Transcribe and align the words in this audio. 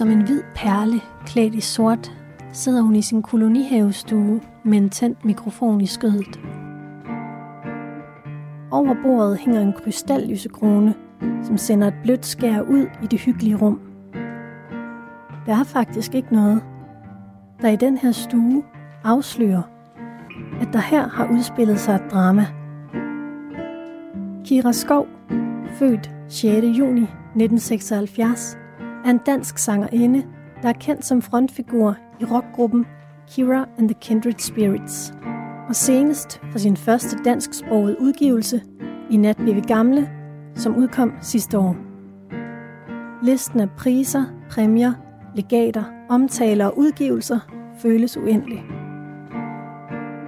Som 0.00 0.10
en 0.10 0.22
hvid 0.22 0.42
perle, 0.54 1.00
klædt 1.26 1.54
i 1.54 1.60
sort, 1.60 2.12
sidder 2.52 2.82
hun 2.82 2.96
i 2.96 3.02
sin 3.02 3.22
kolonihavestue 3.22 4.40
med 4.64 4.78
en 4.78 4.90
tændt 4.90 5.24
mikrofon 5.24 5.80
i 5.80 5.86
skødet. 5.86 6.40
Over 8.70 8.94
bordet 9.02 9.38
hænger 9.38 9.60
en 9.60 9.72
krystallysekrone, 9.72 10.94
som 11.42 11.58
sender 11.58 11.88
et 11.88 11.94
blødt 12.02 12.26
skær 12.26 12.60
ud 12.60 12.86
i 13.02 13.06
det 13.06 13.20
hyggelige 13.20 13.56
rum. 13.56 13.80
Der 15.46 15.60
er 15.60 15.64
faktisk 15.64 16.14
ikke 16.14 16.34
noget, 16.34 16.62
der 17.62 17.68
i 17.68 17.76
den 17.76 17.98
her 17.98 18.12
stue 18.12 18.62
afslører, 19.04 19.62
at 20.60 20.68
der 20.72 20.80
her 20.80 21.08
har 21.08 21.28
udspillet 21.32 21.80
sig 21.80 21.94
et 21.94 22.10
drama. 22.10 22.46
Kira 24.44 24.72
Skov, 24.72 25.06
født 25.78 26.10
6. 26.28 26.44
juni 26.64 27.02
1976, 27.02 28.59
er 29.04 29.10
en 29.10 29.20
dansk 29.26 29.58
sangerinde, 29.58 30.26
der 30.62 30.68
er 30.68 30.72
kendt 30.72 31.04
som 31.04 31.22
frontfigur 31.22 31.96
i 32.20 32.24
rockgruppen 32.24 32.86
Kira 33.28 33.66
and 33.78 33.88
the 33.88 33.96
Kindred 34.00 34.38
Spirits, 34.38 35.14
og 35.68 35.76
senest 35.76 36.40
for 36.52 36.58
sin 36.58 36.76
første 36.76 37.16
dansksprogede 37.24 38.00
udgivelse 38.00 38.62
i 39.10 39.16
Nat 39.16 39.36
blev 39.36 39.54
vi 39.54 39.60
gamle, 39.60 40.10
som 40.54 40.76
udkom 40.76 41.12
sidste 41.20 41.58
år. 41.58 41.76
Listen 43.22 43.60
af 43.60 43.70
priser, 43.70 44.24
præmier, 44.50 44.92
legater, 45.34 45.84
omtaler 46.08 46.66
og 46.66 46.78
udgivelser 46.78 47.38
føles 47.82 48.16
uendelig. 48.16 48.64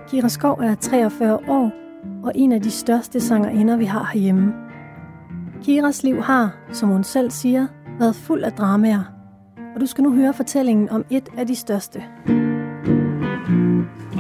Kira 0.09 0.29
Skov 0.29 0.59
er 0.59 0.75
43 0.75 1.39
år 1.49 1.73
og 2.25 2.33
en 2.35 2.53
af 2.53 2.61
de 2.61 2.71
største 2.71 3.21
sangerinder, 3.21 3.77
vi 3.77 3.85
har 3.85 4.11
herhjemme. 4.13 4.55
Kiras 5.63 6.03
liv 6.03 6.23
har, 6.23 6.57
som 6.73 6.89
hun 6.89 7.05
selv 7.05 7.31
siger, 7.31 7.67
været 7.99 8.17
fuld 8.17 8.43
af 8.45 8.53
dramaer, 8.53 9.03
og 9.75 9.81
du 9.81 9.87
skal 9.87 10.05
nu 10.05 10.15
høre 10.15 10.33
fortællingen 10.35 10.91
om 10.91 11.05
et 11.11 11.29
af 11.37 11.47
de 11.47 11.57
største. 11.57 12.05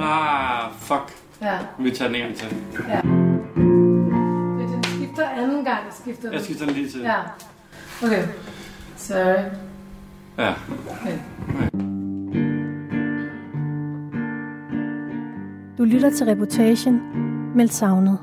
Ah, 0.01 0.73
fuck. 0.77 1.13
Ja. 1.43 1.59
Vi 1.79 1.91
tager 1.91 2.09
den 2.13 2.15
en 2.17 2.23
gang 2.23 2.35
til. 2.37 2.57
ja. 2.89 3.01
Den 4.75 4.85
skifter 4.85 5.29
anden 5.29 5.65
gang, 5.65 5.79
skifter 5.91 6.23
den. 6.29 6.33
Jeg 6.33 6.41
skifter 6.43 6.65
den 6.67 6.75
lige 6.75 6.89
til. 6.89 7.01
Ja. 7.01 7.17
Okay. 8.05 8.23
Sorry. 8.97 9.43
Ja. 10.39 10.53
Okay. 10.91 11.19
Du 15.79 15.85
lytter 15.85 16.11
til 16.11 16.27
reportagen 16.27 17.01
Meldt 17.57 17.73
savnet. 17.73 18.19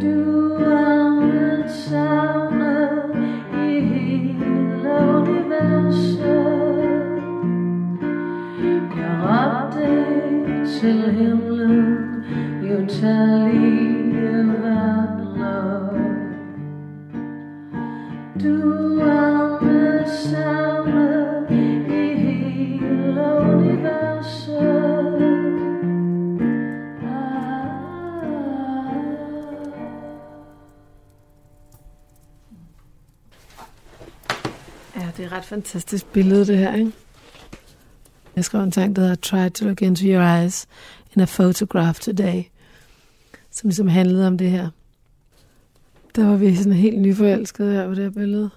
Du 0.00 0.52
er 0.54 1.10
mit 1.10 1.70
til 10.82 11.10
himlen, 11.12 12.24
utallige 12.62 14.38
verdener. 14.62 15.88
Du 18.42 18.98
er 18.98 19.64
med 19.64 20.08
savne 20.08 21.46
i 21.90 22.14
hele 22.14 23.22
universet. 23.40 24.52
Ah. 27.02 27.36
Ja, 34.96 35.06
det 35.16 35.22
er 35.22 35.26
et 35.26 35.32
ret 35.32 35.44
fantastisk 35.44 36.12
billede, 36.12 36.46
det 36.46 36.58
her, 36.58 36.74
ikke? 36.74 36.92
Jeg 38.36 38.44
skrev 38.44 38.62
en 38.62 38.72
sang, 38.72 38.96
der 38.96 39.02
hedder 39.02 39.14
Try 39.14 39.48
to 39.48 39.64
look 39.64 39.82
into 39.82 40.04
your 40.04 40.22
eyes 40.22 40.66
in 41.16 41.22
a 41.22 41.24
photograph 41.24 42.00
today, 42.00 42.42
som 43.50 43.68
ligesom 43.68 43.88
handlede 43.88 44.26
om 44.26 44.38
det 44.38 44.50
her. 44.50 44.70
Der 46.14 46.26
var 46.26 46.36
vi 46.36 46.56
sådan 46.56 46.72
helt 46.72 47.00
nyforelskede 47.00 47.72
her 47.72 47.88
på 47.88 47.94
det 47.94 48.02
her 48.02 48.10
billede. 48.10 48.50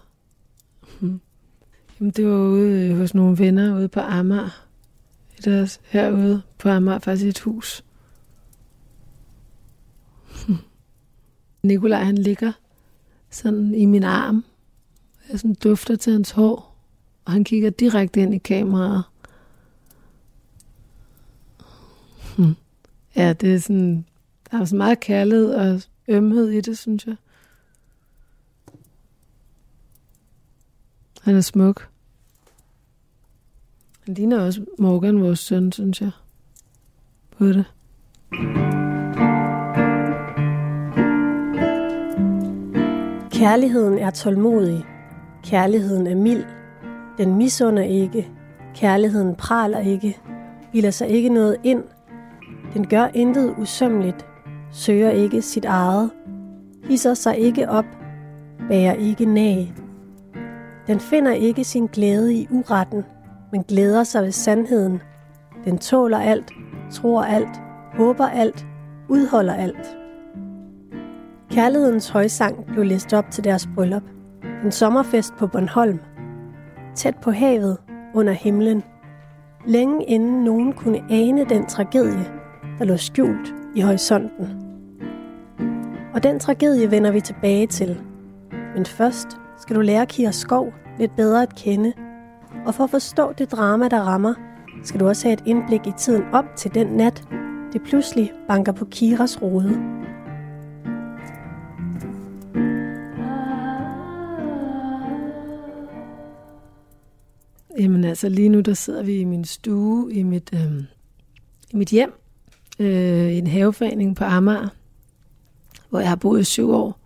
Hmm. 0.99 1.21
Jamen, 1.99 2.11
det 2.11 2.25
var 2.25 2.37
ude 2.37 2.89
øh, 2.89 2.97
hos 2.97 3.13
nogle 3.13 3.37
venner 3.37 3.75
ude 3.75 3.87
på 3.87 3.99
Amager. 3.99 4.65
I 5.37 5.41
deres, 5.41 5.79
herude 5.83 6.41
på 6.57 6.69
Amager, 6.69 6.99
faktisk 6.99 7.25
i 7.25 7.29
et 7.29 7.39
hus. 7.39 7.83
Hmm. 10.47 10.57
Nikolaj, 11.63 12.03
han 12.03 12.17
ligger 12.17 12.51
sådan 13.29 13.73
i 13.73 13.85
min 13.85 14.03
arm. 14.03 14.45
Jeg 15.31 15.39
sådan 15.39 15.55
dufter 15.55 15.95
til 15.95 16.13
hans 16.13 16.31
hår, 16.31 16.77
og 17.25 17.31
han 17.31 17.43
kigger 17.43 17.69
direkte 17.69 18.21
ind 18.21 18.33
i 18.33 18.37
kameraet. 18.37 19.03
Hmm. 22.37 22.55
Ja, 23.15 23.33
det 23.33 23.53
er 23.53 23.59
sådan, 23.59 24.05
der 24.51 24.61
er 24.61 24.65
så 24.65 24.75
meget 24.75 24.99
kærlighed 24.99 25.53
og 25.53 25.81
ømhed 26.07 26.49
i 26.49 26.61
det, 26.61 26.77
synes 26.77 27.07
jeg. 27.07 27.15
Han 31.21 31.35
er 31.35 31.41
smuk. 31.41 31.89
Han 34.05 34.13
ligner 34.13 34.39
også 34.39 34.65
Morgan, 34.79 35.21
vores 35.21 35.39
søn, 35.39 35.71
synes 35.71 36.01
jeg. 36.01 36.11
På 37.37 37.45
det. 37.45 37.65
Kærligheden 43.31 43.97
er 43.97 44.09
tålmodig. 44.09 44.85
Kærligheden 45.43 46.07
er 46.07 46.15
mild. 46.15 46.45
Den 47.17 47.35
misunder 47.35 47.83
ikke. 47.83 48.29
Kærligheden 48.75 49.35
praler 49.35 49.79
ikke. 49.79 50.17
Bilder 50.71 50.91
sig 50.91 51.07
ikke 51.07 51.29
noget 51.29 51.57
ind. 51.63 51.83
Den 52.75 52.87
gør 52.87 53.07
intet 53.13 53.55
usømmeligt. 53.57 54.25
Søger 54.71 55.09
ikke 55.09 55.41
sit 55.41 55.65
eget. 55.65 56.11
Hisser 56.83 57.13
sig 57.13 57.37
ikke 57.37 57.69
op. 57.69 57.85
Bærer 58.67 58.93
ikke 58.93 59.25
nag. 59.25 59.73
Den 60.87 60.99
finder 60.99 61.31
ikke 61.31 61.63
sin 61.63 61.85
glæde 61.87 62.33
i 62.33 62.47
uretten, 62.51 63.03
men 63.51 63.63
glæder 63.63 64.03
sig 64.03 64.23
ved 64.23 64.31
sandheden. 64.31 65.01
Den 65.65 65.77
tåler 65.77 66.17
alt, 66.17 66.51
tror 66.91 67.23
alt, 67.23 67.61
håber 67.93 68.27
alt, 68.27 68.65
udholder 69.09 69.53
alt. 69.53 69.97
Kærlighedens 71.51 72.09
højsang 72.09 72.65
blev 72.65 72.85
læst 72.85 73.13
op 73.13 73.31
til 73.31 73.43
deres 73.43 73.69
bryllup. 73.75 74.03
En 74.63 74.71
sommerfest 74.71 75.33
på 75.37 75.47
Bornholm. 75.47 75.99
Tæt 76.95 77.15
på 77.21 77.31
havet, 77.31 77.77
under 78.13 78.33
himlen. 78.33 78.83
Længe 79.65 80.05
inden 80.05 80.43
nogen 80.43 80.73
kunne 80.73 81.03
ane 81.09 81.45
den 81.45 81.65
tragedie, 81.65 82.25
der 82.79 82.85
lå 82.85 82.97
skjult 82.97 83.53
i 83.75 83.81
horisonten. 83.81 84.47
Og 86.13 86.23
den 86.23 86.39
tragedie 86.39 86.91
vender 86.91 87.11
vi 87.11 87.21
tilbage 87.21 87.67
til. 87.67 88.01
Men 88.75 88.85
først 88.85 89.27
skal 89.61 89.75
du 89.75 89.81
lære 89.81 90.05
Kira 90.05 90.31
Skov 90.31 90.73
lidt 90.99 91.15
bedre 91.15 91.43
at 91.43 91.55
kende. 91.55 91.93
Og 92.65 92.75
for 92.75 92.83
at 92.83 92.89
forstå 92.89 93.33
det 93.33 93.51
drama, 93.51 93.87
der 93.87 93.99
rammer, 93.99 94.33
skal 94.83 94.99
du 94.99 95.07
også 95.07 95.27
have 95.27 95.33
et 95.33 95.43
indblik 95.45 95.87
i 95.87 95.91
tiden 95.97 96.23
op 96.33 96.45
til 96.55 96.73
den 96.73 96.87
nat, 96.87 97.23
det 97.73 97.81
pludselig 97.83 98.31
banker 98.47 98.71
på 98.71 98.85
Kiras 98.85 99.41
rode. 99.41 99.95
Jamen 107.79 108.03
altså, 108.03 108.29
lige 108.29 108.49
nu 108.49 108.59
der 108.59 108.73
sidder 108.73 109.03
vi 109.03 109.15
i 109.15 109.23
min 109.23 109.45
stue, 109.45 110.13
i 110.13 110.23
mit, 110.23 110.49
øh, 110.53 110.83
i 111.73 111.75
mit 111.77 111.89
hjem, 111.89 112.24
øh, 112.79 113.31
i 113.31 113.37
en 113.37 113.47
haveforening 113.47 114.15
på 114.15 114.23
Amager, 114.23 114.67
hvor 115.89 115.99
jeg 115.99 116.09
har 116.09 116.15
boet 116.15 116.41
i 116.41 116.43
syv 116.43 116.71
år. 116.71 116.99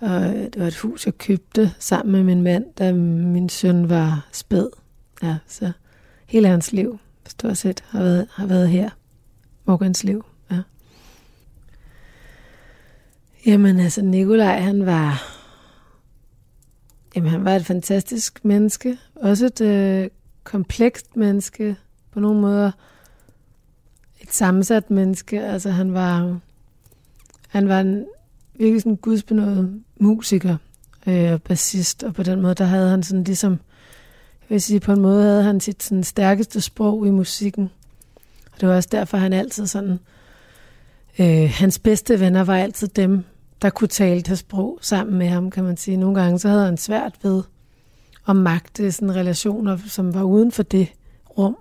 Og 0.00 0.24
øh, 0.24 0.44
det 0.44 0.60
var 0.60 0.66
et 0.66 0.76
hus, 0.76 1.06
jeg 1.06 1.18
købte 1.18 1.72
sammen 1.78 2.12
med 2.12 2.24
min 2.24 2.42
mand, 2.42 2.64
da 2.78 2.92
min 2.92 3.48
søn 3.48 3.88
var 3.88 4.28
spæd. 4.32 4.68
Ja, 5.22 5.36
så 5.46 5.72
hele 6.26 6.48
hans 6.48 6.72
liv, 6.72 6.98
stort 7.28 7.56
set, 7.56 7.84
har 7.88 8.02
været, 8.02 8.26
har 8.32 8.46
været 8.46 8.68
her. 8.68 8.90
Morgans 9.64 10.04
liv, 10.04 10.24
ja. 10.50 10.60
Jamen 13.46 13.80
altså, 13.80 14.02
Nikolaj, 14.02 14.60
han 14.60 14.86
var, 14.86 15.22
jamen, 17.16 17.30
han 17.30 17.44
var 17.44 17.56
et 17.56 17.66
fantastisk 17.66 18.44
menneske. 18.44 18.98
Også 19.14 19.46
et 19.46 19.60
øh, 19.60 20.10
komplekst 20.44 21.16
menneske, 21.16 21.76
på 22.16 22.20
nogle 22.20 22.40
måder. 22.40 22.70
Et 24.20 24.32
sammensat 24.32 24.90
menneske. 24.90 25.42
Altså, 25.42 25.70
han 25.70 25.94
var, 25.94 26.38
han 27.48 27.68
var 27.68 27.80
en 27.80 28.06
virkelig 28.54 28.82
sådan 28.82 28.96
gudsbenået 28.96 29.82
musiker 30.00 30.56
øh, 31.06 31.32
og 31.32 31.42
bassist, 31.42 32.02
og 32.02 32.14
på 32.14 32.22
den 32.22 32.40
måde, 32.40 32.54
der 32.54 32.64
havde 32.64 32.90
han 32.90 33.02
sådan 33.02 33.24
ligesom, 33.24 33.52
jeg 34.40 34.54
vil 34.54 34.62
sige, 34.62 34.80
på 34.80 34.92
en 34.92 35.00
måde 35.00 35.22
havde 35.22 35.42
han 35.42 35.60
sit 35.60 35.82
sådan 35.82 36.04
stærkeste 36.04 36.60
sprog 36.60 37.06
i 37.06 37.10
musikken. 37.10 37.70
Og 38.52 38.60
det 38.60 38.68
var 38.68 38.76
også 38.76 38.88
derfor, 38.92 39.16
han 39.16 39.32
altid 39.32 39.66
sådan, 39.66 39.98
øh, 41.18 41.50
hans 41.54 41.78
bedste 41.78 42.20
venner 42.20 42.44
var 42.44 42.56
altid 42.56 42.88
dem, 42.88 43.24
der 43.62 43.70
kunne 43.70 43.88
tale 43.88 44.20
det 44.20 44.38
sprog 44.38 44.78
sammen 44.80 45.18
med 45.18 45.28
ham, 45.28 45.50
kan 45.50 45.64
man 45.64 45.76
sige. 45.76 45.96
Nogle 45.96 46.20
gange 46.20 46.38
så 46.38 46.48
havde 46.48 46.64
han 46.64 46.76
svært 46.76 47.14
ved 47.22 47.42
at 48.28 48.36
magte 48.36 48.92
sådan 48.92 49.14
relationer, 49.14 49.78
som 49.86 50.14
var 50.14 50.22
uden 50.22 50.52
for 50.52 50.62
det 50.62 50.92
rum. 51.38 51.56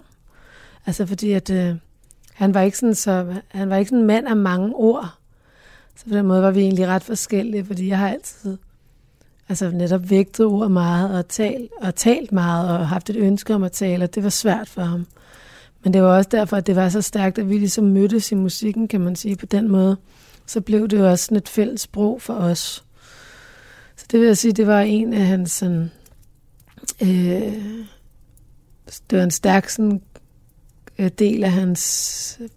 Altså 0.86 1.06
fordi 1.06 1.32
at 1.32 1.50
øh, 1.50 1.76
han 2.36 2.54
var 2.54 2.62
ikke 2.62 2.78
sådan 2.78 2.96
så 2.96 3.36
han 3.48 3.70
var 3.70 3.76
ikke 3.76 3.90
sådan 3.90 4.02
en 4.02 4.08
mand 4.08 4.28
af 4.28 4.36
mange 4.36 4.76
ord. 4.76 5.14
Så 5.96 6.06
på 6.06 6.16
den 6.16 6.26
måde 6.26 6.42
var 6.42 6.52
vi 6.52 6.60
egentlig 6.60 6.88
ret 6.88 7.04
forskellige, 7.04 7.66
fordi 7.66 7.88
jeg 7.88 7.98
har 7.98 8.10
altid 8.10 8.58
altså 9.50 9.72
netop 9.72 10.10
vægtet 10.10 10.46
ord 10.46 10.70
meget 10.70 11.18
og 11.18 11.28
talt, 11.28 11.72
og 11.82 11.96
talt 11.96 12.32
meget 12.32 12.70
og 12.70 12.88
haft 12.88 13.10
et 13.10 13.16
ønske 13.16 13.56
om 13.56 13.64
at 13.64 13.72
tale, 13.72 14.04
og 14.04 14.16
det 14.16 14.24
var 14.24 14.30
svært 14.30 14.70
for 14.70 14.82
ham. 14.82 15.08
Men 15.84 15.94
det 15.94 16.02
var 16.02 16.18
også 16.18 16.30
derfor, 16.30 16.58
at 16.58 16.68
det 16.68 16.76
var 16.76 16.90
så 16.90 17.02
stærkt, 17.02 17.38
at 17.38 17.50
vi 17.50 17.58
ligesom 17.58 17.84
mødtes 17.84 18.32
i 18.32 18.36
musikken, 18.36 18.88
kan 18.88 19.02
man 19.02 19.16
sige, 19.16 19.36
på 19.36 19.46
den 19.46 19.70
måde. 19.70 19.98
Så 20.46 20.62
blev 20.62 20.88
det 20.88 21.00
jo 21.00 21.10
også 21.10 21.26
sådan 21.26 21.38
et 21.38 21.50
fælles 21.50 21.82
sprog 21.82 22.22
for 22.22 22.34
os. 22.34 22.84
Så 23.96 24.06
det 24.12 24.20
vil 24.20 24.28
jeg 24.28 24.38
sige, 24.38 24.52
det 24.52 24.68
var 24.68 24.82
en 24.82 25.14
af 25.14 25.26
hans 25.26 25.52
sådan, 25.52 25.92
øh, 27.02 27.54
det 29.10 29.18
var 29.18 29.24
en 29.24 29.32
stærk 29.32 29.70
sådan, 29.70 30.02
Øh, 31.00 31.10
del 31.20 31.44
af 31.44 31.52
hans 31.52 32.38
øh, 32.42 32.50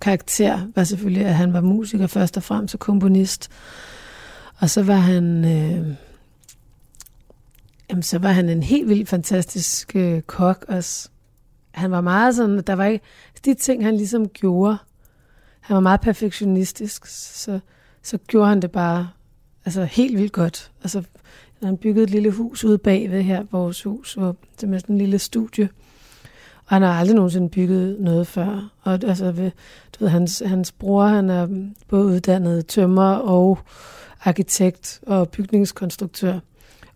karakter, 0.00 0.66
var 0.74 0.84
selvfølgelig, 0.84 1.26
at 1.26 1.34
han 1.34 1.52
var 1.52 1.60
musiker 1.60 2.06
først 2.06 2.36
og 2.36 2.42
fremmest 2.42 2.74
og 2.74 2.80
komponist. 2.80 3.50
Og 4.58 4.70
så 4.70 4.82
var 4.82 4.96
han... 4.96 5.44
Øh, 5.44 5.94
jamen, 7.90 8.02
så 8.02 8.18
var 8.18 8.32
han 8.32 8.48
en 8.48 8.62
helt 8.62 8.88
vildt 8.88 9.08
fantastisk 9.08 9.96
øh, 9.96 10.22
kok 10.22 10.64
også. 10.68 11.08
Han 11.70 11.90
var 11.90 12.00
meget 12.00 12.34
sådan, 12.34 12.62
der 12.66 12.72
var 12.72 12.84
ikke, 12.84 13.04
de 13.44 13.54
ting, 13.54 13.84
han 13.84 13.96
ligesom 13.96 14.28
gjorde, 14.28 14.78
han 15.60 15.74
var 15.74 15.80
meget 15.80 16.00
perfektionistisk, 16.00 17.06
så, 17.06 17.60
så 18.02 18.18
gjorde 18.26 18.48
han 18.48 18.62
det 18.62 18.70
bare 18.70 19.08
altså 19.64 19.84
helt 19.84 20.18
vildt 20.18 20.32
godt. 20.32 20.72
Altså, 20.82 21.02
han 21.62 21.76
byggede 21.76 22.04
et 22.04 22.10
lille 22.10 22.30
hus 22.30 22.64
ude 22.64 22.78
bagved 22.78 23.22
her, 23.22 23.44
vores 23.50 23.82
hus, 23.82 24.14
hvor 24.14 24.36
det 24.60 24.74
er 24.74 24.78
sådan 24.78 24.94
en 24.94 24.98
lille 24.98 25.18
studie. 25.18 25.68
Og 26.70 26.76
han 26.76 26.82
har 26.82 26.92
aldrig 26.92 27.14
nogensinde 27.14 27.48
bygget 27.48 27.96
noget 28.00 28.26
før. 28.26 28.70
Og 28.82 28.92
altså, 28.92 29.30
ved, 29.30 29.50
du 29.92 30.04
ved, 30.04 30.08
hans, 30.08 30.42
hans 30.46 30.72
bror, 30.72 31.06
han 31.06 31.30
er 31.30 31.48
både 31.88 32.04
uddannet 32.04 32.66
tømmer 32.66 33.12
og 33.12 33.58
arkitekt 34.24 35.00
og 35.06 35.28
bygningskonstruktør. 35.28 36.32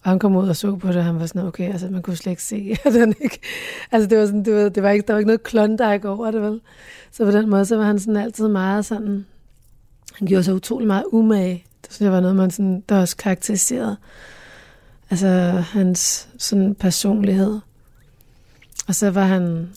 Og 0.03 0.11
han 0.11 0.19
kom 0.19 0.37
ud 0.37 0.49
og 0.49 0.57
så 0.57 0.77
på 0.77 0.89
det, 0.89 0.97
og 0.97 1.05
han 1.05 1.19
var 1.19 1.27
sådan, 1.27 1.47
okay, 1.47 1.73
altså 1.73 1.89
man 1.91 2.03
kunne 2.03 2.17
slet 2.17 2.33
ikke 2.33 2.43
se, 2.43 2.77
at 2.85 2.93
han 2.93 3.15
ikke... 3.21 3.41
Altså 3.93 4.09
det 4.09 4.19
var 4.19 4.27
sådan, 4.27 4.45
det 4.45 4.55
var, 4.55 4.69
det 4.69 4.83
var 4.83 4.91
ikke, 4.91 5.07
der 5.07 5.13
var 5.13 5.19
ikke 5.19 5.27
noget 5.27 5.43
klondike 5.43 6.09
over 6.09 6.31
det, 6.31 6.43
vel? 6.43 6.61
Så 7.13 7.25
på 7.25 7.31
den 7.31 7.51
måde, 7.51 7.65
så 7.65 7.77
var 7.77 7.85
han 7.85 7.99
sådan 7.99 8.17
altid 8.17 8.49
meget 8.49 8.85
sådan... 8.85 9.27
Han 10.15 10.29
gjorde 10.29 10.45
sig 10.45 10.55
utrolig 10.55 10.87
meget 10.87 11.05
umage. 11.13 11.65
Det 11.85 11.93
synes 11.93 12.07
jeg 12.07 12.13
var 12.13 12.21
noget, 12.21 12.37
man 12.37 12.51
sådan, 12.51 12.83
der 12.89 13.01
også 13.01 13.17
karakteriserede. 13.17 13.97
Altså 15.11 15.29
hans 15.73 16.29
sådan 16.39 16.75
personlighed. 16.75 17.61
Og 18.89 18.95
så 18.95 19.11
var 19.11 19.25
han... 19.25 19.69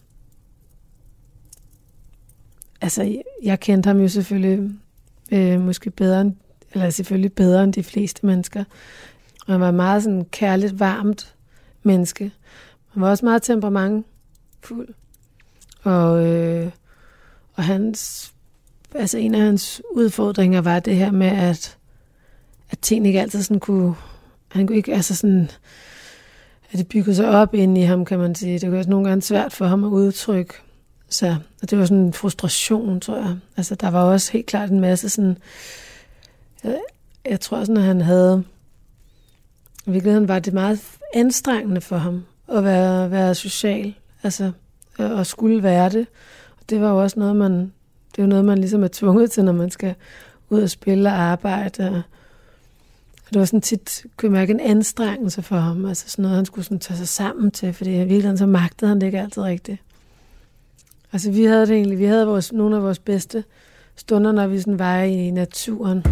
Altså, 2.82 3.22
jeg 3.44 3.60
kendte 3.60 3.88
ham 3.88 4.00
jo 4.00 4.08
selvfølgelig 4.08 4.72
øh, 5.32 5.62
måske 5.62 5.90
bedre 5.90 6.22
end, 6.22 6.36
eller 6.74 6.90
selvfølgelig 6.90 7.34
bedre 7.34 7.64
end 7.64 7.74
de 7.74 7.84
fleste 7.84 8.26
mennesker. 8.26 8.64
Og 9.48 9.54
han 9.54 9.62
var 9.62 9.72
meget 9.72 10.04
sådan 10.04 10.26
kærligt, 10.26 10.80
varmt 10.80 11.36
menneske. 11.84 12.32
Han 12.90 13.02
var 13.02 13.10
også 13.10 13.26
meget 13.26 13.44
temperamentfuld. 13.44 14.88
Og, 15.84 16.26
øh, 16.26 16.72
og 17.54 17.64
hans, 17.64 18.32
altså 18.96 19.18
en 19.18 19.36
af 19.36 19.42
hans 19.42 19.82
udfordringer 19.92 20.62
var 20.62 20.80
det 20.80 20.96
her 20.96 21.12
med, 21.12 21.28
at, 21.28 21.78
at 22.70 22.80
tingene 22.80 23.10
ikke 23.10 23.22
altid 23.22 23.44
sådan 23.44 23.60
kunne, 23.60 23.96
han 24.48 24.68
kunne 24.68 24.78
ikke, 24.78 24.94
altså 24.94 25.16
sådan, 25.16 25.50
at 26.72 26.80
det 26.80 26.88
byggede 26.88 27.16
sig 27.16 27.30
op 27.30 27.54
ind 27.54 27.78
i 27.78 27.81
ham, 27.81 28.06
kan 28.06 28.19
man 28.19 28.36
sige. 28.36 28.60
Det 28.60 28.72
var 28.72 28.78
også 28.78 28.90
nogle 28.90 29.08
gange 29.08 29.22
svært 29.22 29.54
for 29.54 29.66
ham 29.66 29.84
at 29.84 29.90
udtrykke 29.90 30.54
så 31.10 31.36
og 31.62 31.69
det 31.69 31.80
var 31.80 31.86
sådan 31.86 32.04
en 32.04 32.14
frustration, 32.14 33.00
tror 33.00 33.16
jeg. 33.16 33.36
Altså, 33.58 33.75
der 33.75 33.90
var 33.90 34.04
også 34.04 34.31
helt 34.31 34.46
klart 34.46 34.69
en 34.69 34.80
masse 34.80 35.10
sådan... 35.10 35.38
Jeg, 36.64 36.80
jeg 37.30 37.40
tror 37.40 37.60
sådan, 37.60 37.78
at 37.78 37.84
han 37.84 38.02
havde... 38.02 38.44
I 39.86 39.92
virkeligheden 39.92 40.28
var 40.28 40.40
det 40.40 40.54
meget 40.54 40.80
anstrengende 41.14 41.81
for 41.81 41.98
ham 41.98 42.25
at 42.48 42.64
være, 42.64 43.12
være 43.12 43.36
social. 43.36 43.94
Altså, 44.24 44.52
øh, 45.00 45.12
og 45.12 45.25
skulle 45.25 45.64
være 45.64 45.90
det. 45.90 46.08
Og 46.60 46.69
det 46.69 46.81
var 46.81 46.90
jo 46.90 47.02
også 47.02 47.19
noget, 47.19 47.36
man... 47.36 47.54
Det 48.12 48.19
er 48.19 48.24
jo 48.24 48.30
noget, 48.30 48.46
man 48.46 48.58
ligesom 48.58 48.84
er 48.84 48.90
tvunget 48.92 49.31
til, 49.31 49.46
når 49.46 49.52
man 49.52 49.69
skal 49.69 49.96
ud 50.50 50.62
og 50.62 50.69
spille 50.69 51.10
og 51.10 51.16
arbejde. 51.16 51.90
Og, 51.90 52.02
og 53.28 53.34
det 53.34 53.40
var 53.40 53.46
sådan 53.46 53.62
tit, 53.62 54.06
kunne 54.18 54.28
jeg 54.28 54.32
mærke, 54.32 54.52
en 54.52 54.60
anstrengelse 54.60 55.42
for 55.42 55.56
ham. 55.56 55.86
Altså 55.86 56.10
sådan 56.10 56.24
noget, 56.24 56.36
han 56.36 56.46
skulle 56.46 56.66
sådan 56.66 56.80
tage 56.80 56.98
sig 56.98 57.08
sammen 57.08 57.52
til, 57.52 57.74
fordi 57.74 57.96
i 57.96 57.98
virkeligheden 57.98 58.38
så 58.38 58.46
magtede 58.46 58.90
han 58.90 59.02
det 59.02 59.08
ikke 59.08 59.20
altid 59.20 59.44
rigtigt. 59.44 59.82
Altså 61.14 61.32
vi 61.32 61.46
havde 61.46 61.68
det 61.68 61.76
egentlig, 61.76 62.00
vi 62.00 62.06
havde 62.06 62.28
vores, 62.28 62.54
nogle 62.54 62.76
af 62.76 62.84
vores 62.84 63.00
bedste 63.00 63.44
stunder, 63.96 64.32
når 64.32 64.48
vi 64.48 64.60
sådan 64.60 64.80
var 64.80 65.00
i 65.02 65.32
naturen. 65.32 66.04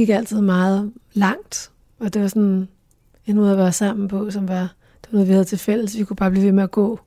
Gik 0.00 0.08
altid 0.08 0.40
meget 0.40 0.92
langt, 1.12 1.70
og 1.98 2.14
det 2.14 2.22
var 2.22 2.28
sådan 2.28 2.68
en 3.26 3.36
måde 3.36 3.52
at 3.52 3.58
være 3.58 3.72
sammen 3.72 4.08
på, 4.08 4.30
som 4.30 4.48
var, 4.48 4.60
det 5.02 5.12
var 5.12 5.12
noget, 5.12 5.28
vi 5.28 5.32
havde 5.32 5.44
til 5.44 5.58
fælles. 5.58 5.98
Vi 5.98 6.04
kunne 6.04 6.16
bare 6.16 6.30
blive 6.30 6.44
ved 6.44 6.52
med 6.52 6.62
at 6.62 6.70
gå. 6.70 7.00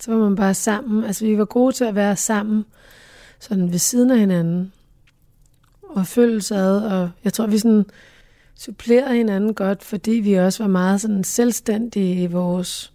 Så 0.00 0.12
var 0.12 0.18
man 0.24 0.36
bare 0.36 0.54
sammen. 0.54 1.04
Altså, 1.04 1.24
vi 1.24 1.38
var 1.38 1.44
gode 1.44 1.72
til 1.72 1.84
at 1.84 1.94
være 1.94 2.16
sammen, 2.16 2.64
sådan 3.40 3.72
ved 3.72 3.78
siden 3.78 4.10
af 4.10 4.18
hinanden. 4.18 4.72
Og 5.82 6.06
følges 6.06 6.52
ad, 6.52 6.82
og 6.82 7.10
jeg 7.24 7.32
tror, 7.32 7.46
vi 7.46 7.58
sådan 7.58 7.86
supplerede 8.54 9.16
hinanden 9.16 9.54
godt, 9.54 9.84
fordi 9.84 10.10
vi 10.10 10.34
også 10.34 10.62
var 10.62 10.70
meget 10.70 11.00
sådan 11.00 11.24
selvstændige 11.24 12.22
i 12.22 12.26
vores... 12.26 12.92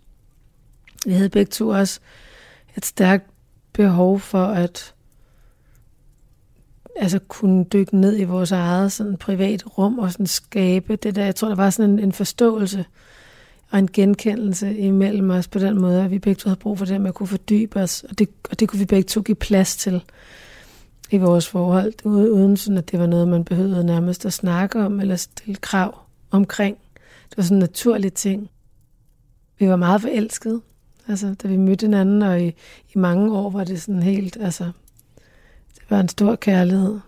Vi 1.05 1.13
havde 1.13 1.29
begge 1.29 1.49
to 1.49 1.69
også 1.69 1.99
et 2.77 2.85
stærkt 2.85 3.29
behov 3.73 4.19
for 4.19 4.45
at 4.45 4.93
altså 6.95 7.19
kunne 7.19 7.63
dykke 7.63 7.97
ned 7.97 8.19
i 8.19 8.23
vores 8.23 8.51
eget 8.51 8.91
sådan 8.91 9.17
privat 9.17 9.77
rum 9.77 9.99
og 9.99 10.11
sådan 10.11 10.27
skabe 10.27 10.95
det 10.95 11.15
der. 11.15 11.25
Jeg 11.25 11.35
tror, 11.35 11.47
der 11.47 11.55
var 11.55 11.69
sådan 11.69 11.91
en, 11.91 11.99
en 11.99 12.11
forståelse 12.11 12.85
og 13.71 13.79
en 13.79 13.91
genkendelse 13.91 14.77
imellem 14.77 15.29
os 15.29 15.47
på 15.47 15.59
den 15.59 15.81
måde, 15.81 16.03
at 16.03 16.11
vi 16.11 16.19
begge 16.19 16.39
to 16.39 16.49
havde 16.49 16.59
brug 16.59 16.77
for 16.77 16.85
det 16.85 17.01
med 17.01 17.09
at 17.09 17.15
kunne 17.15 17.27
fordybe 17.27 17.79
os, 17.79 18.03
og 18.09 18.19
det, 18.19 18.29
og 18.51 18.59
det 18.59 18.69
kunne 18.69 18.79
vi 18.79 18.85
begge 18.85 19.07
to 19.07 19.21
give 19.21 19.35
plads 19.35 19.75
til 19.75 20.03
i 21.11 21.17
vores 21.17 21.47
forhold, 21.47 21.93
uden 22.05 22.57
sådan, 22.57 22.77
at 22.77 22.91
det 22.91 22.99
var 22.99 23.05
noget, 23.05 23.27
man 23.27 23.45
behøvede 23.45 23.83
nærmest 23.83 24.25
at 24.25 24.33
snakke 24.33 24.79
om 24.79 24.99
eller 24.99 25.15
stille 25.15 25.55
krav 25.55 25.99
omkring. 26.31 26.77
Det 27.29 27.37
var 27.37 27.43
sådan 27.43 27.57
en 27.57 27.59
naturlig 27.59 28.13
ting. 28.13 28.49
Vi 29.59 29.69
var 29.69 29.75
meget 29.75 30.01
forelskede, 30.01 30.61
altså, 31.07 31.35
da 31.43 31.47
vi 31.47 31.57
mødte 31.57 31.85
hinanden, 31.85 32.21
og 32.21 32.41
i, 32.41 32.47
i 32.95 32.97
mange 32.97 33.37
år 33.37 33.49
var 33.49 33.63
det 33.63 33.81
sådan 33.81 34.03
helt, 34.03 34.37
altså, 34.41 34.71
det 35.83 35.91
var 35.91 35.99
en 35.99 36.09
stor 36.09 36.35
kærlighed. 36.35 36.99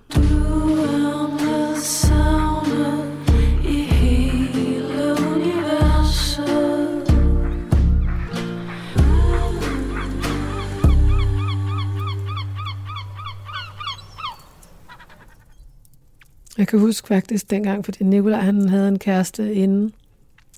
Jeg 16.57 16.67
kan 16.67 16.79
huske 16.79 17.07
faktisk 17.07 17.49
dengang, 17.49 17.85
fordi 17.85 18.03
Nikolaj 18.03 18.39
han 18.39 18.69
havde 18.69 18.87
en 18.87 18.99
kæreste 18.99 19.53
inden, 19.53 19.93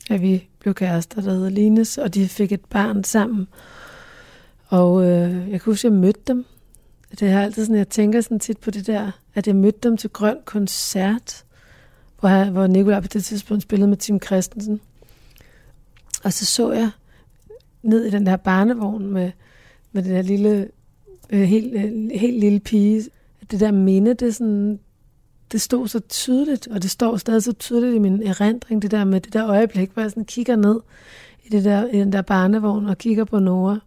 at 0.10 0.22
vi 0.22 0.48
blev 0.60 0.74
kærester, 0.74 1.22
der 1.22 1.32
hed 1.32 1.50
Lines, 1.50 1.98
og 1.98 2.14
de 2.14 2.28
fik 2.28 2.52
et 2.52 2.66
barn 2.70 3.04
sammen. 3.04 3.48
Og 4.68 5.04
øh, 5.04 5.52
jeg 5.52 5.62
kan 5.62 5.72
huske, 5.72 5.88
at 5.88 5.92
jeg 5.92 6.00
mødte 6.00 6.22
dem. 6.28 6.46
Det 7.12 7.22
er 7.22 7.42
altid 7.42 7.66
sådan, 7.66 7.78
jeg 7.78 7.90
tænker 7.90 8.22
sådan 8.22 8.40
tit 8.40 8.58
på 8.58 8.72
det 8.72 8.88
der, 8.88 9.12
at 9.36 9.48
jeg 9.48 9.56
mødte 9.56 9.80
dem 9.84 9.98
til 9.98 10.10
Grøn 10.10 10.38
Koncert, 10.46 11.44
hvor, 12.20 12.30
jeg, 12.30 12.50
hvor 12.50 12.68
Nicolaj 12.68 13.00
på 13.00 13.08
det 13.08 13.24
tidspunkt 13.24 13.64
spillede 13.64 13.88
med 13.88 13.98
Tim 13.98 14.22
Christensen. 14.22 14.82
Og 16.24 16.34
så 16.34 16.46
så 16.46 16.72
jeg 16.72 16.90
ned 17.84 18.06
i 18.06 18.10
den 18.10 18.26
der 18.26 18.36
barnevogn 18.36 19.08
med, 19.08 19.32
med 19.92 20.04
den 20.04 20.12
der 20.12 20.22
lille, 20.22 20.70
øh, 21.30 21.42
helt, 21.42 21.74
øh, 21.74 22.10
helt 22.20 22.40
lille 22.40 22.60
pige. 22.60 23.04
Det 23.52 23.60
der 23.60 23.72
minde, 23.72 24.14
det 24.14 24.36
sådan, 24.36 24.80
det 25.52 25.62
stod 25.62 25.88
så 25.88 26.00
tydeligt, 26.00 26.68
og 26.68 26.82
det 26.82 26.92
står 26.92 27.18
stadig 27.18 27.44
så 27.44 27.54
tydeligt 27.54 27.96
i 27.96 28.00
min 28.00 28.24
erindring, 28.24 28.82
det 28.82 28.92
der 28.92 29.04
med 29.04 29.22
det 29.22 29.34
der 29.34 29.48
øjeblik, 29.48 29.92
hvor 29.92 30.02
jeg 30.02 30.12
sådan 30.12 30.26
kigger 30.26 30.56
ned 30.56 30.80
i, 31.46 31.50
det 31.50 31.64
der, 31.64 31.88
i 31.88 32.00
den 32.00 32.12
der 32.12 32.22
barnevogn 32.22 32.86
og 32.86 32.98
kigger 32.98 33.24
på 33.24 33.40
Nora. 33.40 33.80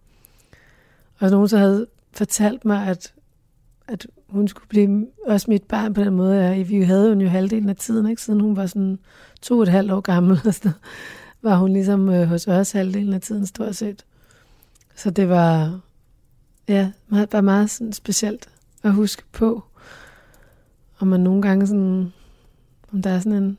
Og 1.19 1.31
nogen 1.31 1.49
så 1.49 1.59
havde 1.59 1.87
fortalt 2.13 2.65
mig, 2.65 2.87
at, 2.87 3.15
at 3.89 4.07
hun 4.29 4.49
skulle 4.49 4.69
blive 4.69 5.07
også 5.27 5.51
mit 5.51 5.63
barn 5.63 5.95
på 5.95 6.01
den 6.01 6.15
måde. 6.15 6.45
at 6.45 6.69
Vi 6.69 6.83
havde 6.83 7.09
hun 7.09 7.21
jo 7.21 7.29
halvdelen 7.29 7.69
af 7.69 7.77
tiden, 7.77 8.11
ikke? 8.11 8.23
siden 8.23 8.41
hun 8.41 8.57
var 8.57 8.67
sådan 8.67 8.99
to 9.43 9.57
og 9.57 9.63
et 9.63 9.69
halvt 9.69 9.91
år 9.91 10.01
gammel. 10.01 10.41
Og 10.47 10.55
så 10.55 10.71
var 11.43 11.57
hun 11.57 11.73
ligesom 11.73 12.09
øh, 12.09 12.29
hos 12.29 12.49
os 12.49 12.73
halvdelen 12.73 13.13
af 13.13 13.21
tiden 13.21 13.47
stort 13.47 13.77
set. 13.77 14.05
Så 14.97 15.11
det 15.11 15.29
var, 15.29 15.81
ja, 16.69 16.91
meget, 17.09 17.33
var 17.33 17.41
meget 17.41 17.71
sådan 17.71 17.93
specielt 17.93 18.49
at 18.83 18.93
huske 18.93 19.23
på. 19.33 19.65
Og 20.99 21.07
man 21.07 21.21
nogle 21.21 21.43
gange 21.43 21.67
sådan, 21.67 22.13
om 22.93 23.03
der 23.03 23.11
er 23.11 23.19
sådan 23.19 23.43
en 23.43 23.59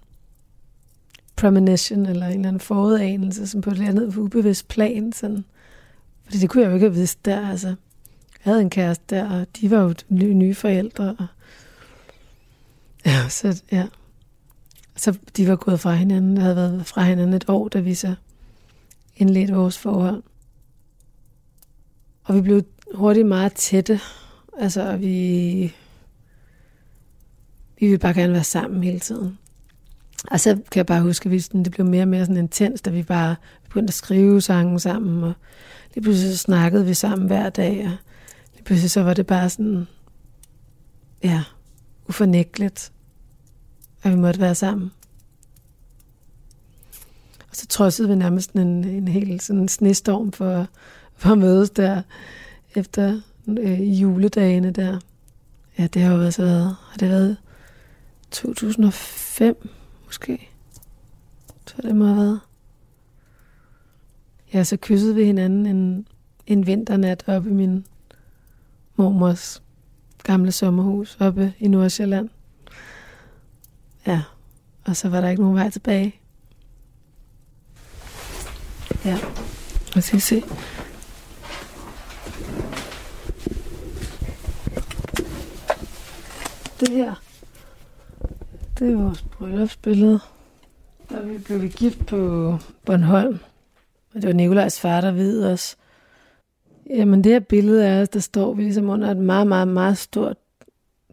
premonition 1.36 2.06
eller 2.06 2.26
en 2.26 2.34
eller 2.34 2.48
anden 2.48 2.60
forudanelse, 2.60 3.48
som 3.48 3.62
på 3.62 3.70
et 3.70 3.74
eller 3.74 3.88
andet 3.88 4.18
ubevidst 4.18 4.68
plan. 4.68 5.14
Sådan. 5.14 5.46
Fordi 6.24 6.38
det 6.38 6.50
kunne 6.50 6.64
jeg 6.64 6.70
jo 6.70 6.74
ikke 6.74 6.86
have 6.86 6.96
vidst 6.96 7.26
der. 7.26 7.50
Altså, 7.50 7.76
jeg 8.46 8.52
havde 8.52 8.62
en 8.62 8.70
kæreste 8.70 9.16
der, 9.16 9.30
og 9.30 9.48
de 9.62 9.72
var 9.72 9.82
jo 9.82 9.94
nye, 10.10 10.56
forældre. 10.56 11.16
Og 11.20 11.28
ja, 13.06 13.30
så 13.30 13.64
ja. 13.72 13.88
Så 14.96 15.18
de 15.38 15.48
var 15.48 15.56
gået 15.56 15.80
fra 15.80 15.94
hinanden. 15.94 16.36
Jeg 16.36 16.44
havde 16.44 16.56
været 16.56 16.86
fra 16.86 17.04
hinanden 17.04 17.34
et 17.34 17.46
år, 17.48 17.68
da 17.68 17.80
vi 17.80 17.94
så 17.94 18.16
indledte 19.16 19.54
vores 19.54 19.78
forhold. 19.78 20.24
Og 22.24 22.36
vi 22.36 22.42
blev 22.42 22.64
hurtigt 22.94 23.28
meget 23.28 23.54
tætte. 23.54 24.00
Altså, 24.58 24.98
vi, 24.98 25.74
vi 27.80 27.86
ville 27.86 27.98
bare 27.98 28.14
gerne 28.14 28.34
være 28.34 28.44
sammen 28.44 28.84
hele 28.84 29.00
tiden. 29.00 29.38
Og 30.32 30.40
så 30.40 30.56
kan 30.56 30.80
jeg 30.80 30.86
bare 30.86 31.02
huske, 31.02 31.30
at 31.30 31.50
det 31.54 31.72
blev 31.72 31.88
mere 31.88 32.02
og 32.02 32.08
mere 32.08 32.26
sådan 32.26 32.38
intens, 32.38 32.82
da 32.82 32.90
vi 32.90 33.04
bare 33.04 33.36
begyndte 33.64 33.92
at 33.92 33.94
skrive 33.94 34.42
sange 34.42 34.80
sammen, 34.80 35.24
og 35.24 35.34
lige 35.96 36.04
pludselig 36.04 36.32
så 36.32 36.38
snakkede 36.38 36.86
vi 36.86 36.94
sammen 36.94 37.28
hver 37.28 37.50
dag, 37.50 37.86
og 37.86 38.11
pludselig 38.64 38.92
så 38.92 39.04
var 39.04 39.14
det 39.14 39.28
bare 39.28 39.50
sådan, 39.50 39.88
ja, 41.24 41.44
ufornægteligt, 42.08 42.92
at 44.04 44.12
vi 44.12 44.16
måtte 44.16 44.40
være 44.40 44.56
sammen. 44.56 44.92
Og 47.50 47.56
så 47.56 47.68
trodsede 47.68 48.10
vi 48.10 48.16
nærmest 48.16 48.52
en, 48.52 48.84
en 48.84 49.08
hel 49.08 49.40
sådan 49.40 49.68
snestorm 49.68 50.32
for, 50.32 50.68
for 51.16 51.30
at 51.30 51.38
mødes 51.38 51.70
der 51.70 52.02
efter 52.76 53.22
øh, 53.48 54.02
juledagene 54.02 54.72
der. 54.72 55.00
Ja, 55.80 55.88
det 55.88 56.02
har 56.02 56.12
jo 56.12 56.18
været 56.18 56.34
så 56.34 56.44
været, 56.44 56.76
har 56.90 56.98
det 56.98 57.10
været 57.10 57.38
2005 58.32 59.70
måske? 60.06 60.50
Så 61.68 61.76
det 61.82 61.96
må 61.96 62.06
have 62.06 62.18
været. 62.18 62.40
Ja, 64.54 64.64
så 64.64 64.78
kyssede 64.82 65.16
vi 65.16 65.26
hinanden 65.26 65.66
en, 65.66 66.08
en 66.48 66.68
vinternat 66.68 67.24
oppe 67.28 67.50
i 67.50 67.54
min 67.54 67.86
mormors 68.96 69.64
gamle 70.24 70.52
sommerhus 70.52 71.18
oppe 71.20 71.54
i 71.60 71.68
Nordsjælland. 71.68 72.30
Ja, 74.08 74.22
og 74.86 74.96
så 74.96 75.10
var 75.10 75.22
der 75.22 75.30
ikke 75.30 75.42
nogen 75.42 75.58
vej 75.58 75.70
tilbage. 75.70 76.16
Ja, 79.06 79.18
lad 79.96 79.98
os 79.98 80.24
se. 80.24 80.44
Det 86.80 86.90
her, 86.90 87.16
det 88.80 88.92
er 88.92 88.96
vores 88.96 89.22
bryllupsbillede. 89.22 90.20
Der 91.10 91.40
blev 91.46 91.62
vi 91.62 91.68
gift 91.68 92.06
på 92.06 92.58
Bornholm. 92.86 93.40
Og 94.16 94.22
det 94.22 94.28
var 94.28 94.34
Nikolajs 94.34 94.80
far, 94.80 95.02
der 95.02 95.12
ved 95.12 95.46
os. 95.46 95.78
Jamen 96.92 97.24
det 97.24 97.32
her 97.32 97.40
billede 97.40 97.86
er, 97.86 98.06
der 98.06 98.20
står 98.20 98.54
vi 98.54 98.64
ligesom 98.64 98.90
under 98.90 99.12
et 99.12 99.18
meget, 99.18 99.48
meget, 99.48 99.68
meget 99.68 99.98
stort 99.98 100.38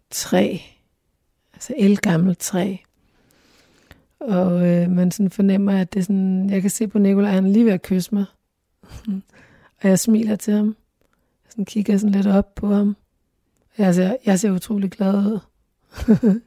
træ. 0.09 0.57
Altså 1.53 1.73
elgammelt 1.77 2.39
træ. 2.39 2.75
Og 4.19 4.67
øh, 4.67 4.91
man 4.91 5.11
sådan 5.11 5.29
fornemmer, 5.29 5.81
at 5.81 5.93
det 5.93 5.99
er 5.99 6.03
sådan, 6.03 6.49
jeg 6.49 6.61
kan 6.61 6.69
se 6.69 6.87
på 6.87 6.99
Nicolaj, 6.99 7.31
han 7.31 7.45
er 7.45 7.49
lige 7.49 7.65
ved 7.65 7.71
at 7.71 7.81
kysse 7.81 8.15
mig. 8.15 8.25
og 9.81 9.89
jeg 9.89 9.99
smiler 9.99 10.35
til 10.35 10.53
ham. 10.53 10.67
Jeg 11.45 11.51
sådan 11.51 11.65
kigger 11.65 11.97
sådan 11.97 12.15
lidt 12.15 12.27
op 12.27 12.55
på 12.55 12.73
ham. 12.73 12.95
Jeg 13.77 13.95
ser, 13.95 14.15
jeg 14.25 14.39
ser 14.39 14.51
utrolig 14.51 14.91
glad 14.91 15.13
ud. 15.13 15.39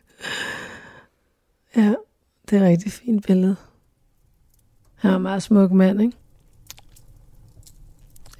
ja, 1.76 1.94
det 2.50 2.58
er 2.58 2.62
et 2.62 2.68
rigtig 2.68 2.92
fint 2.92 3.26
billede. 3.26 3.56
Han 4.94 5.10
er 5.10 5.16
en 5.16 5.22
meget 5.22 5.42
smuk 5.42 5.72
mand, 5.72 6.02
ikke? 6.02 6.16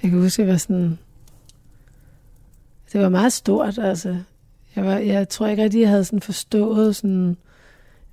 Jeg 0.02 0.10
kan 0.10 0.20
huske, 0.20 0.42
at 0.42 0.46
jeg 0.46 0.52
var 0.52 0.58
sådan... 0.58 0.98
Det 2.92 3.00
var 3.00 3.08
meget 3.08 3.32
stort, 3.32 3.78
altså. 3.78 4.16
Jeg, 4.76 4.84
var, 4.84 4.96
jeg 4.96 5.28
tror 5.28 5.46
ikke 5.46 5.62
rigtig, 5.62 5.80
jeg 5.80 5.88
havde 5.88 6.04
sådan 6.04 6.20
forstået 6.20 6.96
sådan 6.96 7.36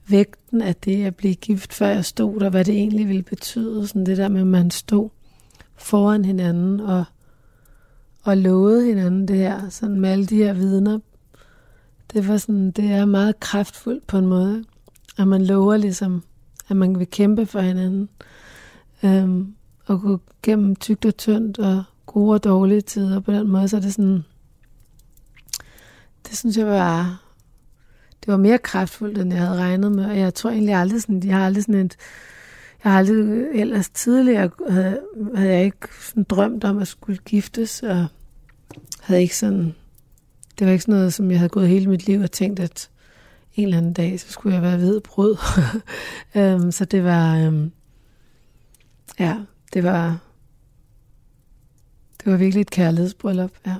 vægten 0.08 0.62
af 0.62 0.76
det 0.76 1.06
at 1.06 1.16
blive 1.16 1.36
gift, 1.36 1.74
før 1.74 1.88
jeg 1.88 2.06
stod 2.06 2.40
der, 2.40 2.50
hvad 2.50 2.66
det 2.66 2.74
egentlig 2.74 3.08
ville 3.08 3.24
betyde. 3.24 3.88
Sådan 3.88 4.06
det 4.06 4.18
der 4.18 4.28
med, 4.28 4.42
at 4.42 4.48
man 4.48 4.72
stod 4.72 5.10
foran 5.76 6.26
hinanden 6.26 6.80
og, 6.80 7.04
og 8.24 8.38
lovede 8.38 8.86
hinanden 8.86 9.28
det 9.28 9.38
her, 9.38 9.70
sådan 9.70 10.00
med 10.00 10.10
alle 10.10 10.26
de 10.26 10.36
her 10.36 10.54
vidner. 10.54 11.00
Det 12.14 12.28
var 12.28 12.38
sådan, 12.38 12.72
det 12.72 12.92
er 12.92 13.06
meget 13.06 13.40
kraftfuldt 13.40 14.08
på 14.08 14.18
en 14.18 14.26
måde, 14.26 14.64
at 15.18 15.28
man 15.28 15.46
lover 15.46 15.78
ligesom, 15.78 16.24
at 16.70 16.76
man 16.76 17.00
vil 17.00 17.08
kæmpe 17.08 17.46
for 17.46 17.60
hinanden. 17.60 18.10
Øhm, 19.04 19.56
og 19.90 20.02
gå 20.02 20.20
gennem 20.44 20.76
tygt 20.76 21.06
og 21.06 21.18
tyndt 21.18 21.60
og 21.60 21.84
gode 22.06 22.34
og 22.34 22.44
dårlige 22.44 22.82
tider. 22.82 23.20
På 23.20 23.32
den 23.32 23.48
måde, 23.48 23.68
så 23.68 23.78
er 23.78 23.82
det 23.82 23.94
sådan, 23.94 24.24
det 26.28 26.38
synes 26.38 26.58
jeg 26.58 26.68
var, 26.68 27.24
det 28.26 28.32
var 28.32 28.38
mere 28.38 28.58
kraftfuldt, 28.58 29.18
end 29.18 29.34
jeg 29.34 29.42
havde 29.42 29.60
regnet 29.60 29.92
med, 29.92 30.06
og 30.06 30.18
jeg 30.18 30.34
tror 30.34 30.50
egentlig 30.50 30.76
aldrig 30.76 31.02
sådan, 31.02 31.24
jeg 31.24 31.38
har 31.38 31.46
aldrig 31.46 31.64
sådan 31.64 31.86
et, 31.86 31.98
jeg 32.84 32.92
har 32.92 33.00
aldrig 33.00 33.48
ellers 33.54 33.90
tidligere 33.90 34.50
havde, 34.70 35.00
havde 35.36 35.54
jeg 35.54 35.66
ikke 35.66 35.88
sådan 36.02 36.24
drømt 36.24 36.64
om 36.64 36.78
at 36.78 36.88
skulle 36.88 37.18
giftes, 37.26 37.84
og 37.84 38.08
havde 39.02 39.22
ikke 39.22 39.38
sådan, 39.38 39.76
det 40.60 40.68
var 40.68 40.72
ikke 40.72 40.84
sådan 40.84 40.96
noget, 40.96 41.14
som 41.14 41.32
jeg 41.32 41.40
havde 41.40 41.50
gået 41.50 41.68
hele 41.68 41.90
mit 41.90 42.06
liv 42.06 42.22
og 42.22 42.32
tænkt, 42.32 42.60
at 42.60 42.90
en 43.56 43.64
eller 43.64 43.78
anden 43.78 43.94
dag, 43.94 44.20
så 44.20 44.32
skulle 44.32 44.56
jeg 44.56 44.64
være 44.64 44.80
ved 44.80 45.02
brød. 45.02 45.38
um, 46.36 46.72
så 46.78 46.86
det 46.86 47.04
var, 47.04 47.48
um, 47.48 47.72
ja, 49.20 49.38
det 49.74 49.84
var, 49.84 50.18
det 52.24 52.32
var 52.32 52.38
virkelig 52.38 52.62
et 52.62 52.72
kærlighedsbryllup, 52.72 53.52
ja. 53.68 53.76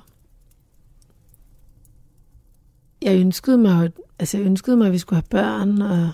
Jeg 3.02 3.20
ønskede 3.20 3.58
mig, 3.58 3.92
altså 4.20 4.38
jeg 4.38 4.46
ønskede 4.46 4.78
mig, 4.78 4.88
at 4.88 4.94
vi 4.94 4.98
skulle 4.98 5.18
have 5.18 5.30
børn, 5.30 5.82
og, 5.82 6.12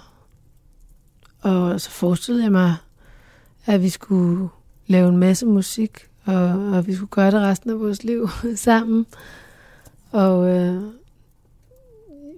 og 1.42 1.82
så 1.82 1.90
forestillede 1.90 2.44
jeg 2.44 2.52
mig, 2.52 2.76
at 3.66 3.82
vi 3.82 3.90
skulle 3.90 4.50
lave 4.88 5.10
en 5.10 5.18
masse 5.18 5.46
musik, 5.46 6.10
og, 6.26 6.36
og 6.50 6.88
vi 6.88 6.96
skulle 6.96 7.10
gøre 7.10 7.32
det 7.32 7.42
resten 7.42 7.70
af 7.70 7.80
vores 7.80 8.04
liv 8.04 8.30
sammen. 8.56 9.06
Og 10.12 10.50
øh, 10.50 10.84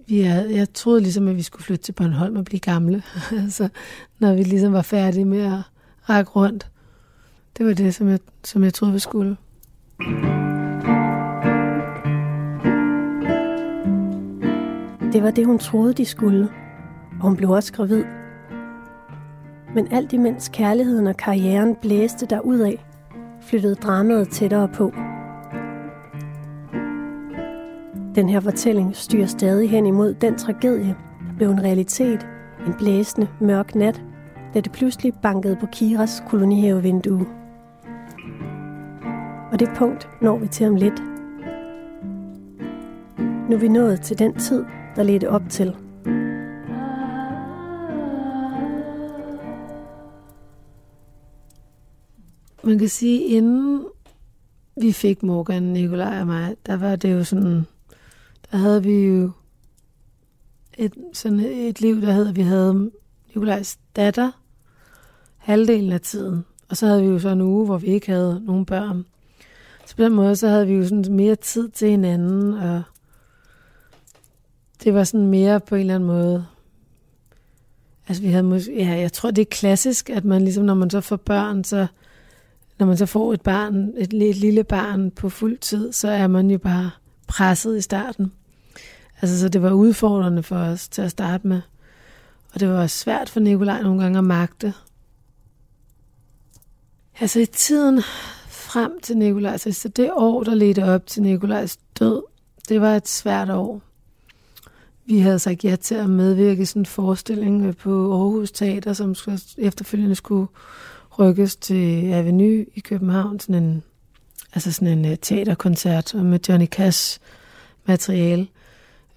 vi 0.07 0.21
havde, 0.21 0.55
jeg 0.55 0.73
troede 0.73 1.01
ligesom, 1.01 1.27
at 1.27 1.35
vi 1.35 1.41
skulle 1.41 1.63
flytte 1.63 1.83
til 1.83 1.91
Bornholm 1.91 2.35
og 2.35 2.45
blive 2.45 2.59
gamle. 2.59 3.03
altså, 3.43 3.69
når 4.19 4.33
vi 4.33 4.43
ligesom 4.43 4.73
var 4.73 4.81
færdige 4.81 5.25
med 5.25 5.41
at 5.41 5.61
række 6.09 6.31
rundt. 6.31 6.67
Det 7.57 7.65
var 7.65 7.73
det, 7.73 7.95
som 7.95 8.07
jeg, 8.07 8.19
som 8.43 8.63
jeg 8.63 8.73
troede, 8.73 8.93
vi 8.93 8.99
skulle. 8.99 9.37
Det 15.13 15.23
var 15.23 15.31
det, 15.31 15.45
hun 15.45 15.59
troede, 15.59 15.93
de 15.93 16.05
skulle. 16.05 16.49
Og 17.11 17.21
hun 17.21 17.35
blev 17.35 17.49
også 17.49 17.73
gravid. 17.73 18.03
Men 19.75 19.87
alt 19.91 20.13
imens 20.13 20.49
kærligheden 20.53 21.07
og 21.07 21.17
karrieren 21.17 21.75
blæste 21.75 22.35
af, 22.35 22.85
flyttede 23.41 23.75
dramaet 23.75 24.29
tættere 24.29 24.67
på. 24.67 24.91
Den 28.15 28.29
her 28.29 28.39
fortælling 28.39 28.95
styrer 28.95 29.27
stadig 29.27 29.69
hen 29.69 29.85
imod 29.85 30.13
den 30.13 30.37
tragedie, 30.37 30.95
der 31.27 31.33
blev 31.37 31.49
en 31.49 31.63
realitet 31.63 32.27
en 32.67 32.73
blæsende, 32.73 33.27
mørk 33.39 33.75
nat, 33.75 34.01
da 34.53 34.59
det 34.59 34.71
pludselig 34.71 35.13
bankede 35.21 35.55
på 35.55 35.65
Kiras 35.65 36.23
kolonihavevindue. 36.27 37.36
Og 39.51 39.59
det 39.59 39.69
punkt 39.77 40.09
når 40.21 40.37
vi 40.37 40.47
til 40.47 40.67
om 40.67 40.75
lidt. 40.75 41.01
Nu 43.49 43.55
er 43.55 43.59
vi 43.59 43.67
nået 43.67 44.01
til 44.01 44.19
den 44.19 44.39
tid, 44.39 44.65
der 44.95 45.03
ledte 45.03 45.29
op 45.29 45.41
til. 45.49 45.75
Man 52.63 52.79
kan 52.79 52.89
sige, 52.89 53.23
inden 53.23 53.85
vi 54.81 54.91
fik 54.91 55.23
Morgan, 55.23 55.63
Nikolaj 55.63 56.19
og 56.19 56.27
mig, 56.27 56.55
der 56.65 56.77
var 56.77 56.95
det 56.95 57.13
jo 57.13 57.23
sådan, 57.23 57.65
der 58.51 58.57
havde 58.57 58.83
vi 58.83 59.05
jo 59.05 59.31
et, 60.77 60.93
sådan 61.13 61.39
et 61.39 61.81
liv, 61.81 62.01
der 62.01 62.11
havde, 62.11 62.35
vi 62.35 62.41
havde 62.41 62.91
Nikolajs 63.27 63.79
datter 63.95 64.31
halvdelen 65.37 65.91
af 65.91 66.01
tiden. 66.01 66.45
Og 66.69 66.77
så 66.77 66.87
havde 66.87 67.01
vi 67.01 67.07
jo 67.07 67.19
så 67.19 67.29
en 67.29 67.41
uge, 67.41 67.65
hvor 67.65 67.77
vi 67.77 67.87
ikke 67.87 68.11
havde 68.11 68.41
nogen 68.45 68.65
børn. 68.65 69.05
Så 69.87 69.95
på 69.95 70.03
den 70.03 70.13
måde, 70.13 70.35
så 70.35 70.47
havde 70.47 70.67
vi 70.67 70.73
jo 70.73 70.83
sådan 70.83 71.05
mere 71.09 71.35
tid 71.35 71.69
til 71.69 71.89
hinanden, 71.89 72.53
og 72.53 72.83
det 74.83 74.93
var 74.93 75.03
sådan 75.03 75.27
mere 75.27 75.59
på 75.59 75.75
en 75.75 75.81
eller 75.81 75.95
anden 75.95 76.07
måde... 76.07 76.45
Altså 78.07 78.23
vi 78.23 78.29
havde 78.29 78.43
måske, 78.43 78.75
ja, 78.75 78.99
jeg 78.99 79.13
tror 79.13 79.31
det 79.31 79.41
er 79.41 79.45
klassisk, 79.51 80.09
at 80.09 80.25
man 80.25 80.41
ligesom, 80.41 80.65
når 80.65 80.73
man 80.73 80.89
så 80.89 81.01
får 81.01 81.15
børn, 81.15 81.63
så 81.63 81.87
når 82.79 82.85
man 82.85 82.97
så 82.97 83.05
får 83.05 83.33
et 83.33 83.41
barn, 83.41 83.93
et, 83.97 84.13
et 84.13 84.35
lille 84.35 84.63
barn 84.63 85.11
på 85.11 85.29
fuld 85.29 85.57
tid, 85.57 85.93
så 85.93 86.07
er 86.07 86.27
man 86.27 86.51
jo 86.51 86.57
bare 86.57 86.91
presset 87.27 87.77
i 87.77 87.81
starten. 87.81 88.31
Altså, 89.21 89.39
så 89.39 89.49
det 89.49 89.61
var 89.61 89.71
udfordrende 89.71 90.43
for 90.43 90.55
os 90.55 90.87
til 90.87 91.01
at 91.01 91.11
starte 91.11 91.47
med. 91.47 91.61
Og 92.53 92.59
det 92.59 92.69
var 92.69 92.87
svært 92.87 93.29
for 93.29 93.39
Nikolaj 93.39 93.81
nogle 93.81 94.01
gange 94.01 94.17
at 94.17 94.23
magte. 94.23 94.73
Altså 97.19 97.39
i 97.39 97.45
tiden 97.45 98.01
frem 98.67 98.99
til 99.03 99.17
Nikolajs, 99.17 99.65
altså 99.65 99.89
det 99.89 100.11
år, 100.13 100.43
der 100.43 100.55
ledte 100.55 100.83
op 100.83 101.05
til 101.05 101.21
Nikolajs 101.21 101.77
død, 101.99 102.23
det 102.69 102.81
var 102.81 102.95
et 102.95 103.07
svært 103.07 103.49
år. 103.49 103.81
Vi 105.05 105.19
havde 105.19 105.39
sagt 105.39 105.63
ja 105.63 105.75
til 105.75 105.95
at 105.95 106.09
medvirke 106.09 106.61
i 106.61 106.65
sådan 106.65 106.81
en 106.81 106.85
forestilling 106.85 107.77
på 107.77 108.13
Aarhus 108.13 108.51
Teater, 108.51 108.93
som 108.93 109.15
skulle, 109.15 109.39
efterfølgende 109.57 110.15
skulle 110.15 110.47
rykkes 111.19 111.55
til 111.55 112.11
Avenue 112.11 112.65
i 112.75 112.79
København, 112.79 113.39
sådan 113.39 113.63
en, 113.63 113.83
altså 114.53 114.71
sådan 114.71 114.97
en 114.97 115.11
uh, 115.11 115.17
teaterkoncert 115.21 116.13
med 116.13 116.39
Johnny 116.49 116.65
Cash 116.65 117.19
materiale. 117.85 118.47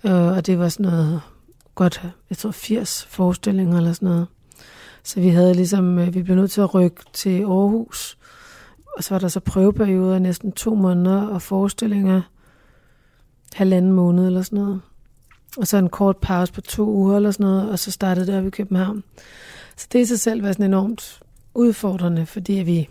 Uh, 0.04 0.11
og 0.11 0.47
det 0.47 0.59
var 0.59 0.69
sådan 0.69 0.87
noget 0.87 1.21
godt, 1.75 2.02
jeg 2.30 2.38
tror 2.38 2.50
80 2.50 3.07
forestillinger 3.11 3.76
eller 3.76 3.92
sådan 3.92 4.09
noget. 4.09 4.26
Så 5.02 5.21
vi 5.21 5.28
havde 5.28 5.54
ligesom, 5.54 5.99
uh, 5.99 6.14
vi 6.14 6.23
blev 6.23 6.37
nødt 6.37 6.50
til 6.50 6.61
at 6.61 6.75
rykke 6.75 7.02
til 7.12 7.40
Aarhus, 7.40 8.19
og 8.97 9.04
så 9.04 9.14
var 9.14 9.18
der 9.18 9.28
så 9.28 9.40
prøveperioder 9.40 10.18
næsten 10.18 10.52
to 10.52 10.75
måneder 10.75 11.26
og 11.26 11.42
forestillinger 11.42 12.23
halvanden 13.54 13.92
måned 13.92 14.26
eller 14.26 14.42
sådan 14.42 14.59
noget. 14.59 14.80
Og 15.56 15.66
så 15.66 15.76
en 15.76 15.88
kort 15.88 16.16
pause 16.16 16.52
på 16.52 16.61
to 16.61 16.90
uger 16.90 17.16
eller 17.16 17.30
sådan 17.30 17.47
noget, 17.47 17.70
og 17.70 17.78
så 17.78 17.90
startede 17.90 18.26
det 18.26 18.38
op 18.38 18.47
i 18.47 18.50
København. 18.50 19.02
Så 19.76 19.87
det 19.92 20.00
i 20.00 20.04
sig 20.04 20.20
selv 20.20 20.42
var 20.42 20.52
sådan 20.52 20.66
enormt 20.66 21.23
udfordrende, 21.54 22.26
fordi 22.26 22.52
vi, 22.52 22.88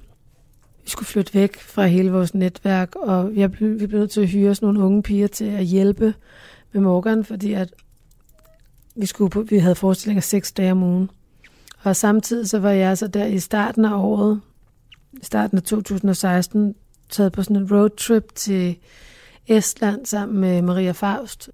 vi 0.84 0.90
skulle 0.90 1.08
flytte 1.08 1.34
væk 1.34 1.60
fra 1.60 1.86
hele 1.86 2.12
vores 2.12 2.34
netværk, 2.34 2.96
og 2.96 3.36
vi, 3.36 3.48
vi 3.48 3.88
blev 3.88 4.00
nødt 4.00 4.12
til 4.12 4.22
at 4.22 4.28
hyre 4.28 4.56
sådan 4.56 4.68
nogle 4.68 4.80
unge 4.80 5.04
piger 5.04 5.28
til 5.28 5.46
at 5.46 5.66
hjælpe 5.66 6.14
med 6.72 6.82
Morgan, 6.82 7.26
fordi 7.26 7.54
at 7.54 7.74
vi, 8.96 9.06
skulle 9.06 9.30
på, 9.30 9.42
vi 9.42 9.58
havde 9.58 9.76
forestillinger 9.76 10.22
seks 10.22 10.52
dage 10.52 10.72
om 10.72 10.84
ugen. 10.84 11.10
Og 11.84 11.96
samtidig 11.96 12.50
så 12.50 12.60
var 12.60 12.72
jeg 12.72 12.98
så 12.98 13.08
der 13.08 13.26
i 13.26 13.40
starten 13.40 13.86
af 13.86 13.94
året, 13.94 14.42
starten 15.22 15.58
af 15.58 15.64
2016, 15.64 16.76
taget 17.10 17.32
på 17.32 17.44
sådan 17.44 17.56
en 17.56 17.72
roadtrip 17.72 18.36
til 18.36 18.78
Estland 19.48 20.06
sammen 20.06 20.40
med 20.40 20.62
Maria 20.62 20.92
Faust. 20.92 21.50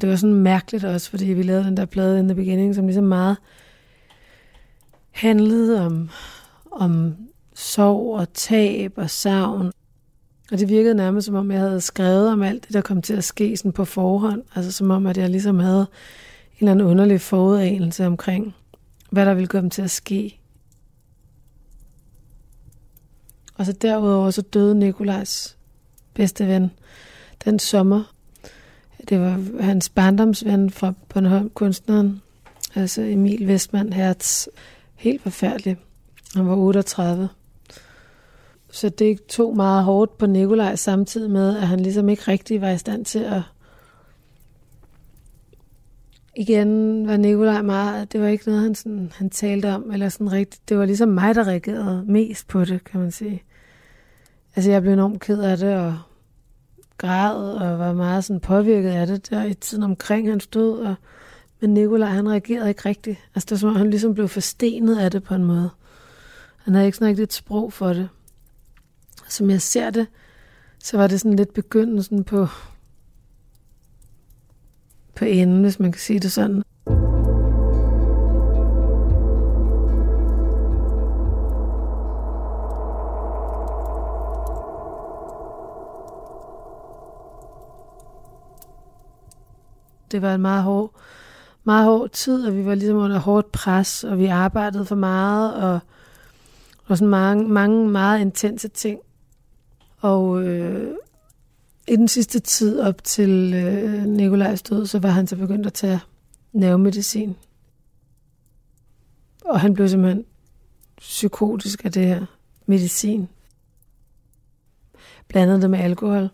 Det 0.00 0.08
var 0.08 0.16
sådan 0.16 0.34
mærkeligt 0.34 0.84
også, 0.84 1.10
fordi 1.10 1.24
vi 1.24 1.42
lavede 1.42 1.64
den 1.64 1.76
der 1.76 1.84
plade 1.84 2.18
in 2.18 2.28
the 2.28 2.34
beginning, 2.34 2.74
som 2.74 2.86
ligesom 2.86 3.04
meget 3.04 3.36
handlede 5.10 5.86
om, 5.86 6.10
om 6.72 7.16
sorg 7.54 8.18
og 8.20 8.32
tab 8.32 8.92
og 8.96 9.10
savn. 9.10 9.72
Og 10.52 10.58
det 10.58 10.68
virkede 10.68 10.94
nærmest 10.94 11.24
som 11.24 11.34
om, 11.34 11.50
jeg 11.50 11.60
havde 11.60 11.80
skrevet 11.80 12.28
om 12.28 12.42
alt 12.42 12.66
det, 12.66 12.74
der 12.74 12.80
kom 12.80 13.02
til 13.02 13.14
at 13.14 13.24
ske 13.24 13.56
sådan 13.56 13.72
på 13.72 13.84
forhånd. 13.84 14.42
Altså 14.54 14.72
som 14.72 14.90
om, 14.90 15.06
at 15.06 15.16
jeg 15.16 15.30
ligesom 15.30 15.58
havde 15.58 15.80
en 15.80 16.58
eller 16.58 16.72
anden 16.72 16.86
underlig 16.86 17.20
forudanelse 17.20 18.06
omkring, 18.06 18.54
hvad 19.10 19.26
der 19.26 19.34
ville 19.34 19.48
komme 19.48 19.70
til 19.70 19.82
at 19.82 19.90
ske. 19.90 20.40
Og 23.54 23.66
så 23.66 23.72
derudover 23.72 24.30
så 24.30 24.42
døde 24.42 24.74
Nikolajs 24.74 25.56
bedste 26.14 26.46
ven 26.46 26.70
den 27.44 27.58
sommer. 27.58 28.14
Det 29.08 29.20
var 29.20 29.62
hans 29.62 29.88
barndomsven 29.88 30.70
fra 30.70 30.92
Bornholm, 31.08 31.50
kunstneren, 31.50 32.22
altså 32.74 33.02
Emil 33.02 33.46
Westman 33.46 33.92
Hertz. 33.92 34.46
Helt 34.94 35.22
forfærdeligt. 35.22 35.80
Han 36.34 36.48
var 36.48 36.56
38. 36.56 37.28
Så 38.70 38.88
det 38.88 39.26
tog 39.26 39.56
meget 39.56 39.84
hårdt 39.84 40.18
på 40.18 40.26
Nikolaj 40.26 40.76
samtidig 40.76 41.30
med, 41.30 41.56
at 41.56 41.68
han 41.68 41.80
ligesom 41.80 42.08
ikke 42.08 42.22
rigtig 42.28 42.60
var 42.60 42.70
i 42.70 42.78
stand 42.78 43.04
til 43.04 43.18
at... 43.18 43.42
Igen 46.36 47.06
var 47.08 47.16
Nikolaj 47.16 47.62
meget... 47.62 48.12
Det 48.12 48.20
var 48.20 48.26
ikke 48.26 48.46
noget, 48.46 48.62
han, 48.62 48.74
sådan, 48.74 49.12
han 49.14 49.30
talte 49.30 49.72
om, 49.72 49.90
eller 49.90 50.08
sådan 50.08 50.32
rigtigt. 50.32 50.68
Det 50.68 50.78
var 50.78 50.84
ligesom 50.84 51.08
mig, 51.08 51.34
der 51.34 51.46
reagerede 51.46 52.04
mest 52.06 52.48
på 52.48 52.64
det, 52.64 52.84
kan 52.84 53.00
man 53.00 53.10
sige. 53.10 53.42
Altså, 54.56 54.70
jeg 54.70 54.82
blev 54.82 54.92
enormt 54.92 55.20
ked 55.20 55.40
af 55.40 55.58
det, 55.58 55.74
og 55.74 55.98
græd, 56.98 57.36
og 57.36 57.78
var 57.78 57.92
meget 57.92 58.24
sådan 58.24 58.40
påvirket 58.40 58.90
af 58.90 59.06
det 59.06 59.30
der 59.30 59.44
i 59.44 59.54
tiden 59.54 59.84
omkring 59.84 60.28
hans 60.28 60.46
død, 60.46 60.78
og 60.78 60.94
men 61.60 61.74
Nikolaj, 61.74 62.08
han 62.08 62.28
reagerede 62.28 62.68
ikke 62.68 62.88
rigtigt. 62.88 63.18
Altså, 63.34 63.46
det 63.46 63.50
var 63.50 63.56
som 63.56 63.68
om, 63.68 63.76
han 63.76 63.90
ligesom 63.90 64.14
blev 64.14 64.28
forstenet 64.28 64.98
af 64.98 65.10
det 65.10 65.22
på 65.22 65.34
en 65.34 65.44
måde. 65.44 65.70
Han 66.56 66.74
havde 66.74 66.86
ikke 66.86 66.96
sådan 66.96 67.08
rigtigt 67.08 67.28
et 67.28 67.32
sprog 67.32 67.72
for 67.72 67.92
det. 67.92 68.08
Som 69.28 69.50
jeg 69.50 69.62
ser 69.62 69.90
det, 69.90 70.06
så 70.78 70.96
var 70.96 71.06
det 71.06 71.20
sådan 71.20 71.36
lidt 71.36 71.54
begyndelsen 71.54 72.24
på, 72.24 72.46
på 75.16 75.24
enden, 75.24 75.62
hvis 75.62 75.80
man 75.80 75.92
kan 75.92 76.00
sige 76.00 76.20
det 76.20 76.32
sådan. 76.32 76.62
Det 90.14 90.22
var 90.22 90.34
en 90.34 90.40
meget 90.40 90.62
hård, 90.62 90.90
meget 91.64 91.84
hård 91.84 92.10
tid, 92.10 92.46
og 92.46 92.56
vi 92.56 92.66
var 92.66 92.74
ligesom 92.74 92.96
under 92.96 93.18
hårdt 93.18 93.52
pres, 93.52 94.04
og 94.04 94.18
vi 94.18 94.26
arbejdede 94.26 94.84
for 94.84 94.94
meget, 94.94 95.54
og, 95.54 95.78
og 96.86 96.98
sådan 96.98 97.08
mange, 97.08 97.48
mange 97.48 97.88
meget 97.88 98.20
intense 98.20 98.68
ting. 98.68 99.00
Og 100.00 100.42
øh, 100.42 100.94
i 101.88 101.96
den 101.96 102.08
sidste 102.08 102.40
tid 102.40 102.80
op 102.80 103.04
til 103.04 103.54
øh, 103.54 104.04
Nikolajs 104.04 104.62
død, 104.62 104.86
så 104.86 104.98
var 104.98 105.08
han 105.08 105.26
så 105.26 105.36
begyndt 105.36 105.66
at 105.66 105.72
tage 105.72 106.00
nervemedicin. 106.52 107.36
Og 109.44 109.60
han 109.60 109.74
blev 109.74 109.88
simpelthen 109.88 110.24
psykotisk 110.98 111.84
af 111.84 111.92
det 111.92 112.06
her 112.06 112.26
medicin. 112.66 113.28
Blandet 115.28 115.62
det 115.62 115.70
med 115.70 115.78
alkohol. 115.78 116.28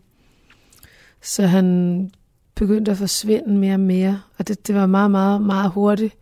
Så 1.23 1.47
han 1.47 2.11
begyndte 2.55 2.91
at 2.91 2.97
forsvinde 2.99 3.59
mere 3.59 3.75
og 3.75 3.81
mere. 3.81 4.23
Og 4.39 4.49
det, 4.49 4.67
det 4.67 4.75
var 4.75 4.87
meget, 4.87 5.11
meget, 5.11 5.43
meget 5.43 5.71
hurtigt. 5.71 6.17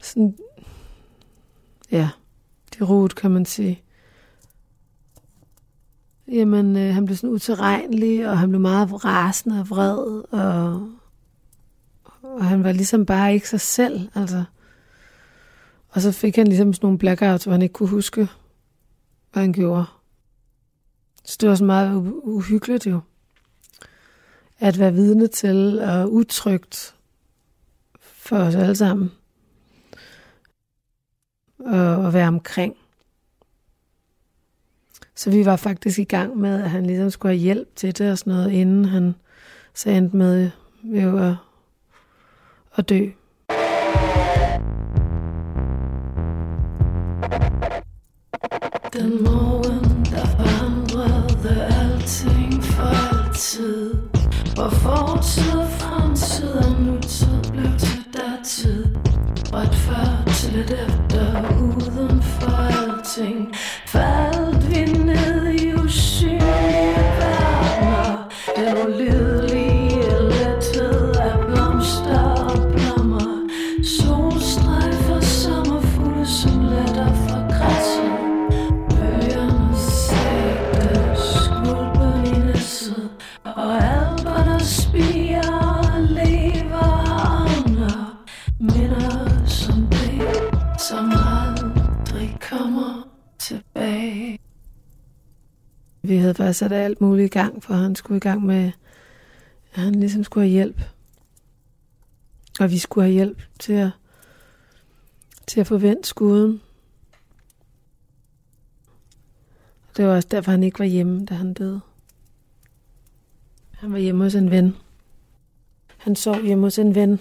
Sådan, 0.00 0.36
ja, 1.90 2.10
det 2.74 2.88
rodet, 2.88 3.14
kan 3.14 3.30
man 3.30 3.44
sige. 3.44 3.82
Jamen, 6.32 6.76
øh, 6.76 6.94
han 6.94 7.04
blev 7.04 7.16
sådan 7.16 7.30
utilregnelig, 7.30 8.28
og 8.28 8.38
han 8.38 8.48
blev 8.48 8.60
meget 8.60 9.04
rasende 9.04 9.60
og 9.60 9.70
vred, 9.70 9.98
og, 10.30 10.88
og 12.22 12.44
han 12.44 12.64
var 12.64 12.72
ligesom 12.72 13.06
bare 13.06 13.34
ikke 13.34 13.48
sig 13.48 13.60
selv, 13.60 14.08
altså. 14.14 14.44
Og 15.88 16.00
så 16.00 16.12
fik 16.12 16.36
han 16.36 16.46
ligesom 16.46 16.72
sådan 16.72 16.86
nogle 16.86 16.98
blackouts, 16.98 17.44
hvor 17.44 17.52
han 17.52 17.62
ikke 17.62 17.72
kunne 17.72 17.88
huske, 17.88 18.28
hvad 19.32 19.42
han 19.42 19.52
gjorde. 19.52 19.84
Så 21.24 21.36
det 21.40 21.48
var 21.48 21.54
sådan 21.54 21.66
meget 21.66 22.12
uhyggeligt 22.22 22.86
jo 22.86 23.00
at 24.62 24.78
være 24.78 24.92
vidne 24.92 25.26
til 25.26 25.80
og 25.80 26.12
utrygt 26.12 26.94
for 28.00 28.36
os 28.36 28.54
alle 28.54 28.76
sammen. 28.76 29.12
Og 31.58 32.06
at 32.06 32.12
være 32.12 32.28
omkring. 32.28 32.76
Så 35.22 35.30
vi 35.30 35.46
var 35.46 35.56
faktisk 35.56 35.98
i 35.98 36.04
gang 36.04 36.36
med, 36.36 36.62
at 36.62 36.70
han 36.70 36.86
ligesom 36.86 37.10
skulle 37.10 37.32
have 37.32 37.42
hjælp 37.42 37.76
til 37.76 37.98
det 37.98 38.10
og 38.10 38.18
sådan 38.18 38.32
noget, 38.32 38.50
inden 38.52 38.84
han 38.84 39.14
så 39.74 39.90
endte 39.90 40.16
med 40.16 40.50
jo 40.84 41.18
at, 41.18 41.34
at 42.76 42.88
dø. 42.88 43.00
Den 48.92 49.22
morgen, 49.24 50.04
der 50.04 50.26
forandrede 50.26 51.64
alting 51.64 52.64
for 52.64 53.16
altid. 53.16 53.94
Hvor 54.54 54.70
fortid 54.70 55.58
og 55.58 55.68
fremtid 55.68 56.52
og 56.52 56.82
nutid 56.82 57.52
blev 57.52 57.78
til 57.78 58.04
datid. 58.14 58.84
Og 59.52 59.62
et 59.62 59.74
før 59.74 60.32
til 60.32 60.52
lidt 60.52 60.70
efter 60.70 61.58
uden 61.60 62.22
for 62.22 62.50
alting. 62.50 63.51
Havde 96.36 96.46
faktisk 96.46 96.58
sat 96.58 96.72
alt 96.72 97.00
muligt 97.00 97.26
i 97.34 97.38
gang, 97.38 97.62
for 97.62 97.74
han 97.74 97.94
skulle 97.94 98.16
i 98.16 98.20
gang 98.20 98.42
med, 98.46 98.72
at 99.74 99.82
han 99.82 99.94
ligesom 99.94 100.24
skulle 100.24 100.44
have 100.44 100.52
hjælp. 100.52 100.80
Og 102.60 102.70
vi 102.70 102.78
skulle 102.78 103.04
have 103.04 103.12
hjælp 103.12 103.42
til 103.58 103.72
at, 103.72 103.90
til 105.46 105.60
at 105.60 105.66
forvente 105.66 106.08
skuden. 106.08 106.60
Og 109.88 109.96
det 109.96 110.06
var 110.06 110.16
også 110.16 110.28
derfor, 110.30 110.50
han 110.50 110.62
ikke 110.62 110.78
var 110.78 110.84
hjemme, 110.84 111.26
da 111.26 111.34
han 111.34 111.54
døde. 111.54 111.80
Han 113.70 113.92
var 113.92 113.98
hjemme 113.98 114.24
hos 114.24 114.34
en 114.34 114.50
ven. 114.50 114.76
Han 115.96 116.16
sov 116.16 116.42
hjemme 116.42 116.66
hos 116.66 116.78
en 116.78 116.94
ven, 116.94 117.20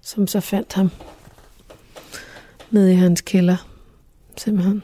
som 0.00 0.26
så 0.26 0.40
fandt 0.40 0.72
ham 0.72 0.90
nede 2.70 2.92
i 2.92 2.96
hans 2.96 3.20
kælder. 3.20 3.56
Simpelthen. 4.36 4.82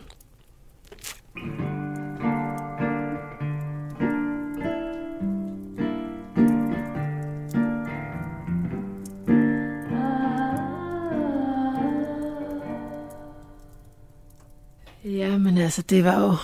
Ja, 15.27 15.39
men 15.39 15.59
altså, 15.59 15.83
det 15.83 16.05
var 16.05 16.21
jo 16.21 16.37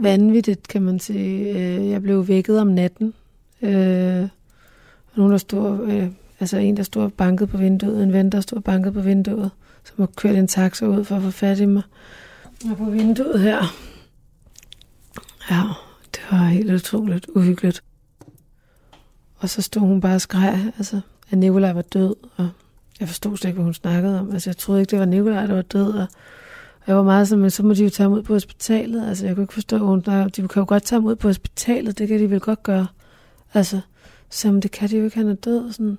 vanvittigt, 0.00 0.68
kan 0.68 0.82
man 0.82 1.00
sige. 1.00 1.58
Øh, 1.58 1.88
jeg 1.88 2.02
blev 2.02 2.28
vækket 2.28 2.60
om 2.60 2.66
natten. 2.66 3.14
Øh, 3.62 4.28
nogen, 5.16 5.32
der 5.32 5.38
stod, 5.38 5.88
øh, 5.88 6.08
altså 6.40 6.56
en, 6.56 6.76
der 6.76 6.82
stod 6.82 7.02
og 7.02 7.12
bankede 7.12 7.46
på 7.46 7.56
vinduet, 7.56 8.02
en 8.02 8.12
ven, 8.12 8.32
der 8.32 8.40
stod 8.40 8.58
og 8.58 8.64
bankede 8.64 8.92
på 8.92 9.00
vinduet, 9.00 9.50
som 9.84 9.94
har 9.98 10.06
kørt 10.06 10.36
en 10.36 10.48
taxa 10.48 10.86
ud 10.86 11.04
for 11.04 11.16
at 11.16 11.22
få 11.22 11.30
fat 11.30 11.60
i 11.60 11.66
mig. 11.66 11.82
Jeg 12.64 12.76
på 12.76 12.84
vinduet 12.84 13.40
her. 13.40 13.62
Ja, 15.50 15.62
det 16.14 16.20
var 16.30 16.44
helt 16.44 16.72
utroligt 16.72 17.26
uhyggeligt. 17.28 17.82
Og 19.36 19.48
så 19.48 19.62
stod 19.62 19.82
hun 19.82 20.00
bare 20.00 20.14
og 20.14 20.20
skreg, 20.20 20.72
altså, 20.78 21.00
at 21.30 21.38
Nikolaj 21.38 21.72
var 21.72 21.82
død, 21.82 22.14
og 22.36 22.48
jeg 23.00 23.08
forstod 23.08 23.36
slet 23.36 23.48
ikke, 23.48 23.56
hvad 23.56 23.64
hun 23.64 23.74
snakkede 23.74 24.20
om. 24.20 24.32
Altså, 24.32 24.50
jeg 24.50 24.56
troede 24.56 24.80
ikke, 24.80 24.90
det 24.90 24.98
var 24.98 25.04
Nikolaj, 25.04 25.46
der 25.46 25.54
var 25.54 25.62
død, 25.62 25.92
og 25.92 26.06
jeg 26.88 26.96
var 26.96 27.02
meget 27.02 27.28
som, 27.28 27.50
så 27.50 27.62
må 27.62 27.74
de 27.74 27.84
jo 27.84 27.90
tage 27.90 28.04
ham 28.04 28.12
ud 28.12 28.22
på 28.22 28.32
hospitalet. 28.32 29.08
Altså, 29.08 29.26
jeg 29.26 29.34
kunne 29.34 29.44
ikke 29.44 29.54
forstå, 29.54 29.76
at 29.76 29.82
hun. 29.82 30.00
De 30.00 30.30
kan 30.34 30.48
jo 30.56 30.64
godt 30.68 30.82
tage 30.82 31.00
ham 31.00 31.06
ud 31.06 31.16
på 31.16 31.28
hospitalet, 31.28 31.98
det 31.98 32.08
kan 32.08 32.20
de 32.20 32.30
vel 32.30 32.40
godt 32.40 32.62
gøre. 32.62 32.86
Altså, 33.54 33.80
så 34.30 34.52
men 34.52 34.62
det 34.62 34.70
kan 34.70 34.88
de 34.88 34.98
jo 34.98 35.04
ikke, 35.04 35.16
han 35.16 35.28
er 35.28 35.34
død. 35.34 35.72
Sådan. 35.72 35.98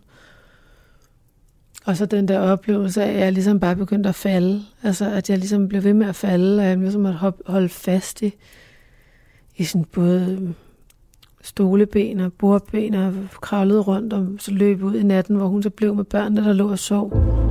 Og 1.85 1.97
så 1.97 2.05
den 2.05 2.27
der 2.27 2.39
oplevelse 2.39 3.03
af, 3.03 3.11
at 3.13 3.19
jeg 3.19 3.33
ligesom 3.33 3.59
bare 3.59 3.75
begyndte 3.75 4.09
at 4.09 4.15
falde. 4.15 4.63
Altså, 4.83 5.11
at 5.11 5.29
jeg 5.29 5.37
ligesom 5.37 5.67
blev 5.67 5.83
ved 5.83 5.93
med 5.93 6.07
at 6.07 6.15
falde, 6.15 6.59
og 6.61 6.65
jeg 6.65 6.77
ligesom 6.77 7.01
måtte 7.01 7.19
holde 7.45 7.69
fast 7.69 8.21
i, 8.21 8.33
i 9.57 9.63
sådan 9.63 9.85
både 9.85 10.37
øh, 10.41 10.49
stoleben 11.41 12.19
og 12.19 12.33
bordben 12.33 12.93
og 12.93 13.13
kravlede 13.41 13.81
rundt 13.81 14.13
og 14.13 14.27
så 14.39 14.51
løb 14.51 14.83
ud 14.83 14.95
i 14.95 15.03
natten, 15.03 15.35
hvor 15.35 15.47
hun 15.47 15.63
så 15.63 15.69
blev 15.69 15.95
med 15.95 16.03
børnene, 16.03 16.43
der 16.43 16.53
lå 16.53 16.71
og 16.71 16.79
sov. 16.79 17.48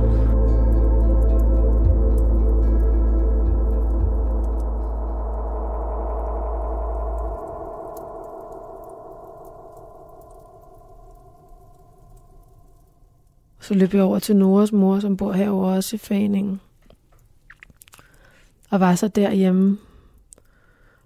Så 13.69 13.75
løb 13.75 13.93
jeg 13.93 14.03
over 14.03 14.19
til 14.19 14.35
Noras 14.35 14.71
mor, 14.71 14.99
som 14.99 15.17
bor 15.17 15.33
herovre 15.33 15.75
også 15.75 15.95
i 15.95 15.99
foreningen. 15.99 16.61
Og 18.69 18.79
var 18.79 18.95
så 18.95 19.07
derhjemme. 19.07 19.77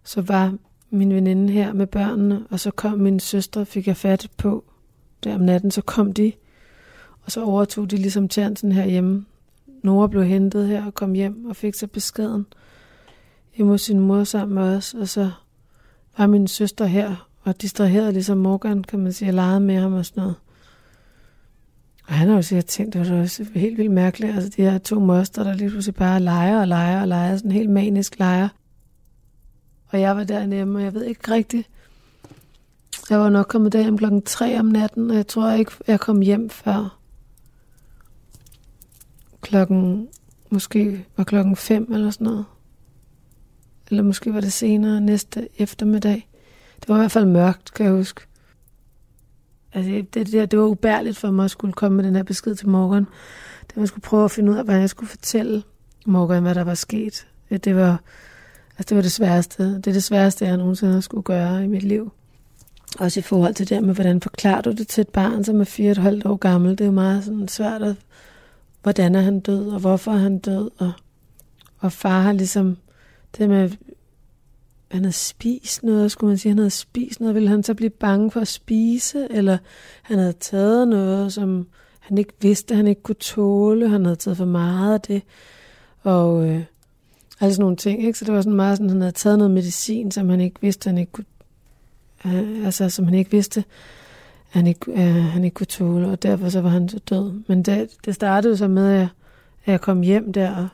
Så 0.03 0.21
var 0.21 0.57
min 0.89 1.13
veninde 1.13 1.53
her 1.53 1.73
med 1.73 1.87
børnene, 1.87 2.45
og 2.49 2.59
så 2.59 2.71
kom 2.71 2.99
min 2.99 3.19
søstre, 3.19 3.65
fik 3.65 3.87
jeg 3.87 3.97
fat 3.97 4.27
på 4.37 4.63
der 5.23 5.35
om 5.35 5.41
natten, 5.41 5.71
så 5.71 5.81
kom 5.81 6.13
de, 6.13 6.33
og 7.25 7.31
så 7.31 7.43
overtog 7.43 7.91
de 7.91 7.97
ligesom 7.97 8.29
chancen 8.29 8.71
herhjemme. 8.71 9.25
Nora 9.81 10.07
blev 10.07 10.23
hentet 10.23 10.67
her 10.67 10.85
og 10.85 10.93
kom 10.93 11.13
hjem 11.13 11.45
og 11.45 11.55
fik 11.55 11.73
så 11.73 11.87
beskeden 11.87 12.45
hjemme 13.55 13.71
hos 13.71 13.81
sin 13.81 13.99
mor 13.99 14.23
sammen 14.23 14.55
med 14.55 14.75
os, 14.75 14.93
og 14.93 15.07
så 15.07 15.31
var 16.17 16.27
min 16.27 16.47
søster 16.47 16.85
her 16.85 17.29
og 17.41 17.61
distraherede 17.61 18.11
ligesom 18.11 18.37
Morgan, 18.37 18.83
kan 18.83 18.99
man 18.99 19.13
sige, 19.13 19.29
og 19.29 19.33
legede 19.33 19.59
med 19.59 19.75
ham 19.75 19.93
og 19.93 20.05
sådan 20.05 20.21
noget. 20.21 20.35
Og 22.07 22.13
han 22.13 22.27
har 22.27 22.35
jo 22.35 22.41
sikkert 22.41 22.65
tænkt, 22.65 22.93
det 22.93 23.09
var 23.09 23.21
også 23.21 23.45
helt 23.55 23.77
vildt 23.77 23.91
mærkeligt. 23.91 24.35
Altså 24.35 24.49
de 24.49 24.61
her 24.61 24.77
to 24.77 24.99
moster, 24.99 25.43
der 25.43 25.53
lige 25.53 25.69
pludselig 25.69 25.95
bare 25.95 26.19
leger 26.19 26.59
og 26.59 26.67
leger 26.67 27.01
og 27.01 27.07
leger, 27.07 27.37
sådan 27.37 27.51
helt 27.51 27.69
manisk 27.69 28.19
leger. 28.19 28.49
Og 29.87 30.01
jeg 30.01 30.15
var 30.15 30.23
dernede, 30.23 30.75
og 30.75 30.83
jeg 30.83 30.93
ved 30.93 31.03
ikke 31.05 31.31
rigtigt. 31.31 31.69
Jeg 33.09 33.19
var 33.19 33.29
nok 33.29 33.45
kommet 33.45 33.73
derhjem 33.73 33.97
klokken 33.97 34.21
3 34.21 34.59
om 34.59 34.65
natten, 34.65 35.09
og 35.09 35.15
jeg 35.15 35.27
tror 35.27 35.51
ikke, 35.51 35.71
jeg 35.87 35.99
kom 35.99 36.21
hjem 36.21 36.49
før 36.49 36.99
klokken, 39.41 40.07
måske 40.49 41.05
var 41.17 41.23
klokken 41.23 41.55
5 41.55 41.93
eller 41.93 42.11
sådan 42.11 42.25
noget. 42.25 42.45
Eller 43.89 44.03
måske 44.03 44.33
var 44.33 44.41
det 44.41 44.53
senere 44.53 45.01
næste 45.01 45.47
eftermiddag. 45.57 46.27
Det 46.79 46.89
var 46.89 46.95
i 46.95 46.99
hvert 46.99 47.11
fald 47.11 47.25
mørkt, 47.25 47.73
kan 47.73 47.85
jeg 47.85 47.93
huske. 47.93 48.21
Altså, 49.73 49.91
det, 49.91 50.31
det, 50.31 50.51
det 50.51 50.59
var 50.59 50.65
ubærligt 50.65 51.17
for 51.17 51.31
mig 51.31 51.45
at 51.45 51.51
skulle 51.51 51.73
komme 51.73 51.95
med 51.95 52.03
den 52.03 52.15
her 52.15 52.23
besked 52.23 52.55
til 52.55 52.69
Morgan. 52.69 53.07
Det 53.67 53.77
man 53.77 53.87
skulle 53.87 54.01
prøve 54.01 54.25
at 54.25 54.31
finde 54.31 54.51
ud 54.51 54.57
af, 54.57 54.65
hvad 54.65 54.79
jeg 54.79 54.89
skulle 54.89 55.09
fortælle 55.09 55.63
Morgan, 56.05 56.43
hvad 56.43 56.55
der 56.55 56.63
var 56.63 56.73
sket. 56.73 57.27
Det 57.49 57.75
var, 57.75 58.01
altså, 58.77 58.89
det 58.89 58.95
var 58.95 59.01
det 59.01 59.11
sværeste. 59.11 59.75
Det 59.75 59.87
er 59.87 59.93
det 59.93 60.03
sværeste, 60.03 60.45
jeg 60.45 60.57
nogensinde 60.57 60.93
har 60.93 61.01
skulle 61.01 61.23
gøre 61.23 61.63
i 61.63 61.67
mit 61.67 61.83
liv. 61.83 62.11
Også 62.99 63.19
i 63.19 63.23
forhold 63.23 63.53
til 63.53 63.69
det 63.69 63.83
med, 63.83 63.93
hvordan 63.93 64.21
forklarer 64.21 64.61
du 64.61 64.71
det 64.71 64.87
til 64.87 65.01
et 65.01 65.09
barn, 65.09 65.43
som 65.43 65.61
er 65.61 65.63
fire 65.63 65.87
og 65.87 65.91
et 65.91 65.97
halvt 65.97 66.25
år 66.25 66.35
gammel. 66.35 66.71
Det 66.71 66.81
er 66.81 66.85
jo 66.85 66.91
meget 66.91 67.23
sådan 67.23 67.47
svært 67.47 67.83
at, 67.83 67.95
hvordan 68.83 69.15
er 69.15 69.21
han 69.21 69.39
død, 69.39 69.69
og 69.69 69.79
hvorfor 69.79 70.11
er 70.11 70.17
han 70.17 70.39
død, 70.39 70.71
og, 70.77 70.91
og 71.79 71.91
far 71.91 72.21
har 72.21 72.31
ligesom, 72.31 72.77
det 73.37 73.49
med, 73.49 73.69
han 74.93 75.03
havde 75.03 75.13
spist 75.13 75.83
noget, 75.83 76.11
skulle 76.11 76.29
man 76.29 76.37
sige, 76.37 76.49
han 76.49 76.57
havde 76.57 76.69
spist 76.69 77.19
noget, 77.19 77.35
ville 77.35 77.49
han 77.49 77.63
så 77.63 77.73
blive 77.73 77.89
bange 77.89 78.31
for 78.31 78.39
at 78.39 78.47
spise, 78.47 79.27
eller 79.31 79.57
han 80.01 80.19
havde 80.19 80.33
taget 80.33 80.87
noget, 80.87 81.33
som 81.33 81.67
han 81.99 82.17
ikke 82.17 82.33
vidste, 82.41 82.75
han 82.75 82.87
ikke 82.87 83.03
kunne 83.03 83.15
tåle, 83.15 83.89
han 83.89 84.05
havde 84.05 84.15
taget 84.15 84.37
for 84.37 84.45
meget 84.45 84.93
af 84.93 85.01
det, 85.01 85.21
og 86.01 86.49
øh, 86.49 86.63
alle 87.39 87.53
sådan 87.53 87.61
nogle 87.61 87.75
ting, 87.75 88.03
ikke? 88.05 88.19
så 88.19 88.25
det 88.25 88.33
var 88.33 88.41
sådan 88.41 88.55
meget 88.55 88.77
sådan, 88.77 88.89
han 88.89 89.01
havde 89.01 89.11
taget 89.11 89.37
noget 89.37 89.51
medicin, 89.51 90.11
som 90.11 90.29
han 90.29 90.41
ikke 90.41 90.61
vidste, 90.61 90.87
han 90.89 90.97
ikke 90.97 91.11
kunne, 91.11 91.25
øh, 92.25 92.65
altså 92.65 92.89
som 92.89 93.05
han 93.05 93.13
ikke 93.13 93.31
vidste, 93.31 93.63
han 94.49 94.67
ikke, 94.67 94.91
øh, 94.91 95.23
han 95.23 95.43
ikke 95.43 95.53
kunne 95.53 95.65
tåle, 95.65 96.07
og 96.07 96.23
derfor 96.23 96.49
så 96.49 96.61
var 96.61 96.69
han 96.69 96.89
så 96.89 96.99
død. 96.99 97.41
Men 97.47 97.63
det, 97.63 97.89
det 98.05 98.15
startede 98.15 98.57
så 98.57 98.67
med, 98.67 98.93
at 98.93 99.07
jeg 99.67 99.81
kom 99.81 100.01
hjem 100.01 100.33
der, 100.33 100.55
og 100.55 100.67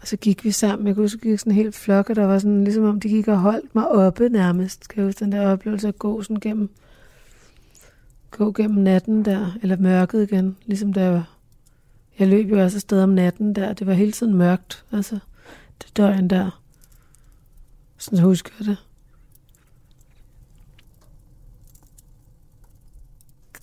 og 0.00 0.06
så 0.08 0.16
gik 0.16 0.44
vi 0.44 0.50
sammen. 0.50 0.86
Jeg 0.86 0.94
kunne 0.94 1.04
huske, 1.04 1.28
gik 1.28 1.38
sådan 1.38 1.52
en 1.52 1.56
helt 1.56 1.74
flok, 1.74 2.10
og 2.10 2.16
der 2.16 2.26
var 2.26 2.38
sådan, 2.38 2.64
ligesom 2.64 2.84
om 2.84 3.00
de 3.00 3.08
gik 3.08 3.28
og 3.28 3.38
holdt 3.38 3.74
mig 3.74 3.88
oppe 3.88 4.28
nærmest. 4.28 4.88
Kan 4.88 4.98
jeg 4.98 5.06
huske 5.06 5.24
den 5.24 5.32
der 5.32 5.52
oplevelse 5.52 5.88
at 5.88 5.98
gå 5.98 6.22
sådan 6.22 6.40
gennem, 6.40 6.70
gå 8.30 8.52
gennem 8.52 8.82
natten 8.82 9.24
der, 9.24 9.52
eller 9.62 9.76
mørket 9.76 10.22
igen, 10.22 10.56
ligesom 10.66 10.92
der 10.92 11.10
var. 11.10 11.34
Jeg 12.18 12.28
løb 12.28 12.50
jo 12.50 12.62
også 12.62 12.76
afsted 12.76 13.02
om 13.02 13.08
natten 13.08 13.54
der, 13.54 13.72
det 13.72 13.86
var 13.86 13.92
hele 13.92 14.12
tiden 14.12 14.34
mørkt, 14.34 14.84
altså 14.92 15.18
det 15.82 15.96
døgn 15.96 16.28
der. 16.28 16.62
Sådan 17.98 18.18
husker 18.18 18.50
jeg 18.60 18.66
det. 18.66 18.76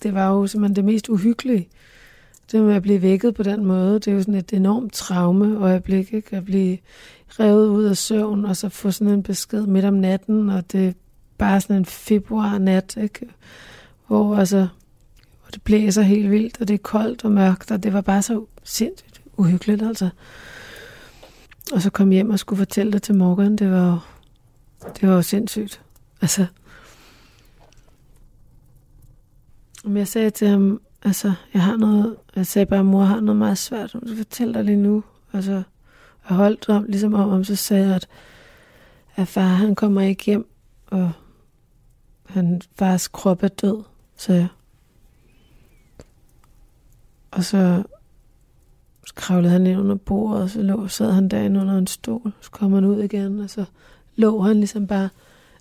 Det 0.02 0.14
var 0.14 0.28
jo 0.28 0.46
simpelthen 0.46 0.76
det 0.76 0.84
mest 0.84 1.08
uhyggelige 1.08 1.68
det 2.52 2.62
med 2.62 2.74
at 2.74 2.82
blive 2.82 3.02
vækket 3.02 3.34
på 3.34 3.42
den 3.42 3.64
måde, 3.64 3.94
det 3.94 4.08
er 4.08 4.12
jo 4.12 4.20
sådan 4.20 4.34
et 4.34 4.52
enormt 4.52 4.92
traume 4.92 5.58
øjeblik, 5.58 6.12
ikke? 6.12 6.36
At 6.36 6.44
blive 6.44 6.78
revet 7.28 7.68
ud 7.68 7.84
af 7.84 7.96
søvn, 7.96 8.44
og 8.44 8.56
så 8.56 8.68
få 8.68 8.90
sådan 8.90 9.12
en 9.12 9.22
besked 9.22 9.66
midt 9.66 9.84
om 9.84 9.94
natten, 9.94 10.50
og 10.50 10.72
det 10.72 10.88
er 10.88 10.92
bare 11.38 11.60
sådan 11.60 11.76
en 11.76 11.84
februar 11.84 12.58
nat, 12.58 12.96
ikke? 12.96 13.28
Hvor, 14.06 14.36
altså, 14.36 14.58
hvor 15.42 15.50
det 15.52 15.62
blæser 15.62 16.02
helt 16.02 16.30
vildt, 16.30 16.60
og 16.60 16.68
det 16.68 16.74
er 16.74 16.78
koldt 16.78 17.24
og 17.24 17.32
mørkt, 17.32 17.70
og 17.70 17.82
det 17.82 17.92
var 17.92 18.00
bare 18.00 18.22
så 18.22 18.44
sindssygt 18.64 19.20
uhyggeligt, 19.36 19.82
altså. 19.82 20.08
Og 21.72 21.82
så 21.82 21.90
kom 21.90 22.10
hjem 22.10 22.30
og 22.30 22.38
skulle 22.38 22.58
fortælle 22.58 22.92
det 22.92 23.02
til 23.02 23.14
Morgan, 23.14 23.56
det 23.56 23.70
var 23.70 23.86
jo, 23.86 23.98
det 25.00 25.08
var 25.08 25.14
jo 25.14 25.22
sindssygt. 25.22 25.82
Altså, 26.20 26.46
men 29.84 29.96
jeg 29.96 30.08
sagde 30.08 30.30
til 30.30 30.48
ham, 30.48 30.80
altså, 31.06 31.32
jeg 31.54 31.62
har 31.62 31.76
noget, 31.76 32.16
jeg 32.36 32.46
sagde 32.46 32.66
bare, 32.66 32.84
mor 32.84 33.02
har 33.02 33.20
noget 33.20 33.38
meget 33.38 33.58
svært, 33.58 33.92
hun 33.92 34.02
skal 34.06 34.16
fortælle 34.16 34.54
dig 34.54 34.64
lige 34.64 34.76
nu. 34.76 35.04
Altså, 35.32 35.62
jeg 36.28 36.36
holdt 36.36 36.68
om, 36.68 36.84
ligesom 36.84 37.14
om, 37.14 37.28
om 37.28 37.44
så 37.44 37.56
sagde 37.56 37.86
jeg, 37.86 37.94
at, 37.94 38.08
at 39.16 39.28
far, 39.28 39.48
han 39.48 39.74
kommer 39.74 40.00
ikke 40.00 40.24
hjem, 40.24 40.48
og 40.86 41.12
han 42.26 42.60
fars 42.78 43.08
krop 43.08 43.42
er 43.42 43.48
død, 43.48 43.82
sagde 44.16 44.40
jeg. 44.40 44.48
Og 47.30 47.44
så 47.44 47.82
kravlede 49.14 49.52
han 49.52 49.66
ind 49.66 49.80
under 49.80 49.94
bordet, 49.94 50.42
og 50.42 50.50
så 50.50 50.62
lå, 50.62 50.88
sad 50.88 51.12
han 51.12 51.28
derinde 51.28 51.60
under 51.60 51.78
en 51.78 51.86
stol. 51.86 52.32
Så 52.40 52.50
kom 52.50 52.72
han 52.72 52.84
ud 52.84 53.02
igen, 53.02 53.40
og 53.40 53.50
så 53.50 53.64
lå 54.16 54.42
han 54.42 54.56
ligesom 54.56 54.86
bare, 54.86 55.08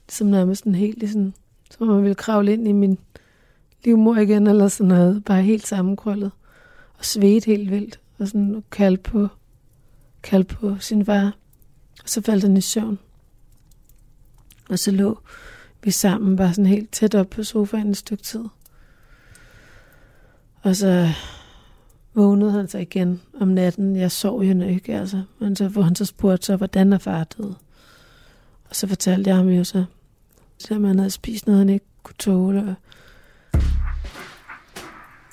ligesom 0.07 0.27
nærmest 0.27 0.63
en 0.63 0.75
helt, 0.75 0.99
ligesom, 0.99 1.33
som 1.71 1.87
om 1.87 1.95
man 1.95 2.03
ville 2.03 2.15
kravle 2.15 2.53
ind 2.53 2.67
i 2.67 2.71
min 2.71 2.97
livmor 3.85 4.15
igen, 4.15 4.47
eller 4.47 4.67
sådan 4.67 4.87
noget, 4.87 5.23
bare 5.23 5.41
helt 5.41 5.67
sammenkrøllet, 5.67 6.31
og 6.97 7.05
svedt 7.05 7.45
helt 7.45 7.71
vildt, 7.71 7.99
og 8.19 8.27
sådan 8.27 8.63
kald 8.71 8.97
på, 8.97 9.27
kald 10.23 10.43
på 10.43 10.75
sin 10.79 11.05
far. 11.05 11.35
Og 12.03 12.09
så 12.09 12.21
faldt 12.21 12.43
han 12.43 12.57
i 12.57 12.61
søvn. 12.61 12.99
Og 14.69 14.79
så 14.79 14.91
lå 14.91 15.19
vi 15.83 15.91
sammen 15.91 16.35
bare 16.35 16.53
sådan 16.53 16.65
helt 16.65 16.91
tæt 16.91 17.15
op 17.15 17.29
på 17.29 17.43
sofaen 17.43 17.89
et 17.89 17.97
stykke 17.97 18.23
tid. 18.23 18.43
Og 20.61 20.75
så 20.75 21.09
vågnede 22.13 22.51
han 22.51 22.67
sig 22.67 22.81
igen 22.81 23.21
om 23.39 23.47
natten. 23.47 23.95
Jeg 23.95 24.11
sov 24.11 24.43
jo 24.43 24.61
ikke, 24.61 24.99
altså. 24.99 25.23
Men 25.39 25.55
så, 25.55 25.67
hvor 25.67 25.81
han 25.81 25.95
så 25.95 26.05
spurgte 26.05 26.45
så, 26.45 26.55
hvordan 26.55 26.93
er 26.93 26.97
far 26.97 27.23
død? 27.23 27.53
Og 28.69 28.75
så 28.75 28.87
fortalte 28.87 29.29
jeg 29.29 29.37
ham 29.37 29.47
jo 29.47 29.63
så, 29.63 29.85
at 30.71 30.81
han 30.81 30.99
havde 30.99 31.09
spist 31.09 31.47
noget, 31.47 31.59
han 31.59 31.69
ikke 31.69 31.85
kunne 32.03 32.15
tåle. 32.19 32.75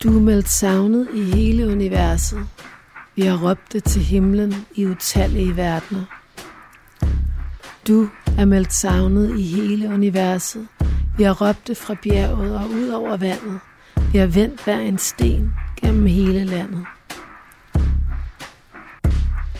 Du 0.02 0.16
er 0.16 0.20
meldt 0.20 0.48
savnet 0.48 1.08
i 1.14 1.22
hele 1.22 1.66
universet. 1.72 2.46
Vi 3.16 3.22
har 3.22 3.48
råbt 3.48 3.72
det 3.72 3.84
til 3.84 4.02
himlen 4.02 4.54
i 4.74 4.86
utallige 4.86 5.56
verdener. 5.56 6.04
Du 7.88 8.08
er 8.38 8.44
meldt 8.44 8.72
savnet 8.72 9.38
i 9.38 9.42
hele 9.42 9.88
universet. 9.88 10.68
Vi 11.16 11.22
har 11.22 11.48
råbt 11.48 11.68
det 11.68 11.76
fra 11.76 11.94
bjerget 12.02 12.56
og 12.56 12.70
ud 12.70 12.88
over 12.88 13.16
vandet. 13.16 13.60
Vi 14.12 14.18
har 14.18 14.26
vendt 14.26 14.64
hver 14.64 14.78
en 14.78 14.98
sten 14.98 15.52
gennem 15.82 16.06
hele 16.06 16.44
landet. 16.44 16.86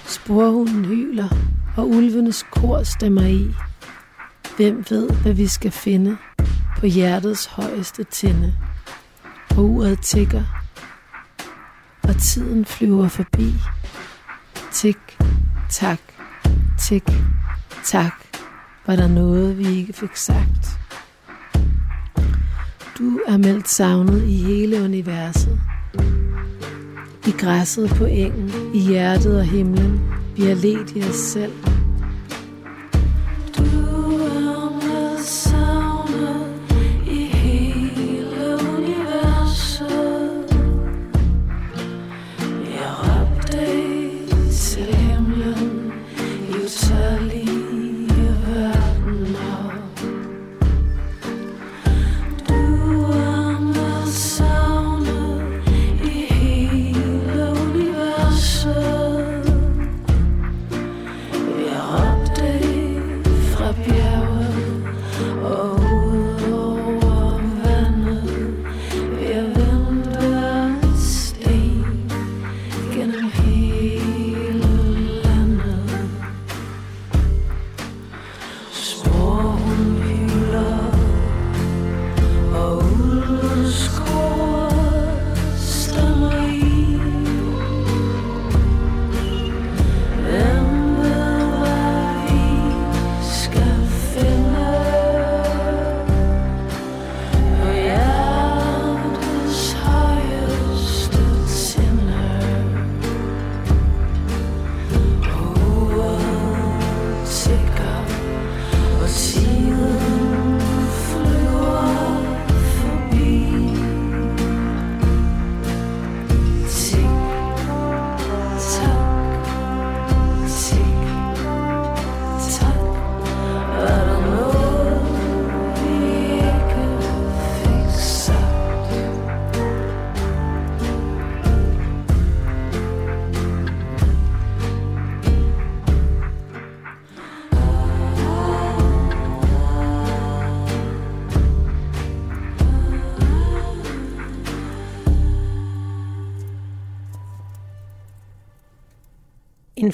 Sporhunden 0.07 0.85
hyler, 0.85 1.28
og 1.76 1.88
ulvenes 1.88 2.46
kor 2.50 2.83
stemmer 2.83 3.26
i. 3.26 3.55
Hvem 4.57 4.85
ved, 4.90 5.11
hvad 5.11 5.33
vi 5.33 5.46
skal 5.46 5.70
finde 5.70 6.16
på 6.78 6.87
hjertets 6.87 7.46
højeste 7.46 8.05
tinde? 8.05 8.55
Og 9.57 9.65
uret 9.65 10.01
tigger, 10.01 10.43
og 12.03 12.17
tiden 12.17 12.65
flyver 12.65 13.09
forbi. 13.09 13.55
Tik, 14.73 15.19
tak, 15.71 15.99
tik, 16.88 17.03
tak, 17.85 18.15
var 18.87 18.97
der 18.97 19.09
noget, 19.09 19.59
vi 19.59 19.67
ikke 19.67 19.93
fik 19.93 20.17
sagt. 20.17 20.79
Du 22.99 23.21
er 23.29 23.37
meldt 23.37 23.69
savnet 23.69 24.23
i 24.29 24.37
hele 24.37 24.83
universet. 24.83 25.61
I 27.27 27.31
græsset 27.31 27.91
på 27.91 28.05
engen, 28.05 28.75
i 28.75 28.79
hjertet 28.79 29.38
og 29.38 29.45
himlen, 29.45 30.01
vi 30.37 30.43
har 30.43 30.55
let 30.55 30.91
i 30.97 31.03
os 31.03 31.17
selv. 31.17 31.53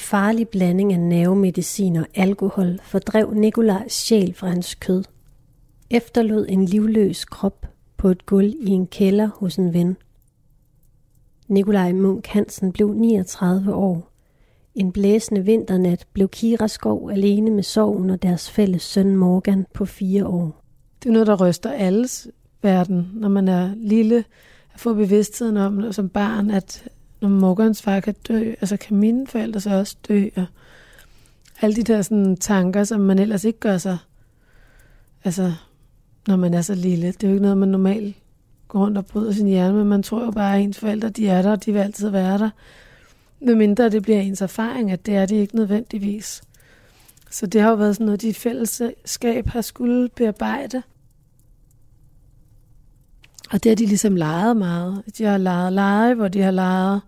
Farlig 0.09 0.49
blanding 0.49 0.92
af 0.92 1.01
nervemedicin 1.01 1.97
og 1.97 2.07
alkohol 2.14 2.79
fordrev 2.83 3.35
Nikolajs 3.35 3.92
sjæl 3.92 4.35
fra 4.35 4.49
hans 4.49 4.75
kød. 4.75 5.05
Efterlod 5.90 6.47
en 6.49 6.64
livløs 6.64 7.25
krop 7.25 7.66
på 7.97 8.09
et 8.09 8.27
gulv 8.27 8.55
i 8.61 8.71
en 8.71 8.87
kælder 8.87 9.29
hos 9.35 9.57
en 9.57 9.75
ven. 9.75 9.97
Nikolaj 11.49 11.92
Munk 11.92 12.27
Hansen 12.27 12.73
blev 12.73 12.92
39 12.94 13.75
år. 13.75 14.11
En 14.75 14.92
blæsende 14.92 15.44
vinternat 15.44 16.07
blev 16.12 16.29
Kira 16.29 16.68
Skov 16.68 17.11
alene 17.11 17.51
med 17.51 17.62
sorgen 17.62 18.11
og 18.11 18.23
deres 18.23 18.51
fælles 18.51 18.83
søn 18.83 19.16
Morgan 19.16 19.66
på 19.75 19.85
fire 19.85 20.27
år. 20.27 20.64
Det 21.03 21.09
er 21.09 21.12
noget, 21.12 21.27
der 21.27 21.49
ryster 21.49 21.73
alles 21.73 22.29
verden, 22.62 23.11
når 23.14 23.29
man 23.29 23.49
er 23.49 23.75
lille, 23.77 24.25
at 24.75 24.81
få 24.81 24.94
bevidstheden 24.94 25.57
om 25.57 25.92
som 25.92 26.09
barn, 26.09 26.51
at 26.51 26.88
når 27.20 27.28
Morgans 27.28 27.83
far 27.83 28.00
kan 28.00 28.14
dø, 28.28 28.50
altså 28.61 28.76
kan 28.76 28.96
mine 28.96 29.26
forældre 29.26 29.61
så 29.61 29.70
også 29.70 29.96
dø, 30.09 30.28
og 30.37 30.46
alle 31.61 31.76
de 31.76 31.83
der 31.83 32.02
sådan, 32.02 32.37
tanker, 32.37 32.85
som 32.85 33.00
man 33.00 33.18
ellers 33.18 33.44
ikke 33.44 33.59
gør 33.59 33.78
sig, 33.78 33.98
altså 35.24 35.52
når 36.26 36.37
man 36.37 36.54
er 36.54 36.62
så 36.62 36.74
lille. 36.74 37.07
Det 37.07 37.24
er 37.24 37.28
jo 37.28 37.35
ikke 37.35 37.42
noget, 37.42 37.59
man 37.59 37.68
normalt 37.68 38.16
går 38.68 38.78
rundt 38.78 38.98
og 38.98 39.07
bryder 39.07 39.33
sin 39.33 39.46
hjerne, 39.46 39.78
men 39.78 39.87
man 39.87 40.02
tror 40.02 40.24
jo 40.24 40.31
bare, 40.31 40.57
at 40.57 40.62
ens 40.62 40.78
forældre, 40.78 41.09
de 41.09 41.28
er 41.28 41.42
der, 41.42 41.50
og 41.50 41.64
de 41.64 41.72
vil 41.72 41.81
altid 41.81 42.09
være 42.09 42.38
der. 42.38 42.50
Medmindre 43.40 43.90
det 43.90 44.02
bliver 44.02 44.20
ens 44.20 44.40
erfaring, 44.40 44.90
at 44.90 45.07
det 45.07 45.16
er 45.16 45.26
det 45.26 45.37
ikke 45.37 45.57
nødvendigvis. 45.57 46.42
Så 47.31 47.46
det 47.46 47.61
har 47.61 47.70
jo 47.70 47.76
været 47.76 47.94
sådan 47.94 48.04
noget, 48.04 48.22
de 48.22 48.28
i 48.28 48.33
fællesskab 48.33 49.48
har 49.48 49.61
skulle 49.61 50.09
bearbejde. 50.09 50.83
Og 53.50 53.64
det 53.64 53.70
har 53.70 53.76
de 53.76 53.87
ligesom 53.87 54.16
leget 54.16 54.56
meget. 54.56 55.02
De 55.18 55.24
har 55.24 55.38
leget 55.38 55.72
lege, 55.72 56.14
hvor 56.14 56.28
de 56.28 56.40
har 56.40 56.50
leget, 56.50 57.00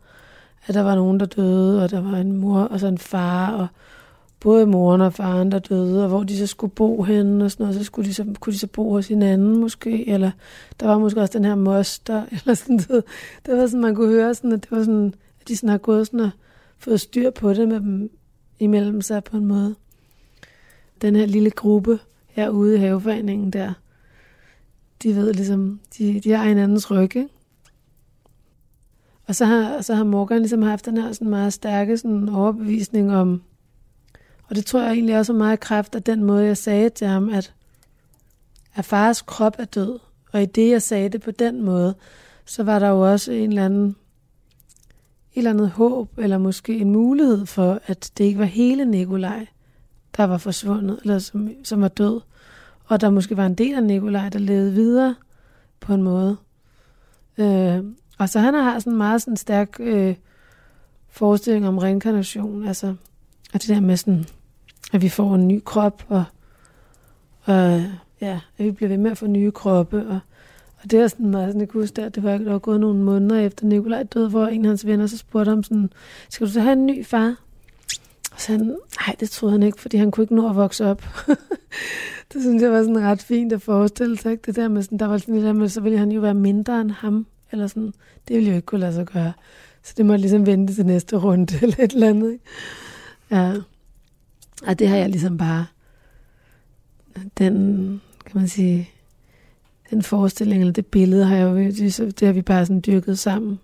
at 0.67 0.75
der 0.75 0.83
var 0.83 0.95
nogen, 0.95 1.21
der 1.21 1.27
døde, 1.27 1.83
og 1.83 1.91
der 1.91 2.01
var 2.01 2.19
en 2.19 2.37
mor 2.37 2.61
og 2.61 2.81
så 2.81 2.87
en 2.87 2.99
far, 2.99 3.53
og 3.53 3.67
både 4.41 4.67
moren 4.67 5.01
og 5.01 5.13
faren, 5.13 5.53
der 5.53 5.59
døde, 5.59 6.03
og 6.03 6.09
hvor 6.09 6.23
de 6.23 6.39
så 6.39 6.47
skulle 6.47 6.73
bo 6.75 7.03
henne, 7.03 7.45
og 7.45 7.51
sådan 7.51 7.65
noget, 7.65 7.79
så, 7.79 7.85
skulle 7.85 8.09
de 8.09 8.15
så 8.15 8.25
kunne 8.41 8.53
de 8.53 8.59
så 8.59 8.67
bo 8.67 8.91
hos 8.91 9.09
hinanden 9.09 9.57
måske, 9.57 10.09
eller 10.09 10.31
der 10.81 10.87
var 10.87 10.99
måske 10.99 11.21
også 11.21 11.39
den 11.39 11.45
her 11.45 11.55
moster, 11.55 12.25
eller 12.37 12.55
sådan 12.55 12.81
noget. 12.89 13.05
Det 13.47 13.57
var 13.57 13.67
sådan, 13.67 13.81
man 13.81 13.95
kunne 13.95 14.13
høre 14.13 14.35
sådan, 14.35 14.53
at 14.53 14.63
det 14.63 14.71
var 14.71 14.83
sådan, 14.83 15.15
at 15.41 15.49
de 15.49 15.57
sådan 15.57 15.69
har 15.69 15.79
gået 15.79 16.07
sådan 16.07 16.21
og 16.21 16.31
fået 16.79 17.01
styr 17.01 17.31
på 17.31 17.55
det 17.55 17.69
med 17.69 17.81
dem 17.81 18.11
imellem 18.59 19.03
sig 19.03 19.25
på 19.25 19.37
en 19.37 19.47
måde. 19.47 19.75
Den 21.03 21.17
her 21.17 21.27
lille 21.27 21.51
gruppe 21.51 21.99
herude 22.27 22.75
i 22.75 22.79
haveforeningen 22.79 23.51
der, 23.51 23.73
de 25.03 25.17
ved 25.17 25.35
ligesom, 25.35 25.81
de, 25.99 26.21
de 26.21 26.31
har 26.31 26.45
hinandens 26.45 26.91
ryg, 26.91 27.03
ikke? 27.03 27.29
Og 29.27 29.35
så 29.35 29.45
har, 29.45 29.81
så 29.81 29.95
har 29.95 30.05
Morgan 30.05 30.39
ligesom 30.39 30.63
haft 30.63 30.87
den 30.87 30.97
her 30.97 31.13
sådan 31.13 31.29
meget 31.29 31.53
stærke 31.53 31.99
sådan 31.99 32.29
overbevisning 32.29 33.17
om, 33.17 33.43
Og 34.49 34.57
det 34.57 34.67
tror 34.67 34.81
jeg 34.81 34.93
egentlig 34.93 35.19
også 35.19 35.33
er 35.33 35.37
meget 35.37 35.61
kraft 35.61 35.95
af 35.95 36.03
den 36.03 36.25
måde, 36.25 36.47
jeg 36.47 36.57
sagde 36.57 36.89
til 36.89 37.07
ham, 37.07 37.29
at, 37.29 37.55
at 38.75 38.85
fars 38.85 39.23
krop 39.23 39.57
er 39.59 39.65
død. 39.65 39.99
Og 40.33 40.43
i 40.43 40.47
det, 40.47 40.71
jeg 40.71 40.83
sagde 40.83 41.09
det 41.09 41.23
på 41.23 41.31
den 41.31 41.63
måde, 41.63 41.95
så 42.45 42.63
var 42.63 42.79
der 42.79 42.89
jo 42.89 43.13
også 43.13 43.33
en 43.33 43.49
eller 43.49 43.65
anden 43.65 43.97
et 45.33 45.39
eller 45.39 45.51
andet 45.51 45.71
håb, 45.71 46.19
eller 46.19 46.39
måske 46.39 46.79
en 46.79 46.93
mulighed 46.93 47.47
for, 47.47 47.81
at 47.87 48.11
det 48.19 48.25
ikke 48.25 48.39
var 48.39 48.45
hele 48.45 48.85
Nikolaj, 48.85 49.47
der 50.17 50.25
var 50.25 50.39
forsvundet, 50.39 50.99
eller 51.03 51.19
som, 51.19 51.51
som 51.65 51.81
var 51.81 51.89
død. 51.89 52.21
Og 52.91 53.01
der 53.01 53.11
måske 53.11 53.37
var 53.37 53.47
en 53.47 53.55
del 53.55 53.75
af 53.75 53.83
Nikolaj, 53.83 54.29
der 54.29 54.39
levede 54.39 54.73
videre 54.73 55.15
på 55.81 55.95
en 55.95 56.03
måde. 56.03 56.37
Øh, 57.39 57.85
og 58.19 58.29
så 58.29 58.41
han 58.41 58.55
har 58.55 58.79
sådan 58.79 58.93
en 58.93 58.97
meget 58.97 59.23
sådan 59.23 59.37
stærk 59.37 59.77
øh, 59.81 60.15
forestilling 61.09 61.69
om 61.69 61.79
reinkarnation, 61.79 62.67
altså 62.67 62.95
at 63.53 63.63
det 63.63 63.69
der 63.69 63.81
med 63.81 63.97
sådan, 63.97 64.25
at 64.93 65.03
vi 65.03 65.09
får 65.09 65.35
en 65.35 65.49
ny 65.49 65.63
krop, 65.65 66.05
og, 66.09 66.25
og 67.45 67.83
ja, 68.21 68.41
at 68.59 68.65
vi 68.65 68.71
bliver 68.71 68.89
ved 68.89 68.99
med 68.99 69.11
at 69.11 69.19
få 69.19 69.27
nye 69.27 69.51
kroppe, 69.51 70.07
og, 70.07 70.19
og 70.83 70.91
det 70.91 71.01
er 71.01 71.09
sådan 71.09 71.31
meget 71.31 71.49
sådan, 71.49 71.61
jeg 71.61 71.69
kunne 71.69 71.83
huske, 71.83 72.03
at 72.03 72.15
det 72.15 72.23
var, 72.23 72.39
der 72.39 72.53
var 72.53 72.59
gået 72.59 72.81
nogle 72.81 72.99
måneder 72.99 73.41
efter 73.41 73.67
Nikolaj 73.67 74.03
døde, 74.03 74.29
hvor 74.29 74.47
en 74.47 74.65
af 74.65 74.69
hans 74.69 74.87
venner 74.87 75.07
så 75.07 75.17
spurgte 75.17 75.51
ham 75.51 75.63
sådan, 75.63 75.93
skal 76.29 76.47
du 76.47 76.53
så 76.53 76.61
have 76.61 76.73
en 76.73 76.87
ny 76.87 77.05
far? 77.07 77.37
Og 78.41 78.45
så 78.45 78.53
han, 78.53 78.77
nej, 79.07 79.17
det 79.21 79.31
troede 79.31 79.53
han 79.53 79.63
ikke, 79.63 79.81
fordi 79.81 79.97
han 79.97 80.11
kunne 80.11 80.25
ikke 80.25 80.35
nå 80.35 80.51
at 80.51 80.57
vokse 80.57 80.87
op. 80.87 81.03
det 82.33 82.43
synes 82.43 82.63
jeg 82.63 82.73
var 82.73 82.83
sådan 82.83 83.01
ret 83.01 83.23
fint 83.23 83.53
at 83.53 83.63
forestille 83.63 84.19
sig, 84.19 84.33
ikke? 84.33 84.43
Det 84.47 84.57
der 84.57 84.69
med 84.69 84.83
sådan, 84.83 84.99
der 84.99 85.07
var 85.07 85.19
sådan 85.19 85.35
det 85.35 85.45
der 85.45 85.53
med, 85.53 85.69
så 85.69 85.81
ville 85.81 85.99
han 85.99 86.13
jo 86.13 86.21
være 86.21 86.35
mindre 86.35 86.81
end 86.81 86.91
ham, 86.91 87.27
eller 87.53 87.67
sådan, 87.67 87.93
det 88.29 88.37
ville 88.37 88.51
jo 88.51 88.57
ikke 88.57 88.67
kunne 88.67 88.81
lade 88.81 88.95
sig 88.95 89.07
gøre. 89.07 89.33
Så 89.83 89.95
det 89.97 90.07
må 90.07 90.17
ligesom 90.17 90.47
vente 90.47 90.75
til 90.75 90.87
næste 90.87 91.17
runde, 91.17 91.55
eller 91.63 91.77
et 91.79 91.93
eller 91.93 92.09
andet, 92.09 92.33
ikke? 92.33 92.45
Ja. 93.31 93.55
Og 94.67 94.79
det 94.79 94.89
har 94.89 94.97
jeg 94.97 95.09
ligesom 95.09 95.39
bare, 95.39 95.67
den, 97.39 97.55
kan 98.27 98.41
man 98.41 98.49
sige, 98.49 98.91
den 99.91 100.03
forestilling, 100.03 100.61
eller 100.61 100.73
det 100.73 100.87
billede, 100.87 101.25
har 101.25 101.37
jeg 101.37 101.45
jo, 101.45 101.57
det 102.11 102.23
har 102.23 102.33
vi 102.33 102.43
bare 102.43 102.67
sådan 102.67 102.83
dyrket 102.87 103.19
sammen. 103.19 103.61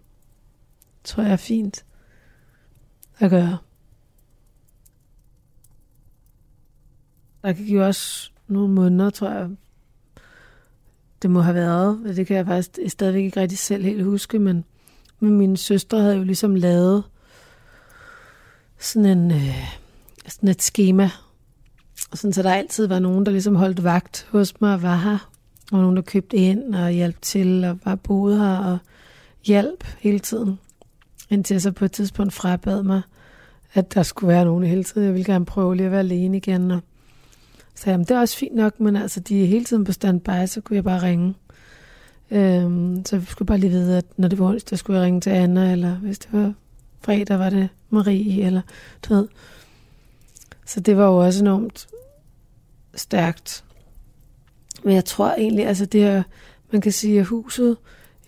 Tror 1.05 1.23
jeg 1.23 1.33
er 1.33 1.37
fint 1.37 1.85
at 3.19 3.31
gøre. 3.31 3.59
Der 7.47 7.53
gik 7.53 7.75
jo 7.75 7.87
også 7.87 8.31
nogle 8.49 8.75
måneder, 8.75 9.11
tror 9.11 9.31
jeg, 9.31 9.49
det 11.23 11.31
må 11.31 11.41
have 11.41 11.55
været. 11.55 12.17
Det 12.17 12.27
kan 12.27 12.37
jeg 12.37 12.47
faktisk 12.47 12.79
stadigvæk 12.89 13.25
ikke 13.25 13.41
rigtig 13.41 13.59
selv 13.59 13.85
helt 13.85 14.05
huske, 14.05 14.39
men, 14.39 14.65
men 15.21 15.39
min 15.39 15.57
søster 15.57 15.99
havde 15.99 16.17
jo 16.17 16.23
ligesom 16.23 16.55
lavet 16.55 17.05
sådan, 18.79 19.19
en, 19.19 19.31
øh, 19.31 19.57
sådan 20.29 20.49
et 20.49 20.63
schema. 20.63 21.11
Og 22.11 22.19
sådan, 22.19 22.33
så 22.33 22.43
der 22.43 22.53
altid 22.53 22.87
var 22.87 22.99
nogen, 22.99 23.27
der 23.27 23.33
ligesom 23.33 23.55
holdt 23.55 23.85
vagt 23.85 24.29
hos 24.31 24.61
mig 24.61 24.75
og 24.75 24.83
var 24.83 24.97
her. 24.97 25.31
Og 25.73 25.79
nogen, 25.79 25.97
der 25.97 26.03
købte 26.03 26.37
ind 26.37 26.75
og 26.75 26.91
hjalp 26.91 27.17
til 27.23 27.65
og 27.65 27.79
var 27.85 27.95
boet 27.95 28.39
her 28.39 28.57
og 28.59 28.79
hjælp 29.45 29.85
hele 29.99 30.19
tiden. 30.19 30.59
Indtil 31.31 31.55
jeg 31.55 31.63
så 31.63 31.73
på 31.73 31.85
et 31.85 31.93
tidspunkt 31.93 32.33
frabad 32.33 32.83
mig, 32.83 33.03
at 33.75 33.95
der 33.95 34.03
skulle 34.03 34.29
være 34.29 34.45
nogen 34.45 34.65
hele 34.65 34.85
tiden. 34.85 35.05
Jeg 35.07 35.15
ville 35.15 35.33
gerne 35.33 35.47
prøve 35.47 35.77
lige 35.77 35.87
at 35.87 35.93
være 35.93 36.01
alene 36.01 36.37
igen. 36.37 36.71
Og 36.71 36.81
så 37.77 37.91
jamen, 37.91 38.07
det 38.07 38.11
er 38.11 38.21
også 38.21 38.37
fint 38.37 38.55
nok, 38.55 38.81
men 38.81 38.97
altså, 38.97 39.21
de 39.21 39.43
er 39.43 39.47
hele 39.47 39.65
tiden 39.65 39.85
på 39.85 39.93
standby, 39.93 40.47
så 40.47 40.61
kunne 40.61 40.77
jeg 40.77 40.85
bare 40.85 41.03
ringe. 41.03 41.35
Øhm, 42.31 43.05
så 43.05 43.17
jeg 43.17 43.25
skulle 43.27 43.47
bare 43.47 43.59
lige 43.59 43.71
vide, 43.71 43.99
at 43.99 44.05
når 44.17 44.29
det 44.29 44.39
var 44.39 44.47
onsdag, 44.47 44.79
skulle 44.79 44.99
jeg 44.99 45.07
ringe 45.07 45.21
til 45.21 45.31
Anna, 45.31 45.73
eller 45.73 45.95
hvis 45.95 46.19
det 46.19 46.29
var 46.33 46.53
fredag, 47.01 47.39
var 47.39 47.51
det 47.51 47.69
Marie, 47.91 48.45
eller 48.45 48.61
du 49.03 49.15
ved. 49.15 49.29
Så 50.67 50.81
det 50.81 50.97
var 50.97 51.07
jo 51.07 51.17
også 51.17 51.41
enormt 51.41 51.87
stærkt. 52.95 53.65
Men 54.85 54.95
jeg 54.95 55.05
tror 55.05 55.31
egentlig, 55.31 55.67
altså 55.67 55.87
det 55.87 56.01
her, 56.01 56.23
man 56.73 56.81
kan 56.81 56.93
sige, 56.93 57.21
at 57.21 57.27
huset, 57.27 57.77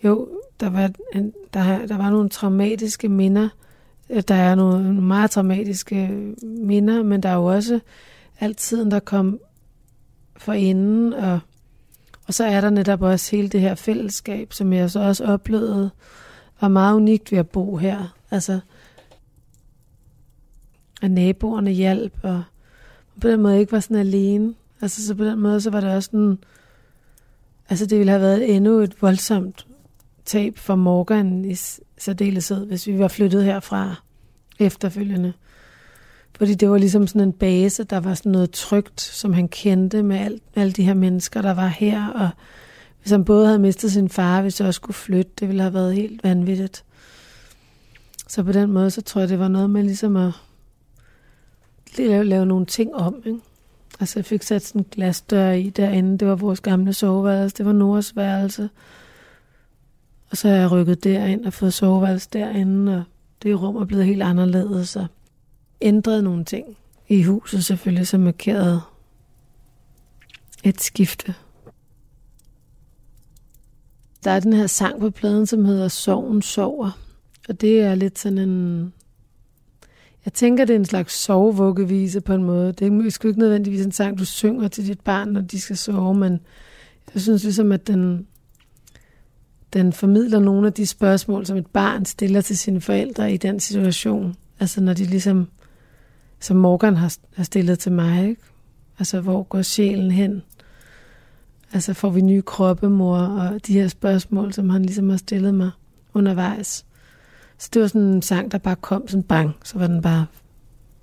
jo, 0.03 0.27
der 0.59 0.69
var, 0.69 0.91
en, 1.15 1.33
der, 1.53 1.85
der 1.85 1.97
var 1.97 2.09
nogle 2.09 2.29
traumatiske 2.29 3.09
minder. 3.09 3.49
Øh, 4.09 4.23
der 4.27 4.35
er 4.35 4.55
nogle 4.55 5.01
meget 5.01 5.31
traumatiske 5.31 6.07
minder, 6.43 7.03
men 7.03 7.23
der 7.23 7.29
er 7.29 7.35
jo 7.35 7.45
også 7.45 7.79
altid, 8.39 8.91
der 8.91 8.99
kom 8.99 9.39
for 10.37 10.53
inden, 10.53 11.13
og, 11.13 11.39
og 12.27 12.33
så 12.33 12.43
er 12.43 12.61
der 12.61 12.69
netop 12.69 13.01
også 13.01 13.35
hele 13.35 13.49
det 13.49 13.61
her 13.61 13.75
fællesskab, 13.75 14.53
som 14.53 14.73
jeg 14.73 14.91
så 14.91 14.99
også 14.99 15.25
oplevede, 15.25 15.89
var 16.61 16.67
meget 16.67 16.95
unikt 16.95 17.31
ved 17.31 17.39
at 17.39 17.49
bo 17.49 17.77
her. 17.77 18.15
Altså, 18.31 18.59
at 21.01 21.11
naboerne 21.11 21.71
hjalp, 21.71 22.13
og 22.23 22.43
på 23.21 23.27
den 23.27 23.41
måde 23.41 23.59
ikke 23.59 23.71
var 23.71 23.79
sådan 23.79 23.97
alene. 23.97 24.53
Altså, 24.81 25.07
så 25.07 25.15
på 25.15 25.25
den 25.25 25.39
måde, 25.39 25.61
så 25.61 25.69
var 25.69 25.81
det 25.81 25.95
også 25.95 26.07
sådan, 26.11 26.37
altså 27.69 27.85
det 27.85 27.97
ville 27.97 28.11
have 28.11 28.21
været 28.21 28.55
endnu 28.55 28.79
et 28.79 29.01
voldsomt 29.01 29.67
tab 30.25 30.57
for 30.57 30.75
Morgan 30.75 31.45
i 31.45 31.55
særdeleshed, 31.97 32.65
hvis 32.65 32.87
vi 32.87 32.99
var 32.99 33.07
flyttet 33.07 33.43
herfra 33.43 33.95
efterfølgende. 34.59 35.33
Fordi 36.39 36.53
det 36.53 36.69
var 36.69 36.77
ligesom 36.77 37.07
sådan 37.07 37.27
en 37.27 37.33
base, 37.33 37.83
der 37.83 37.99
var 37.99 38.13
sådan 38.13 38.31
noget 38.31 38.51
trygt, 38.51 39.01
som 39.01 39.33
han 39.33 39.47
kendte 39.47 40.03
med 40.03 40.17
alt, 40.17 40.43
alle 40.55 40.71
de 40.71 40.83
her 40.83 40.93
mennesker, 40.93 41.41
der 41.41 41.53
var 41.53 41.67
her. 41.67 42.07
Og 42.07 42.29
hvis 43.01 43.11
han 43.11 43.25
både 43.25 43.45
havde 43.45 43.59
mistet 43.59 43.91
sin 43.91 44.09
far, 44.09 44.41
hvis 44.41 44.59
jeg 44.59 44.67
også 44.67 44.77
skulle 44.77 44.95
flytte, 44.95 45.31
det 45.39 45.47
ville 45.47 45.61
have 45.61 45.73
været 45.73 45.95
helt 45.95 46.23
vanvittigt. 46.23 46.83
Så 48.27 48.43
på 48.43 48.51
den 48.51 48.71
måde, 48.71 48.91
så 48.91 49.01
tror 49.01 49.21
jeg, 49.21 49.29
det 49.29 49.39
var 49.39 49.47
noget 49.47 49.69
med 49.69 49.83
ligesom 49.83 50.15
at 50.15 50.31
lave, 51.97 52.23
lave 52.23 52.45
nogle 52.45 52.65
ting 52.65 52.95
om. 52.95 53.15
Ikke? 53.25 53.39
Altså 53.99 54.19
jeg 54.19 54.25
fik 54.25 54.43
sat 54.43 54.65
sådan 54.65 54.81
en 54.81 54.87
glasdør 54.91 55.51
i 55.51 55.69
derinde. 55.69 56.17
Det 56.17 56.27
var 56.27 56.35
vores 56.35 56.61
gamle 56.61 56.93
soveværelse. 56.93 57.57
Det 57.57 57.65
var 57.65 57.73
Noras 57.73 58.15
værelse. 58.15 58.69
Og 60.31 60.37
så 60.37 60.47
har 60.47 60.55
jeg 60.55 60.71
rykket 60.71 61.03
derind 61.03 61.45
og 61.45 61.53
fået 61.53 61.73
soveværelse 61.73 62.29
derinde, 62.33 62.97
og 62.97 63.03
det 63.43 63.61
rum 63.61 63.75
er 63.75 63.85
blevet 63.85 64.05
helt 64.05 64.23
anderledes. 64.23 64.89
Så 64.89 65.05
ændret 65.81 66.23
nogle 66.23 66.45
ting 66.45 66.77
i 67.07 67.23
huset 67.23 67.65
selvfølgelig, 67.65 68.07
som 68.07 68.19
markerede 68.19 68.81
et 70.63 70.81
skifte. 70.81 71.35
Der 74.23 74.31
er 74.31 74.39
den 74.39 74.53
her 74.53 74.67
sang 74.67 74.99
på 74.99 75.09
pladen, 75.09 75.45
som 75.45 75.65
hedder 75.65 75.87
Soven 75.87 76.41
sover. 76.41 76.99
Og 77.49 77.61
det 77.61 77.81
er 77.81 77.95
lidt 77.95 78.19
sådan 78.19 78.37
en... 78.37 78.93
Jeg 80.25 80.33
tænker, 80.33 80.65
det 80.65 80.73
er 80.73 80.79
en 80.79 80.85
slags 80.85 81.13
sovevuggevise 81.13 82.21
på 82.21 82.33
en 82.33 82.43
måde. 82.43 82.73
Det 82.73 83.05
er 83.05 83.09
sgu 83.09 83.27
ikke 83.27 83.39
nødvendigvis 83.39 83.85
en 83.85 83.91
sang, 83.91 84.19
du 84.19 84.25
synger 84.25 84.67
til 84.67 84.87
dit 84.87 84.99
barn, 84.99 85.27
når 85.27 85.41
de 85.41 85.61
skal 85.61 85.77
sove, 85.77 86.15
men 86.15 86.39
jeg 87.13 87.21
synes 87.21 87.43
ligesom, 87.43 87.71
at 87.71 87.87
den, 87.87 88.27
den 89.73 89.93
formidler 89.93 90.39
nogle 90.39 90.67
af 90.67 90.73
de 90.73 90.85
spørgsmål, 90.85 91.45
som 91.45 91.57
et 91.57 91.67
barn 91.67 92.05
stiller 92.05 92.41
til 92.41 92.57
sine 92.57 92.81
forældre 92.81 93.33
i 93.33 93.37
den 93.37 93.59
situation. 93.59 94.35
Altså 94.59 94.81
når 94.81 94.93
de 94.93 95.05
ligesom 95.05 95.47
som 96.39 96.57
Morgan 96.57 96.97
har, 96.97 97.15
har 97.35 97.43
stillet 97.43 97.79
til 97.79 97.91
mig. 97.91 98.29
Ikke? 98.29 98.41
Altså, 98.99 99.21
hvor 99.21 99.43
går 99.43 99.61
sjælen 99.61 100.11
hen? 100.11 100.41
Altså, 101.73 101.93
får 101.93 102.09
vi 102.09 102.21
nye 102.21 102.41
kroppe, 102.41 102.89
mor? 102.89 103.17
Og 103.17 103.67
de 103.67 103.73
her 103.73 103.87
spørgsmål, 103.87 104.53
som 104.53 104.69
han 104.69 104.85
ligesom 104.85 105.09
har 105.09 105.17
stillet 105.17 105.53
mig 105.53 105.71
undervejs. 106.13 106.85
Så 107.57 107.69
det 107.73 107.81
var 107.81 107.87
sådan 107.87 108.01
en 108.01 108.21
sang, 108.21 108.51
der 108.51 108.57
bare 108.57 108.75
kom 108.75 109.07
sådan 109.07 109.23
bang. 109.23 109.55
Så 109.63 109.79
var 109.79 109.87
den 109.87 110.01
bare, 110.01 110.25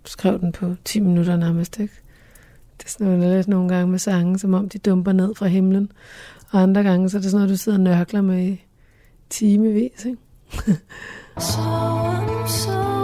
skrev 0.05 0.41
den 0.41 0.53
på 0.53 0.74
10 0.84 1.01
minutter 1.01 1.37
nærmest, 1.37 1.78
ikke? 1.78 1.95
Det 2.78 2.87
er 2.87 2.91
sådan 2.91 3.07
noget, 3.07 3.37
lidt 3.37 3.49
nogle 3.49 3.68
gange 3.68 3.91
med 3.91 3.99
sange, 3.99 4.39
som 4.39 4.55
om 4.55 4.68
de 4.68 4.78
dumper 4.78 5.12
ned 5.12 5.34
fra 5.34 5.47
himlen. 5.47 5.93
Og 6.51 6.62
andre 6.62 6.82
gange, 6.82 7.09
så 7.09 7.16
er 7.16 7.20
det 7.20 7.30
sådan 7.30 7.41
noget, 7.41 7.51
du 7.51 7.57
sidder 7.57 7.78
og 7.78 7.84
nørkler 7.84 8.20
med 8.20 8.47
i 8.47 8.64
timevis, 9.30 10.05
ikke? 10.05 10.18
Sover, 11.39 12.95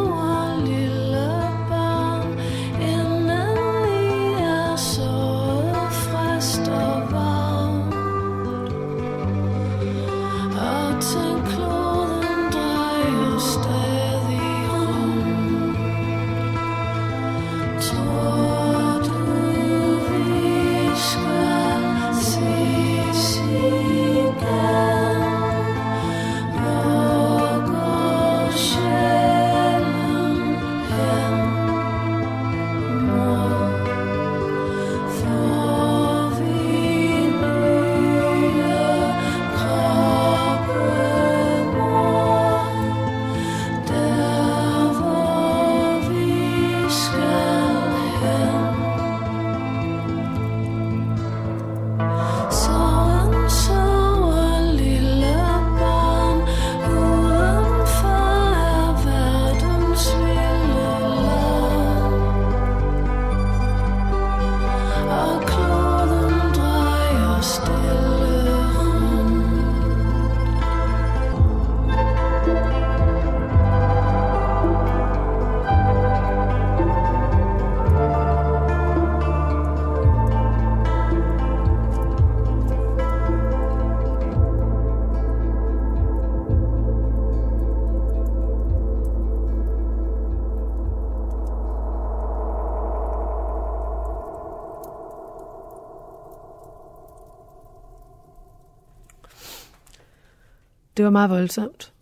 det 100.97 101.05
var 101.05 101.11
meget 101.11 101.30
voldsomt. 101.30 101.93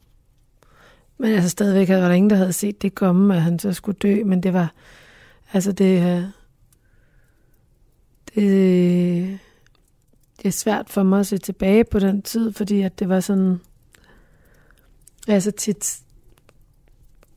Men 1.19 1.33
altså 1.35 1.49
stadigvæk 1.49 1.89
var 1.89 2.09
der 2.09 2.11
ingen, 2.11 2.31
der 2.31 2.37
havde 2.37 2.53
set 2.53 2.83
det 2.83 2.95
komme, 2.95 3.35
at 3.35 3.43
han 3.43 3.59
så 3.59 3.73
skulle 3.73 3.99
dø, 3.99 4.25
men 4.25 4.43
det 4.43 4.53
var, 4.53 4.73
altså 5.53 5.73
det, 5.73 6.03
øh, 6.03 6.25
det, 8.35 9.39
det 10.37 10.49
er 10.49 10.51
svært 10.51 10.91
for 10.91 11.03
mig 11.03 11.21
at 11.21 11.27
se 11.27 11.39
tilbage 11.39 11.85
på 11.85 11.99
den 11.99 12.23
tid, 12.23 12.53
fordi 12.53 12.83
at 12.83 12.99
det 12.99 13.09
var 13.09 13.21
sådan, 13.21 13.61
jeg 15.27 15.43
så 15.43 15.51
tit 15.51 16.01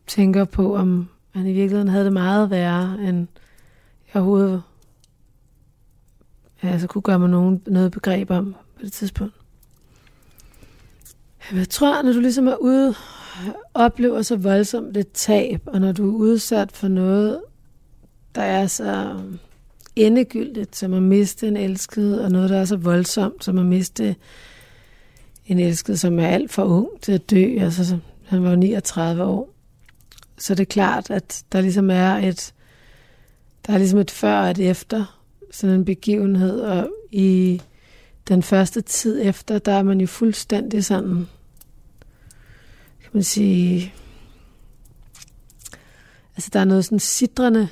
tænker 0.07 0.45
på, 0.45 0.75
om 0.75 1.09
han 1.31 1.47
i 1.47 1.53
virkeligheden 1.53 1.87
havde 1.87 2.05
det 2.05 2.13
meget 2.13 2.49
værre, 2.49 2.97
end 3.01 3.27
jeg 4.13 4.21
overhovedet 4.21 4.63
altså, 6.61 6.87
kunne 6.87 7.01
gøre 7.01 7.19
mig 7.19 7.29
nogen, 7.29 7.61
noget 7.67 7.91
begreb 7.91 8.31
om 8.31 8.55
på 8.75 8.81
det 8.81 8.91
tidspunkt. 8.91 9.42
Jeg 11.51 11.69
tror, 11.69 12.01
når 12.01 12.13
du 12.13 12.19
ligesom 12.19 12.47
er 12.47 12.55
ude 12.55 12.95
oplever 13.73 14.21
så 14.21 14.35
voldsomt 14.35 14.97
et 14.97 15.11
tab, 15.11 15.61
og 15.65 15.81
når 15.81 15.91
du 15.91 16.09
er 16.09 16.17
udsat 16.17 16.71
for 16.71 16.87
noget, 16.87 17.41
der 18.35 18.41
er 18.41 18.67
så 18.67 19.19
endegyldigt, 19.95 20.75
som 20.75 20.93
at 20.93 21.03
miste 21.03 21.47
en 21.47 21.57
elsket, 21.57 22.21
og 22.21 22.31
noget, 22.31 22.49
der 22.49 22.57
er 22.57 22.65
så 22.65 22.77
voldsomt, 22.77 23.43
som 23.43 23.57
at 23.57 23.65
miste 23.65 24.15
en 25.45 25.59
elsket, 25.59 25.99
som 25.99 26.19
er 26.19 26.27
alt 26.27 26.51
for 26.51 26.63
ung 26.63 26.87
til 27.01 27.11
at 27.11 27.29
dø. 27.29 27.57
Altså, 27.59 27.97
han 28.25 28.43
var 28.43 28.55
39 28.55 29.23
år. 29.23 29.49
Så 30.37 30.55
det 30.55 30.61
er 30.61 30.65
klart, 30.65 31.09
at 31.09 31.43
der 31.51 31.61
ligesom 31.61 31.89
er 31.89 32.13
et, 32.15 32.53
der 33.67 33.73
er 33.73 33.77
ligesom 33.77 33.99
et 33.99 34.11
før 34.11 34.41
og 34.41 34.51
et 34.51 34.59
efter 34.59 35.19
sådan 35.51 35.75
en 35.75 35.85
begivenhed, 35.85 36.59
og 36.59 36.89
i 37.11 37.61
den 38.27 38.43
første 38.43 38.81
tid 38.81 39.21
efter, 39.23 39.59
der 39.59 39.71
er 39.71 39.83
man 39.83 40.01
jo 40.01 40.07
fuldstændig 40.07 40.85
sådan, 40.85 41.27
kan 43.01 43.09
man 43.13 43.23
sige, 43.23 43.93
altså 46.35 46.49
der 46.53 46.59
er 46.59 46.65
noget 46.65 46.85
sådan 46.85 46.99
sidrende 46.99 47.69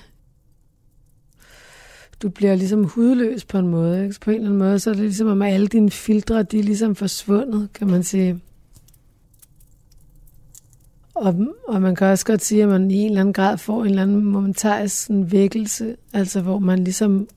du 2.21 2.29
bliver 2.29 2.55
ligesom 2.55 2.83
hudløs 2.83 3.45
på 3.45 3.57
en 3.57 3.67
måde. 3.67 4.03
Ikke? 4.03 4.13
Så 4.13 4.19
på 4.19 4.31
en 4.31 4.35
eller 4.35 4.47
anden 4.47 4.59
måde, 4.59 4.79
så 4.79 4.89
er 4.89 4.93
det 4.93 5.03
ligesom, 5.03 5.27
om 5.27 5.41
alle 5.41 5.67
dine 5.67 5.91
filtre, 5.91 6.43
de 6.43 6.59
er 6.59 6.63
ligesom 6.63 6.95
forsvundet, 6.95 7.69
kan 7.73 7.87
man 7.87 8.03
sige. 8.03 8.39
Og, 11.13 11.35
og 11.67 11.81
man 11.81 11.95
kan 11.95 12.07
også 12.07 12.25
godt 12.25 12.43
sige, 12.43 12.63
at 12.63 12.69
man 12.69 12.91
i 12.91 12.95
en 12.95 13.07
eller 13.07 13.21
anden 13.21 13.33
grad 13.33 13.57
får 13.57 13.81
en 13.81 13.89
eller 13.89 14.01
anden 14.01 14.25
momentarisk 14.25 15.03
sådan 15.03 15.31
vækkelse, 15.31 15.95
altså 16.13 16.41
hvor 16.41 16.59
man 16.59 16.83
ligesom 16.83 17.27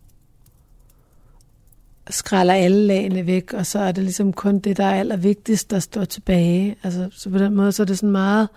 skræller 2.10 2.54
alle 2.54 2.86
lagene 2.86 3.26
væk, 3.26 3.52
og 3.52 3.66
så 3.66 3.78
er 3.78 3.92
det 3.92 4.04
ligesom 4.04 4.32
kun 4.32 4.58
det, 4.58 4.76
der 4.76 4.84
er 4.84 5.00
allervigtigst, 5.00 5.70
der 5.70 5.78
står 5.78 6.04
tilbage. 6.04 6.76
Altså, 6.82 7.08
så 7.12 7.30
på 7.30 7.38
den 7.38 7.54
måde, 7.54 7.72
så 7.72 7.82
er 7.82 7.86
det 7.86 7.98
sådan 7.98 8.10
meget, 8.10 8.48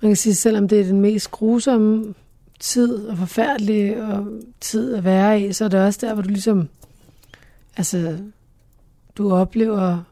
man 0.00 0.10
kan 0.10 0.16
sige, 0.16 0.34
selvom 0.34 0.68
det 0.68 0.80
er 0.80 0.84
den 0.84 1.00
mest 1.00 1.30
grusomme 1.30 2.14
tid 2.60 3.06
og 3.06 3.18
forfærdelig 3.18 4.02
og 4.02 4.26
tid 4.60 4.94
at 4.94 5.04
være 5.04 5.40
i, 5.40 5.52
så 5.52 5.64
er 5.64 5.68
det 5.68 5.80
også 5.80 6.06
der, 6.06 6.14
hvor 6.14 6.22
du 6.22 6.28
ligesom, 6.28 6.68
altså, 7.76 8.18
du 9.18 9.32
oplever, 9.32 10.02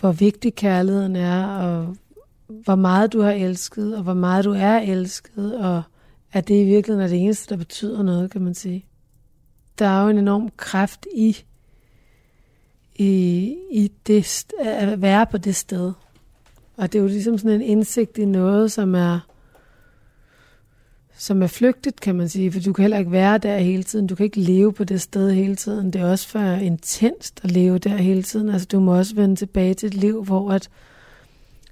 hvor 0.00 0.12
vigtig 0.12 0.54
kærligheden 0.54 1.16
er, 1.16 1.46
og 1.46 1.96
hvor 2.46 2.74
meget 2.74 3.12
du 3.12 3.20
har 3.20 3.32
elsket, 3.32 3.96
og 3.96 4.02
hvor 4.02 4.14
meget 4.14 4.44
du 4.44 4.52
er 4.52 4.78
elsket, 4.78 5.56
og 5.56 5.82
at 6.32 6.48
det 6.48 6.54
i 6.54 6.64
virkeligheden 6.64 7.04
er 7.04 7.08
det 7.08 7.24
eneste, 7.24 7.54
der 7.54 7.58
betyder 7.58 8.02
noget, 8.02 8.30
kan 8.30 8.42
man 8.42 8.54
sige. 8.54 8.84
Der 9.78 9.86
er 9.86 10.02
jo 10.02 10.08
en 10.08 10.18
enorm 10.18 10.50
kraft 10.56 11.06
i, 11.14 11.44
i, 12.94 13.08
i 13.70 13.92
det, 14.06 14.46
at 14.60 15.02
være 15.02 15.26
på 15.26 15.38
det 15.38 15.56
sted. 15.56 15.92
Og 16.76 16.92
det 16.92 16.98
er 16.98 17.02
jo 17.02 17.08
ligesom 17.08 17.38
sådan 17.38 17.60
en 17.60 17.66
indsigt 17.66 18.18
i 18.18 18.24
noget, 18.24 18.72
som 18.72 18.94
er 18.94 19.20
som 21.16 21.42
er 21.42 21.46
flygtigt, 21.46 22.00
kan 22.00 22.14
man 22.14 22.28
sige, 22.28 22.52
for 22.52 22.60
du 22.60 22.72
kan 22.72 22.82
heller 22.82 22.98
ikke 22.98 23.12
være 23.12 23.38
der 23.38 23.58
hele 23.58 23.82
tiden. 23.82 24.06
Du 24.06 24.14
kan 24.14 24.24
ikke 24.24 24.40
leve 24.40 24.72
på 24.72 24.84
det 24.84 25.00
sted 25.00 25.32
hele 25.32 25.56
tiden. 25.56 25.90
Det 25.90 26.00
er 26.00 26.10
også 26.10 26.28
for 26.28 26.40
intenst 26.40 27.40
at 27.44 27.50
leve 27.50 27.78
der 27.78 27.96
hele 27.96 28.22
tiden. 28.22 28.48
Altså, 28.48 28.66
du 28.72 28.80
må 28.80 28.96
også 28.96 29.14
vende 29.14 29.36
tilbage 29.36 29.74
til 29.74 29.86
et 29.86 29.94
liv, 29.94 30.24
hvor 30.24 30.50
at, 30.50 30.70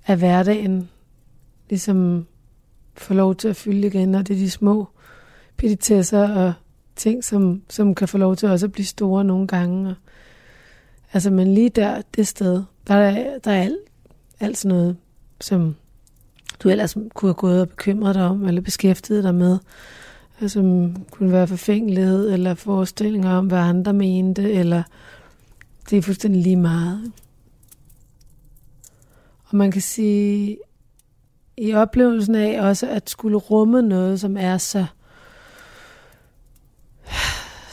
at 0.06 0.18
hverdagen 0.18 0.88
ligesom 1.68 2.26
får 2.94 3.14
lov 3.14 3.34
til 3.34 3.48
at 3.48 3.56
fylde 3.56 3.86
igen, 3.86 4.14
og 4.14 4.28
det 4.28 4.34
er 4.34 4.38
de 4.38 4.50
små 4.50 4.88
petitesser 5.56 6.28
og 6.28 6.52
ting, 7.02 7.24
som, 7.24 7.62
som 7.68 7.94
kan 7.94 8.08
få 8.08 8.18
lov 8.18 8.36
til 8.36 8.48
også 8.48 8.66
at 8.66 8.72
blive 8.72 8.86
store 8.86 9.24
nogle 9.24 9.46
gange. 9.46 9.88
Og, 9.88 9.94
altså, 11.12 11.30
men 11.30 11.54
lige 11.54 11.68
der, 11.68 12.02
det 12.16 12.26
sted, 12.26 12.62
der 12.86 12.94
er, 12.94 13.38
der 13.38 13.50
er 13.50 13.62
alt, 13.62 13.78
alt 14.40 14.58
sådan 14.58 14.76
noget, 14.76 14.96
som 15.40 15.74
du 16.60 16.68
ellers 16.68 16.96
kunne 17.14 17.28
have 17.28 17.34
gået 17.34 17.60
og 17.60 17.68
bekymret 17.68 18.14
dig 18.14 18.24
om, 18.24 18.44
eller 18.48 18.60
beskæftiget 18.60 19.24
dig 19.24 19.34
med, 19.34 19.58
som 20.46 20.96
kunne 21.10 21.32
være 21.32 21.46
forfængelighed, 21.46 22.30
eller 22.30 22.54
forestillinger 22.54 23.30
om, 23.30 23.46
hvad 23.46 23.58
andre 23.58 23.92
mente, 23.92 24.52
eller 24.52 24.82
det 25.90 25.98
er 25.98 26.02
fuldstændig 26.02 26.42
lige 26.42 26.56
meget. 26.56 27.12
Og 29.44 29.56
man 29.56 29.70
kan 29.70 29.82
sige, 29.82 30.58
i 31.56 31.74
oplevelsen 31.74 32.34
af 32.34 32.68
også 32.68 32.88
at 32.88 33.10
skulle 33.10 33.36
rumme 33.36 33.82
noget, 33.82 34.20
som 34.20 34.36
er 34.36 34.58
så 34.58 34.86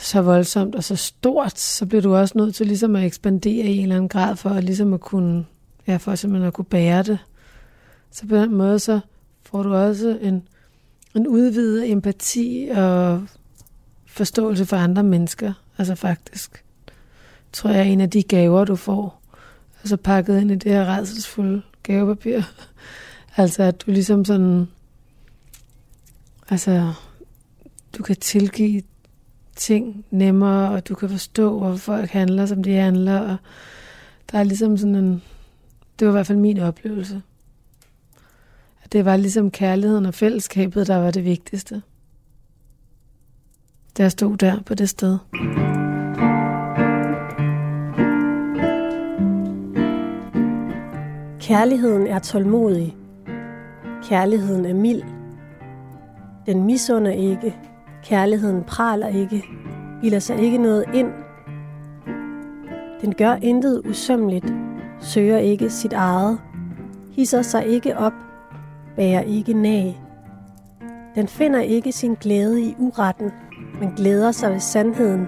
så 0.00 0.22
voldsomt 0.22 0.74
og 0.74 0.84
så 0.84 0.96
stort, 0.96 1.58
så 1.58 1.86
bliver 1.86 2.02
du 2.02 2.16
også 2.16 2.38
nødt 2.38 2.54
til 2.54 2.66
ligesom 2.66 2.96
at 2.96 3.04
ekspandere 3.04 3.66
i 3.66 3.76
en 3.76 3.82
eller 3.82 3.96
anden 3.96 4.08
grad 4.08 4.36
for 4.36 4.50
at 4.50 4.64
ligesom 4.64 4.92
at 4.92 5.00
kunne, 5.00 5.44
ja, 5.86 5.96
for 5.96 6.14
simpelthen 6.14 6.46
at 6.46 6.52
kunne 6.52 6.64
bære 6.64 7.02
det. 7.02 7.18
Så 8.10 8.26
på 8.26 8.36
den 8.36 8.54
måde, 8.54 8.78
så 8.78 9.00
får 9.42 9.62
du 9.62 9.74
også 9.74 10.18
en, 10.20 10.42
en 11.14 11.26
udvidet 11.26 11.90
empati 11.90 12.68
og 12.76 13.22
forståelse 14.06 14.66
for 14.66 14.76
andre 14.76 15.02
mennesker. 15.02 15.52
Altså 15.78 15.94
faktisk, 15.94 16.64
tror 17.52 17.70
jeg, 17.70 17.78
er 17.78 17.84
en 17.84 18.00
af 18.00 18.10
de 18.10 18.22
gaver, 18.22 18.64
du 18.64 18.76
får. 18.76 19.22
Altså 19.82 19.96
pakket 19.96 20.40
ind 20.40 20.50
i 20.50 20.54
det 20.54 20.72
her 20.72 20.96
redselsfulde 20.96 21.62
gavepapir. 21.82 22.42
altså 23.36 23.62
at 23.62 23.86
du 23.86 23.90
ligesom 23.90 24.24
sådan, 24.24 24.68
altså 26.48 26.92
du 27.98 28.02
kan 28.02 28.16
tilgive 28.16 28.82
ting 29.56 30.04
nemmere, 30.10 30.70
og 30.70 30.88
du 30.88 30.94
kan 30.94 31.08
forstå, 31.08 31.58
hvorfor 31.58 31.76
folk 31.76 32.10
handler, 32.10 32.46
som 32.46 32.62
de 32.62 32.74
handler, 32.74 33.20
og 33.20 33.36
der 34.32 34.38
er 34.38 34.44
ligesom 34.44 34.76
sådan 34.76 34.94
en, 34.94 35.22
det 35.98 36.06
var 36.06 36.12
i 36.12 36.16
hvert 36.16 36.26
fald 36.26 36.38
min 36.38 36.58
oplevelse. 36.58 37.22
Det 38.92 39.04
var 39.04 39.16
ligesom 39.16 39.50
kærligheden 39.50 40.06
og 40.06 40.14
fællesskabet, 40.14 40.86
der 40.86 40.96
var 40.96 41.10
det 41.10 41.24
vigtigste. 41.24 41.82
Da 43.98 44.02
jeg 44.02 44.12
stod 44.12 44.36
der 44.36 44.62
på 44.62 44.74
det 44.74 44.88
sted. 44.88 45.18
Kærligheden 51.40 52.06
er 52.06 52.18
tålmodig. 52.18 52.96
Kærligheden 54.02 54.64
er 54.64 54.74
mild. 54.74 55.02
Den 56.46 56.64
misunder 56.64 57.10
ikke. 57.10 57.56
Kærligheden 58.04 58.64
praler 58.64 59.08
ikke. 59.08 59.44
Bilder 60.00 60.18
sig 60.18 60.38
ikke 60.38 60.58
noget 60.58 60.84
ind. 60.94 61.10
Den 63.00 63.14
gør 63.14 63.34
intet 63.34 63.82
usømmeligt. 63.90 64.54
Søger 65.00 65.38
ikke 65.38 65.70
sit 65.70 65.92
eget. 65.92 66.38
Hisser 67.12 67.42
sig 67.42 67.66
ikke 67.66 67.98
op 67.98 68.12
bærer 68.96 69.20
ikke 69.20 69.52
nag. 69.52 70.00
Den 71.14 71.28
finder 71.28 71.60
ikke 71.60 71.92
sin 71.92 72.14
glæde 72.14 72.62
i 72.62 72.74
uretten, 72.78 73.30
men 73.80 73.92
glæder 73.96 74.32
sig 74.32 74.52
ved 74.52 74.60
sandheden. 74.60 75.26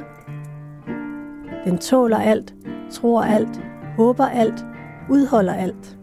Den 1.64 1.78
tåler 1.78 2.18
alt, 2.18 2.54
tror 2.90 3.22
alt, 3.22 3.60
håber 3.96 4.26
alt, 4.26 4.66
udholder 5.10 5.52
alt. 5.52 5.98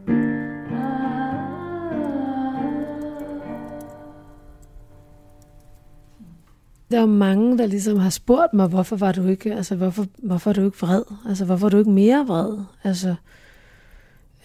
Der 6.91 7.01
er 7.01 7.05
mange, 7.05 7.57
der 7.57 7.65
ligesom 7.65 7.97
har 7.97 8.09
spurgt 8.09 8.53
mig, 8.53 8.67
hvorfor 8.67 8.95
var 8.95 9.11
du 9.11 9.27
ikke, 9.27 9.55
altså 9.55 9.75
hvorfor, 9.75 10.05
hvorfor 10.17 10.49
er 10.49 10.53
du 10.53 10.65
ikke 10.65 10.77
vred? 10.81 11.03
Altså 11.27 11.45
hvorfor 11.45 11.65
er 11.65 11.69
du 11.69 11.77
ikke 11.77 11.91
mere 11.91 12.25
vred? 12.27 12.57
Altså, 12.83 13.15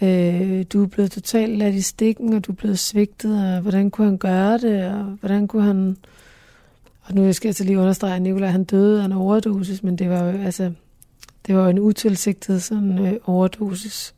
øh, 0.03 0.65
du 0.73 0.83
er 0.83 0.87
blevet 0.87 1.11
totalt 1.11 1.59
ladt 1.59 1.75
i 1.75 1.81
stikken, 1.81 2.33
og 2.33 2.47
du 2.47 2.53
er 2.53 2.57
blevet 2.57 2.79
svigtet, 2.79 3.55
og 3.55 3.61
hvordan 3.61 3.91
kunne 3.91 4.07
han 4.07 4.19
gøre 4.19 4.59
det, 4.59 4.85
og 4.85 5.05
hvordan 5.05 5.49
kunne 5.49 5.63
han... 5.63 5.97
Og 7.03 7.15
nu 7.15 7.33
skal 7.33 7.49
jeg 7.49 7.55
så 7.55 7.65
lige 7.65 7.79
understrege, 7.79 8.17
at 8.17 8.23
Nicolaj 8.23 8.51
han 8.51 8.65
døde 8.65 9.01
af 9.01 9.05
en 9.05 9.13
overdosis, 9.13 9.83
men 9.83 9.99
det 9.99 10.11
var 10.11 10.25
jo, 10.25 10.39
altså, 10.39 10.73
det 11.47 11.57
var 11.57 11.63
jo 11.63 11.69
en 11.69 11.79
utilsigtet 11.79 12.63
sådan 12.63 12.99
øh, 13.07 13.13
overdosis. 13.25 14.15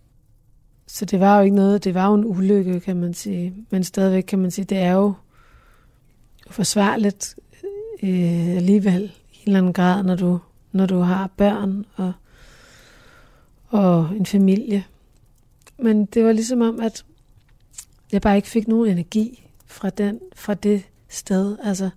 Så 0.87 1.05
det 1.05 1.20
var 1.20 1.39
jo 1.39 1.45
ikke 1.45 1.57
noget, 1.57 1.85
det 1.85 1.95
var 1.95 2.09
jo 2.09 2.14
en 2.14 2.24
ulykke, 2.24 2.81
kan 2.81 2.97
man 2.97 3.14
sige. 3.14 3.55
Men 3.70 3.85
stadigvæk 3.85 4.22
kan 4.22 4.39
man 4.39 4.51
sige, 4.51 4.64
det 4.64 4.79
er 4.79 4.93
jo 4.93 5.14
forsvarligt 6.51 7.35
øh, 8.03 8.57
alligevel 8.57 9.03
i 9.32 9.36
en 9.36 9.42
eller 9.47 9.59
anden 9.59 9.72
grad, 9.72 10.03
når 10.03 10.16
du, 10.16 10.38
når 10.72 10.86
du 10.86 10.99
har 10.99 11.30
børn 11.36 11.84
og, 11.97 12.12
og 13.68 14.09
en 14.16 14.26
familie 14.26 14.84
men 15.78 16.07
det 16.07 16.24
var 16.24 16.32
ligesom 16.32 16.61
om, 16.61 16.80
at 16.80 17.05
jeg 18.12 18.22
bare 18.22 18.36
ikke 18.36 18.49
fik 18.49 18.68
nogen 18.68 18.90
energi 18.90 19.51
fra, 19.66 19.90
den, 19.90 20.20
fra 20.34 20.55
det 20.55 20.82
sted. 21.09 21.57
Altså, 21.62 21.90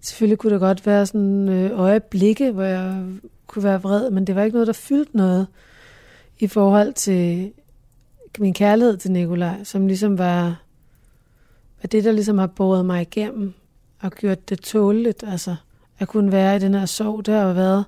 selvfølgelig 0.00 0.38
kunne 0.38 0.52
der 0.52 0.58
godt 0.58 0.86
være 0.86 1.06
sådan 1.06 1.48
øh, 1.48 1.80
øjeblikke, 1.80 2.50
hvor 2.50 2.62
jeg 2.62 3.06
kunne 3.46 3.62
være 3.64 3.82
vred, 3.82 4.10
men 4.10 4.26
det 4.26 4.34
var 4.34 4.42
ikke 4.42 4.54
noget, 4.54 4.66
der 4.66 4.72
fyldte 4.72 5.16
noget 5.16 5.46
i 6.38 6.46
forhold 6.46 6.92
til 6.92 7.52
min 8.38 8.54
kærlighed 8.54 8.96
til 8.96 9.12
Nikolaj, 9.12 9.64
som 9.64 9.86
ligesom 9.86 10.18
var, 10.18 10.62
var 11.82 11.86
det, 11.86 12.04
der 12.04 12.12
ligesom 12.12 12.38
har 12.38 12.46
båret 12.46 12.86
mig 12.86 13.02
igennem 13.02 13.54
og 14.02 14.12
gjort 14.12 14.48
det 14.48 14.60
tåligt. 14.60 15.24
Altså, 15.26 15.56
at 15.98 16.08
kunne 16.08 16.32
være 16.32 16.56
i 16.56 16.58
den 16.58 16.74
her 16.74 16.86
sorg, 16.86 17.26
der 17.26 17.40
har 17.40 17.52
været 17.52 17.84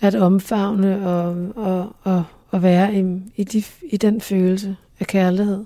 at 0.00 0.14
omfavne 0.14 1.08
og, 1.08 1.52
og, 1.56 1.96
og, 2.02 2.24
og 2.48 2.62
være 2.62 2.94
i, 2.94 3.22
i, 3.36 3.44
de, 3.44 3.62
i 3.82 3.96
den 3.96 4.20
følelse 4.20 4.76
af 5.00 5.06
kærlighed. 5.06 5.64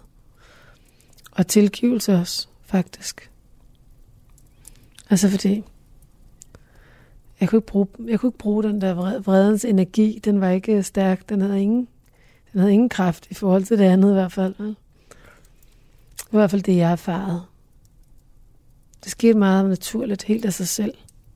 Og 1.33 1.47
tilgivelse 1.47 2.15
også, 2.15 2.49
faktisk. 2.65 3.31
Altså 5.11 5.29
fordi, 5.29 5.65
jeg 7.41 7.49
kunne 7.49 7.59
ikke 7.59 7.67
bruge, 7.67 7.87
jeg 8.07 8.21
kunne 8.21 8.29
ikke 8.29 8.39
bruge 8.39 8.63
den 8.63 8.81
der 8.81 9.21
vredens 9.21 9.65
energi. 9.65 10.21
Den 10.25 10.41
var 10.41 10.51
ikke 10.51 10.73
øh, 10.73 10.83
stærk. 10.83 11.29
Den 11.29 11.41
havde 11.41 11.63
ingen, 11.63 11.89
den 12.53 12.61
havde 12.61 12.73
ingen 12.73 12.89
kraft 12.89 13.27
i 13.31 13.35
forhold 13.35 13.65
til 13.65 13.79
det 13.79 13.85
andet 13.85 14.11
i 14.11 14.13
hvert 14.13 14.33
fald. 14.33 14.55
Det 14.59 14.77
var 16.33 16.39
i 16.39 16.41
hvert 16.41 16.51
fald 16.51 16.63
det, 16.63 16.77
jeg 16.77 16.93
erfarede. 16.93 17.43
Det 19.05 19.11
skete 19.11 19.39
meget 19.39 19.69
naturligt, 19.69 20.23
helt 20.23 20.45
af 20.45 20.53
sig 20.53 20.69
selv, 20.69 20.95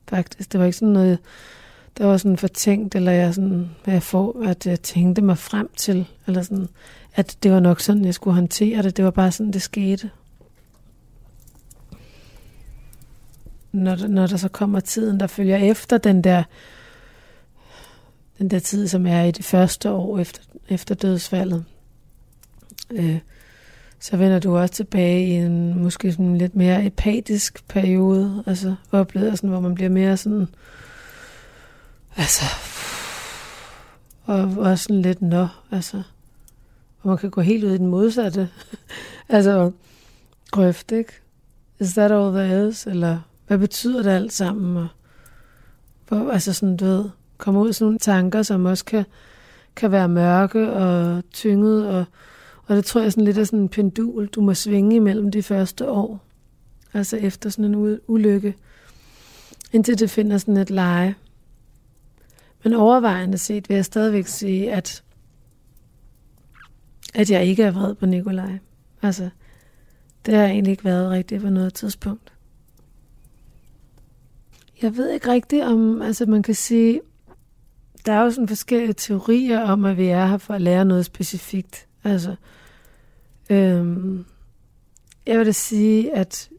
faktisk. 0.08 0.52
Det 0.52 0.60
var 0.60 0.66
ikke 0.66 0.78
sådan 0.78 0.92
noget, 0.92 1.18
der 1.98 2.06
var 2.06 2.16
sådan 2.16 2.36
fortænkt, 2.36 2.94
eller 2.94 3.12
jeg, 3.12 3.34
sådan, 3.34 3.70
jeg 3.86 4.02
får, 4.02 4.42
at 4.44 4.66
jeg 4.66 4.80
tænkte 4.80 5.22
mig 5.22 5.38
frem 5.38 5.70
til, 5.76 6.06
eller 6.26 6.42
sådan, 6.42 6.68
at 7.14 7.36
det 7.42 7.52
var 7.52 7.60
nok 7.60 7.80
sådan, 7.80 8.04
jeg 8.04 8.14
skulle 8.14 8.34
håndtere 8.34 8.82
det. 8.82 8.96
Det 8.96 9.04
var 9.04 9.10
bare 9.10 9.32
sådan, 9.32 9.52
det 9.52 9.62
skete. 9.62 10.10
Når, 13.72 14.06
når 14.06 14.26
der 14.26 14.36
så 14.36 14.48
kommer 14.48 14.80
tiden, 14.80 15.20
der 15.20 15.26
følger 15.26 15.56
efter 15.56 15.98
den 15.98 16.24
der, 16.24 16.42
den 18.38 18.50
der 18.50 18.58
tid, 18.58 18.88
som 18.88 19.06
er 19.06 19.22
i 19.22 19.30
det 19.30 19.44
første 19.44 19.90
år 19.90 20.18
efter, 20.18 20.42
efter 20.68 20.94
dødsfaldet, 20.94 21.64
øh, 22.90 23.18
så 24.00 24.16
vender 24.16 24.38
du 24.38 24.56
også 24.56 24.74
tilbage 24.74 25.26
i 25.26 25.30
en 25.30 25.82
måske 25.82 26.12
sådan 26.12 26.38
lidt 26.38 26.56
mere 26.56 26.84
apatisk 26.84 27.68
periode, 27.68 28.42
altså 28.46 28.74
oplever 28.92 29.34
sådan, 29.34 29.50
hvor 29.50 29.60
man 29.60 29.74
bliver 29.74 29.90
mere 29.90 30.16
sådan, 30.16 30.48
altså, 32.16 32.44
og 34.24 34.54
også 34.56 34.84
sådan 34.84 35.02
lidt 35.02 35.22
nå, 35.22 35.46
altså, 35.70 36.02
hvor 37.02 37.10
man 37.10 37.18
kan 37.18 37.30
gå 37.30 37.40
helt 37.40 37.64
ud 37.64 37.70
i 37.70 37.78
den 37.78 37.86
modsatte, 37.86 38.48
altså, 39.28 39.72
grøft, 40.50 40.92
ikke? 40.92 41.12
Is 41.80 41.92
that 41.92 42.12
all 42.12 42.32
there 42.32 42.68
is? 42.68 42.86
Eller 42.86 43.18
hvad 43.46 43.58
betyder 43.58 44.02
det 44.02 44.10
alt 44.10 44.32
sammen? 44.32 44.76
Og, 44.76 44.88
hvor, 46.08 46.30
altså 46.30 46.52
sådan, 46.52 46.76
du 46.76 46.84
ved, 46.84 47.04
komme 47.38 47.60
ud 47.60 47.70
i 47.70 47.72
sådan 47.72 47.84
nogle 47.84 47.98
tanker, 47.98 48.42
som 48.42 48.64
også 48.64 48.84
kan, 48.84 49.04
kan 49.76 49.92
være 49.92 50.08
mørke 50.08 50.72
og 50.72 51.22
tynget 51.32 51.88
og 51.88 52.04
og 52.68 52.76
det 52.76 52.84
tror 52.84 53.00
jeg 53.00 53.12
sådan 53.12 53.24
lidt 53.24 53.38
er 53.38 53.44
sådan 53.44 53.58
en 53.58 53.68
pendul, 53.68 54.26
du 54.26 54.40
må 54.40 54.54
svinge 54.54 54.96
imellem 54.96 55.30
de 55.30 55.42
første 55.42 55.90
år. 55.90 56.24
Altså 56.94 57.16
efter 57.16 57.50
sådan 57.50 57.74
en 57.74 58.00
ulykke. 58.06 58.54
Indtil 59.72 59.98
det 59.98 60.10
finder 60.10 60.38
sådan 60.38 60.56
et 60.56 60.70
leje. 60.70 61.14
Men 62.64 62.72
overvejende 62.72 63.38
set 63.38 63.68
vil 63.68 63.74
jeg 63.74 63.84
stadigvæk 63.84 64.26
sige, 64.26 64.72
at, 64.72 65.02
at 67.14 67.30
jeg 67.30 67.44
ikke 67.44 67.62
er 67.62 67.70
vred 67.70 67.94
på 67.94 68.06
Nikolaj. 68.06 68.58
Altså, 69.02 69.30
det 70.26 70.34
har 70.34 70.42
jeg 70.42 70.50
egentlig 70.50 70.70
ikke 70.70 70.84
været 70.84 71.10
rigtigt 71.10 71.42
på 71.42 71.50
noget 71.50 71.74
tidspunkt. 71.74 72.32
Jeg 74.82 74.96
ved 74.96 75.10
ikke 75.10 75.32
rigtigt 75.32 75.64
om, 75.64 76.02
altså 76.02 76.26
man 76.26 76.42
kan 76.42 76.54
sige, 76.54 77.00
der 78.06 78.12
er 78.12 78.22
jo 78.22 78.30
sådan 78.30 78.48
forskellige 78.48 78.92
teorier 78.92 79.60
om, 79.60 79.84
at 79.84 79.96
vi 79.96 80.06
er 80.06 80.26
her 80.26 80.38
for 80.38 80.54
at 80.54 80.60
lære 80.60 80.84
noget 80.84 81.04
specifikt. 81.04 81.86
Altså, 82.04 82.36
øhm, 83.50 84.24
jeg 85.26 85.38
vil 85.38 85.46
da 85.46 85.52
sige, 85.52 86.16
at 86.16 86.50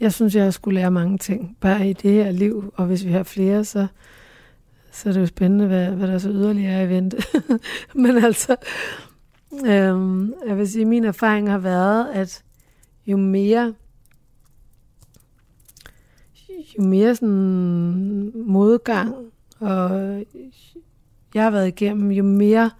jeg 0.00 0.12
synes, 0.12 0.34
jeg 0.34 0.54
skulle 0.54 0.80
lære 0.80 0.90
mange 0.90 1.18
ting, 1.18 1.56
bare 1.60 1.90
i 1.90 1.92
det 1.92 2.12
her 2.12 2.30
liv, 2.30 2.72
og 2.76 2.86
hvis 2.86 3.04
vi 3.04 3.10
har 3.10 3.22
flere, 3.22 3.64
så, 3.64 3.86
så 4.92 5.08
er 5.08 5.12
det 5.12 5.20
jo 5.20 5.26
spændende, 5.26 5.66
hvad, 5.66 5.90
hvad 5.90 6.08
der 6.08 6.18
så 6.18 6.30
yderligere 6.30 6.72
er 6.72 6.82
i 6.82 6.88
vente. 6.88 7.16
Men 8.02 8.24
altså, 8.24 8.56
øhm, 9.66 10.34
jeg 10.46 10.58
vil 10.58 10.68
sige, 10.68 10.82
at 10.82 10.88
min 10.88 11.04
erfaring 11.04 11.50
har 11.50 11.58
været, 11.58 12.08
at 12.12 12.42
jo 13.06 13.16
mere 13.16 13.74
jo 16.78 16.82
mere 16.82 17.16
sådan 17.16 18.32
modgang, 18.34 19.14
og 19.60 19.90
jeg 21.34 21.42
har 21.42 21.50
været 21.50 21.68
igennem, 21.68 22.10
jo 22.10 22.24
mere 22.24 22.70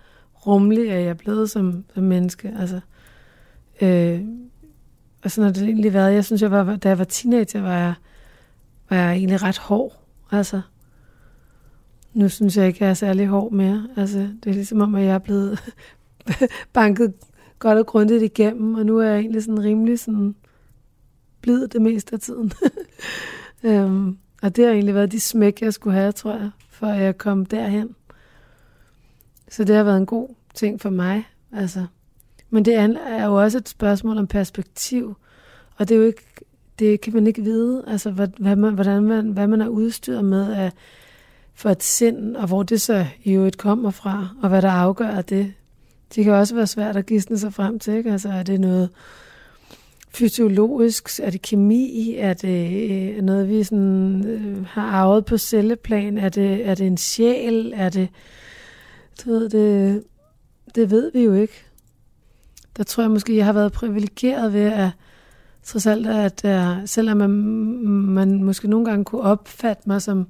rummelig 0.47 0.89
er 0.89 0.99
jeg 0.99 1.17
blevet 1.17 1.51
som, 1.51 1.85
som 1.95 2.03
menneske. 2.03 2.55
Altså, 2.59 2.81
øh, 3.83 4.21
og 5.25 5.31
sådan 5.31 5.47
har 5.47 5.53
det 5.53 5.63
egentlig 5.63 5.93
været. 5.93 6.15
Jeg 6.15 6.25
synes, 6.25 6.43
jeg 6.43 6.51
var, 6.51 6.77
da 6.77 6.89
jeg 6.89 6.99
var 6.99 7.05
teenager, 7.05 7.61
var 7.61 7.79
jeg, 7.79 7.95
var 8.91 8.97
jeg 8.97 9.13
egentlig 9.13 9.43
ret 9.43 9.59
hård. 9.59 10.03
Altså, 10.31 10.61
nu 12.15 12.29
synes 12.29 12.57
jeg 12.57 12.67
ikke, 12.67 12.85
jeg 12.85 12.91
er 12.91 12.95
særlig 12.95 13.27
hård 13.27 13.53
mere. 13.53 13.89
Altså, 13.97 14.19
det 14.19 14.51
er 14.51 14.55
ligesom 14.55 14.81
om, 14.81 14.95
at 14.95 15.05
jeg 15.05 15.15
er 15.15 15.19
blevet 15.19 15.75
banket 16.73 17.15
godt 17.59 17.79
og 17.79 17.87
grundigt 17.87 18.23
igennem, 18.23 18.75
og 18.75 18.87
nu 18.87 18.99
er 18.99 19.07
jeg 19.07 19.19
egentlig 19.19 19.43
sådan 19.43 19.65
rimelig 19.65 19.99
sådan 19.99 20.35
blid 21.41 21.69
det 21.69 21.83
meste 21.83 22.13
af 22.13 22.21
tiden. 22.21 22.53
øhm, 23.65 24.19
og 24.43 24.57
det 24.57 24.65
har 24.65 24.73
egentlig 24.73 24.95
været 24.95 25.13
de 25.13 25.21
smæk, 25.21 25.63
jeg 25.63 25.73
skulle 25.73 25.97
have, 25.97 26.13
tror 26.13 26.33
jeg, 26.33 26.51
for 26.71 26.87
at 26.87 27.03
jeg 27.03 27.19
kom 27.19 27.47
derhen. 27.47 27.95
Så 29.51 29.65
det 29.65 29.77
har 29.77 29.85
været 29.85 29.99
en 29.99 30.07
god 30.07 30.29
ting 30.55 30.81
for 30.81 30.91
mig. 30.91 31.25
Altså. 31.53 31.87
Men 32.53 32.65
det 32.65 32.75
er 32.75 33.27
jo 33.27 33.43
også 33.43 33.59
et 33.59 33.69
spørgsmål 33.69 34.19
om 34.19 34.27
perspektiv. 34.27 35.17
Og 35.77 35.89
det 35.89 35.95
er 35.95 35.99
jo 35.99 36.07
ikke, 36.07 36.23
det 36.79 37.01
kan 37.01 37.15
man 37.15 37.27
ikke 37.27 37.43
vide, 37.43 37.85
altså 37.87 38.11
hvad, 38.11 38.29
hvad 38.39 38.57
man, 38.57 38.75
hvordan 38.75 39.03
man, 39.03 39.31
hvad 39.31 39.47
man 39.47 39.61
er 39.61 39.69
udstyret 39.69 40.25
med 40.25 40.53
af, 40.53 40.73
for 41.55 41.71
et 41.71 41.83
sind, 41.83 42.37
og 42.37 42.47
hvor 42.47 42.63
det 42.63 42.81
så 42.81 43.07
i 43.25 43.33
øvrigt 43.33 43.59
kommer 43.59 43.91
fra, 43.91 44.29
og 44.43 44.49
hvad 44.49 44.63
der 44.63 44.71
afgør 44.71 45.21
det. 45.21 45.53
Det 46.15 46.25
kan 46.25 46.33
også 46.33 46.55
være 46.55 46.67
svært 46.67 46.97
at 46.97 47.07
gisne 47.07 47.39
sig 47.39 47.55
frem 47.55 47.79
til, 47.79 47.95
ikke? 47.95 48.13
Altså 48.13 48.29
er 48.29 48.43
det 48.43 48.61
noget 48.61 48.89
fysiologisk, 50.15 51.21
er 51.23 51.31
det 51.31 51.43
kemi, 51.43 52.15
er 52.19 52.35
det 52.35 52.91
øh, 52.91 53.23
noget, 53.23 53.49
vi 53.49 53.65
sådan, 53.65 54.25
øh, 54.27 54.67
har 54.67 54.87
arvet 54.87 55.25
på 55.25 55.39
celleplan, 55.39 56.19
er 56.19 56.29
det, 56.29 56.69
er 56.69 56.75
det 56.75 56.87
en 56.87 56.97
sjæl, 56.97 57.73
er 57.77 57.89
det 57.89 58.09
du 59.25 59.31
ved, 59.31 59.49
det, 59.49 60.05
det 60.75 60.91
ved 60.91 61.13
vi 61.13 61.21
jo 61.21 61.33
ikke. 61.35 61.65
Der 62.77 62.83
tror 62.83 63.03
jeg 63.03 63.11
måske, 63.11 63.37
jeg 63.37 63.45
har 63.45 63.53
været 63.53 63.73
privilegeret 63.73 64.53
ved 64.53 64.61
at 64.73 64.91
trods 65.63 65.87
alt, 65.87 66.07
at 66.07 66.45
uh, 66.45 66.87
selvom 66.87 67.17
man, 67.17 67.31
man 67.91 68.43
måske 68.43 68.69
nogle 68.69 68.87
gange 68.87 69.05
kunne 69.05 69.23
opfatte 69.23 69.83
mig 69.87 70.03
som, 70.03 70.27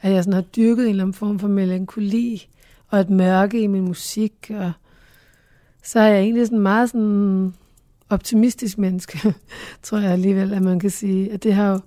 at 0.00 0.12
jeg 0.12 0.24
sådan 0.24 0.32
har 0.32 0.40
dyrket 0.40 0.84
en 0.84 0.90
eller 0.90 1.04
anden 1.04 1.14
form 1.14 1.38
for 1.38 1.48
melankoli 1.48 2.48
og 2.88 3.00
et 3.00 3.10
mørke 3.10 3.62
i 3.62 3.66
min 3.66 3.82
musik, 3.84 4.50
og 4.50 4.72
så 5.82 6.00
er 6.00 6.08
jeg 6.08 6.20
egentlig 6.20 6.46
sådan 6.46 6.58
meget 6.58 6.90
sådan 6.90 7.54
optimistisk 8.08 8.78
menneske, 8.78 9.34
tror 9.82 9.98
jeg 9.98 10.12
alligevel, 10.12 10.54
at 10.54 10.62
man 10.62 10.78
kan 10.78 10.90
sige, 10.90 11.32
at 11.32 11.42
det 11.42 11.54
har 11.54 11.70
jo, 11.70 11.80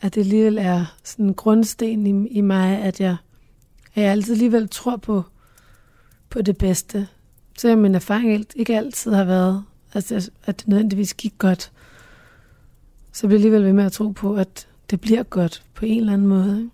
at 0.00 0.14
det 0.14 0.20
alligevel 0.20 0.58
er 0.58 0.96
sådan 1.04 1.26
en 1.26 1.34
grundsten 1.34 2.06
i, 2.06 2.28
i 2.28 2.40
mig, 2.40 2.82
at 2.82 3.00
jeg, 3.00 3.16
at 3.94 4.02
jeg 4.02 4.10
altid 4.10 4.32
alligevel 4.32 4.68
tror 4.68 4.96
på, 4.96 5.22
på 6.30 6.42
det 6.42 6.58
bedste. 6.58 7.08
Så 7.58 7.76
min 7.76 7.94
erfaring 7.94 8.46
ikke 8.56 8.76
altid 8.76 9.12
har 9.12 9.24
været, 9.24 9.64
altså, 9.94 10.30
at 10.46 10.60
det 10.60 10.68
nødvendigvis 10.68 11.14
gik 11.14 11.34
godt. 11.38 11.72
Så 13.12 13.26
bliver 13.26 13.38
jeg 13.40 13.44
alligevel 13.44 13.64
ved 13.64 13.72
med 13.72 13.84
at 13.84 13.92
tro 13.92 14.08
på, 14.08 14.36
at 14.36 14.68
det 14.90 15.00
bliver 15.00 15.22
godt 15.22 15.62
på 15.74 15.86
en 15.86 16.00
eller 16.00 16.12
anden 16.12 16.26
måde. 16.28 16.58
Ikke? 16.58 16.70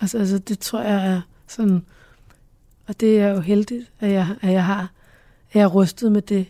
Altså, 0.00 0.18
altså, 0.18 0.38
det 0.38 0.58
tror 0.58 0.82
jeg 0.82 1.06
er 1.06 1.20
sådan, 1.46 1.84
og 2.86 3.00
det 3.00 3.20
er 3.20 3.28
jo 3.28 3.40
heldigt, 3.40 3.90
at 4.00 4.10
jeg, 4.10 4.36
at 4.40 4.52
jeg 4.52 4.64
har, 4.64 4.80
at 5.50 5.54
jeg 5.54 5.62
er 5.62 5.66
rustet 5.66 6.12
med 6.12 6.22
det. 6.22 6.46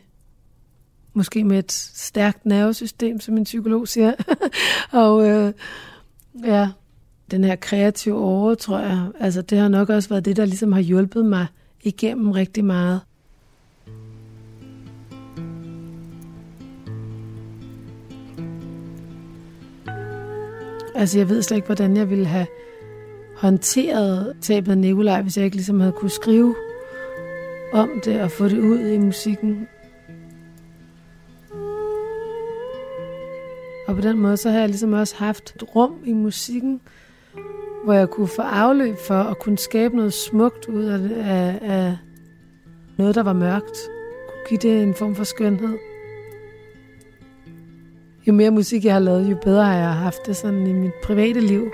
Måske 1.15 1.45
med 1.45 1.59
et 1.59 1.73
stærkt 1.73 2.47
nervesystem, 2.47 3.21
som 3.21 3.37
en 3.37 3.45
psykolog 3.45 3.89
siger. 3.89 4.13
og 4.91 5.29
øh, 5.29 5.53
ja, 6.45 6.69
den 7.31 7.45
her 7.45 7.57
kreative 7.57 8.15
åre, 8.15 8.57
tror 8.57 8.79
jeg, 8.79 9.09
altså 9.21 9.43
det 9.43 9.59
har 9.59 9.69
nok 9.69 9.89
også 9.89 10.09
været 10.09 10.25
det, 10.25 10.37
der 10.37 10.45
ligesom 10.45 10.73
har 10.73 10.81
hjulpet 10.81 11.25
mig 11.25 11.47
igennem 11.83 12.31
rigtig 12.31 12.65
meget. 12.65 13.01
Altså, 20.95 21.19
jeg 21.19 21.29
ved 21.29 21.43
slet 21.43 21.57
ikke, 21.57 21.67
hvordan 21.67 21.97
jeg 21.97 22.11
ville 22.11 22.27
have 22.27 22.47
håndteret 23.37 24.37
tabet 24.41 24.73
af 24.73 24.79
Nikolaj, 24.79 25.23
hvis 25.23 25.37
jeg 25.37 25.45
ikke 25.45 25.57
ligesom 25.57 25.81
havde 25.81 25.93
kunne 25.93 26.11
skrive 26.11 26.55
om 27.73 27.91
det 28.05 28.21
og 28.21 28.31
få 28.31 28.49
det 28.49 28.59
ud 28.59 28.79
i 28.79 28.99
musikken. 28.99 29.69
Og 33.87 33.95
på 33.95 34.01
den 34.01 34.19
måde, 34.19 34.37
så 34.37 34.51
har 34.51 34.59
jeg 34.59 34.69
ligesom 34.69 34.93
også 34.93 35.17
haft 35.17 35.53
et 35.57 35.77
rum 35.77 35.95
i 36.05 36.13
musikken, 36.13 36.81
hvor 37.85 37.93
jeg 37.93 38.11
kunne 38.11 38.29
få 38.29 38.43
afløb 38.43 38.97
for 38.99 39.15
at 39.15 39.39
kunne 39.39 39.59
skabe 39.59 39.97
noget 39.97 40.13
smukt 40.13 40.67
ud 40.69 40.85
af, 40.85 41.01
af, 41.17 41.59
af 41.63 41.97
noget, 42.99 43.15
der 43.15 43.23
var 43.23 43.33
mørkt. 43.33 43.77
Kunne 44.29 44.49
give 44.49 44.59
det 44.59 44.83
en 44.83 44.95
form 44.95 45.15
for 45.15 45.25
skønhed. 45.25 45.79
Jo 48.27 48.33
mere 48.33 48.51
musik 48.51 48.85
jeg 48.85 48.93
har 48.93 49.01
lavet, 49.01 49.31
jo 49.31 49.37
bedre 49.43 49.65
har 49.65 49.77
jeg 49.77 49.95
haft 49.95 50.27
det 50.27 50.37
sådan 50.37 50.67
i 50.67 50.73
mit 50.73 50.93
private 51.03 51.41
liv. 51.41 51.71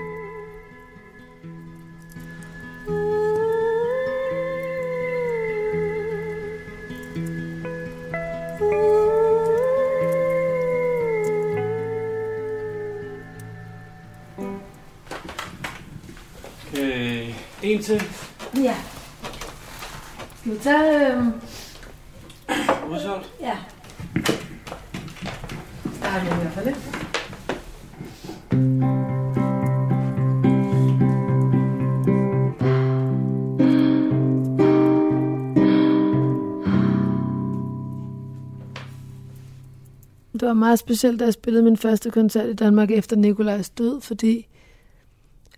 Til. 17.89 18.01
Ja. 18.63 18.75
Skal 20.39 20.51
vi 20.51 20.57
tage... 20.57 21.17
Øh... 21.17 21.25
Udsolgt. 22.91 23.33
Ja. 23.39 23.57
Starter 25.93 26.21
vi 26.21 26.27
i 26.27 26.41
hvert 26.41 26.53
fald 26.53 26.67
ikke. 26.67 26.79
Det 40.33 40.47
var 40.47 40.53
meget 40.53 40.79
specielt, 40.79 41.19
da 41.19 41.25
jeg 41.25 41.33
spillede 41.33 41.63
min 41.63 41.77
første 41.77 42.11
koncert 42.11 42.49
i 42.49 42.53
Danmark 42.53 42.91
efter 42.91 43.15
Nikolajs 43.15 43.69
død, 43.69 44.01
fordi 44.01 44.47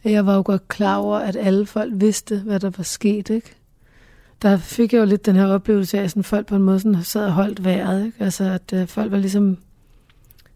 jeg 0.04 0.26
var 0.26 0.36
jo 0.36 0.42
godt 0.46 0.68
klar 0.68 0.98
over, 0.98 1.18
at 1.18 1.36
alle 1.36 1.66
folk 1.66 1.94
vidste, 1.96 2.40
hvad 2.40 2.60
der 2.60 2.70
var 2.78 2.84
sket, 2.84 3.30
ikke? 3.30 3.56
Der 4.42 4.58
fik 4.58 4.94
jeg 4.94 5.00
jo 5.00 5.06
lidt 5.06 5.26
den 5.26 5.36
her 5.36 5.46
oplevelse 5.46 6.00
af, 6.00 6.04
at 6.04 6.10
sådan 6.10 6.24
folk 6.24 6.48
på 6.48 6.56
en 6.56 6.64
måde 6.64 6.80
sådan 6.80 7.04
sad 7.04 7.26
og 7.26 7.34
holdt 7.34 7.64
vejret, 7.64 8.06
ikke? 8.06 8.24
Altså, 8.24 8.44
at 8.44 8.74
øh, 8.74 8.88
folk 8.88 9.12
var 9.12 9.18
ligesom... 9.18 9.56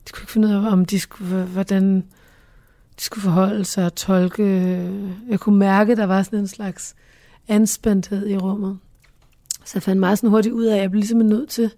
De 0.07 0.11
kunne 0.11 0.21
ikke 0.21 0.31
finde 0.31 0.47
ud 0.47 0.53
af, 0.53 0.71
om 0.71 0.85
de 0.85 0.99
skulle, 0.99 1.43
hvordan 1.43 2.01
de 2.99 3.03
skulle 3.03 3.21
forholde 3.21 3.65
sig 3.65 3.85
og 3.85 3.95
tolke. 3.95 4.43
Øh, 4.43 5.09
jeg 5.29 5.39
kunne 5.39 5.59
mærke, 5.59 5.91
at 5.91 5.97
der 5.97 6.05
var 6.05 6.23
sådan 6.23 6.39
en 6.39 6.47
slags 6.47 6.95
anspændthed 7.47 8.27
i 8.27 8.37
rummet. 8.37 8.77
Så 9.65 9.71
jeg 9.75 9.83
fandt 9.83 9.99
meget 9.99 10.17
sådan 10.17 10.29
hurtigt 10.29 10.53
ud 10.53 10.65
af, 10.65 10.75
at 10.75 10.81
jeg 10.81 10.91
blev 10.91 10.99
ligesom 10.99 11.19
nødt 11.19 11.49
til 11.49 11.71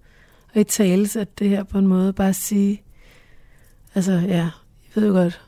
at 0.53 0.61
i 0.61 0.63
tale 0.63 1.07
at 1.20 1.39
det 1.39 1.49
her 1.49 1.63
på 1.63 1.78
en 1.78 1.88
måde. 1.88 2.13
Bare 2.13 2.34
sige, 2.34 2.82
altså 3.95 4.11
ja, 4.11 4.38
jeg 4.38 4.51
ved 4.95 5.07
jo 5.07 5.13
godt, 5.13 5.41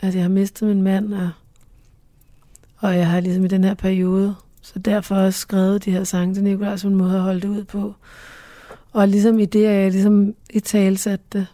at 0.00 0.14
jeg 0.14 0.22
har 0.22 0.28
mistet 0.28 0.68
min 0.68 0.82
mand, 0.82 1.14
og, 1.14 1.30
og 2.78 2.96
jeg 2.96 3.10
har 3.10 3.20
ligesom 3.20 3.44
i 3.44 3.48
den 3.48 3.64
her 3.64 3.74
periode, 3.74 4.34
så 4.62 4.78
derfor 4.78 5.14
også 5.14 5.40
skrevet 5.40 5.84
de 5.84 5.90
her 5.90 6.04
sange 6.04 6.34
til 6.34 6.44
Nicolaj 6.44 6.76
som 6.76 6.90
en 6.90 6.96
måde 6.96 7.14
at 7.14 7.20
holde 7.20 7.40
det 7.40 7.48
ud 7.48 7.64
på. 7.64 7.94
Og 8.92 9.08
ligesom 9.08 9.38
i 9.38 9.44
det, 9.44 9.64
at 9.66 9.82
jeg 9.82 9.90
ligesom 9.90 10.34
i 10.50 10.60
tale 10.60 10.96
det, 11.32 11.46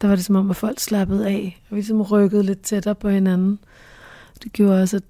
der 0.00 0.08
var 0.08 0.16
det 0.16 0.24
som 0.24 0.36
om, 0.36 0.50
at 0.50 0.56
folk 0.56 0.80
slappede 0.80 1.26
af, 1.26 1.62
og 1.70 1.76
vi 1.76 1.80
ligesom 1.80 2.02
rykkede 2.02 2.42
lidt 2.42 2.62
tættere 2.62 2.94
på 2.94 3.08
hinanden. 3.08 3.58
Det 4.42 4.52
gjorde 4.52 4.82
også, 4.82 4.96
at 4.96 5.02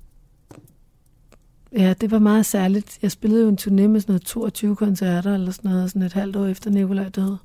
Ja, 1.73 1.95
det 2.01 2.11
var 2.11 2.19
meget 2.19 2.47
særligt. 2.47 2.99
Jeg 3.03 3.11
spillede 3.11 3.43
jo 3.43 3.49
en 3.49 3.59
turné 3.61 3.89
med 3.89 4.01
sådan 4.01 4.13
noget 4.13 4.23
22 4.23 4.77
koncerter 4.77 5.35
eller 5.35 5.53
sådan 5.53 5.71
noget, 5.71 5.91
sådan 5.91 6.03
et 6.03 6.13
halvt 6.13 6.37
år 6.37 6.47
efter 6.47 6.71
Nikolaj 6.71 7.09
døde. 7.09 7.39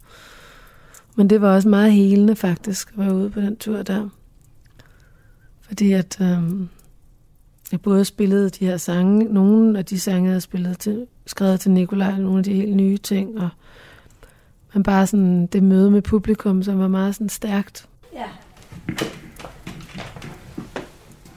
Men 1.16 1.30
det 1.30 1.42
var 1.42 1.56
også 1.56 1.70
meget 1.70 1.92
helende 1.94 2.36
faktisk, 2.36 2.92
at 2.92 2.98
være 2.98 3.16
ude 3.16 3.30
på 3.30 3.42
den 3.42 3.58
tur 3.58 3.82
der. 3.82 4.10
Fordi 5.62 5.92
at 5.92 6.22
øhm, 6.22 6.70
jeg 7.72 7.82
både 7.82 8.06
spillede 8.06 8.50
de 8.50 8.66
her 8.66 8.78
sange, 8.78 9.24
nogle 9.24 9.78
af 9.80 9.86
de 9.86 10.00
sange, 10.00 10.24
jeg 10.24 10.32
havde 10.32 10.42
spillet 10.42 10.80
til, 10.80 11.08
skrevet 11.26 11.60
til 11.60 11.72
Nikolaj, 11.72 12.18
nogle 12.18 12.38
af 12.38 12.44
de 12.44 12.54
helt 12.54 12.76
nye 12.76 12.98
ting, 12.98 13.40
og 13.40 13.50
men 14.74 14.84
bare 14.84 15.08
sådan 15.08 15.48
det 15.48 15.64
møde 15.64 15.92
med 15.92 16.02
publikum, 16.02 16.64
som 16.64 16.80
var 16.80 16.88
meget 16.88 17.16
sådan 17.16 17.30
stærkt. 17.30 17.88
Ja. 18.14 18.26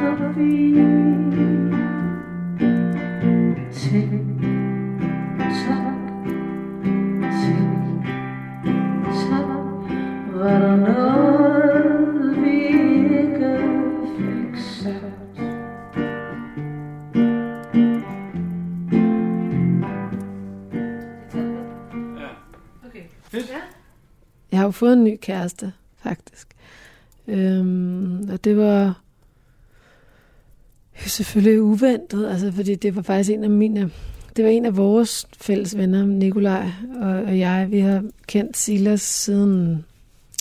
forbi. 0.00 0.74
Tik, 3.72 4.29
har 24.60 24.66
jo 24.66 24.70
fået 24.70 24.92
en 24.92 25.04
ny 25.04 25.18
kæreste, 25.22 25.72
faktisk. 26.02 26.48
Øhm, 27.28 28.28
og 28.32 28.44
det 28.44 28.56
var 28.56 29.02
jo 31.04 31.08
selvfølgelig 31.08 31.62
uventet, 31.62 32.28
altså, 32.28 32.52
fordi 32.52 32.74
det 32.74 32.96
var 32.96 33.02
faktisk 33.02 33.30
en 33.30 33.44
af 33.44 33.50
mine... 33.50 33.90
Det 34.36 34.44
var 34.44 34.50
en 34.50 34.64
af 34.64 34.76
vores 34.76 35.26
fælles 35.40 35.76
venner, 35.76 36.06
Nikolaj 36.06 36.70
og, 37.00 37.08
og 37.08 37.38
jeg. 37.38 37.66
Vi 37.70 37.80
har 37.80 38.04
kendt 38.26 38.56
Silas 38.56 39.00
siden... 39.00 39.84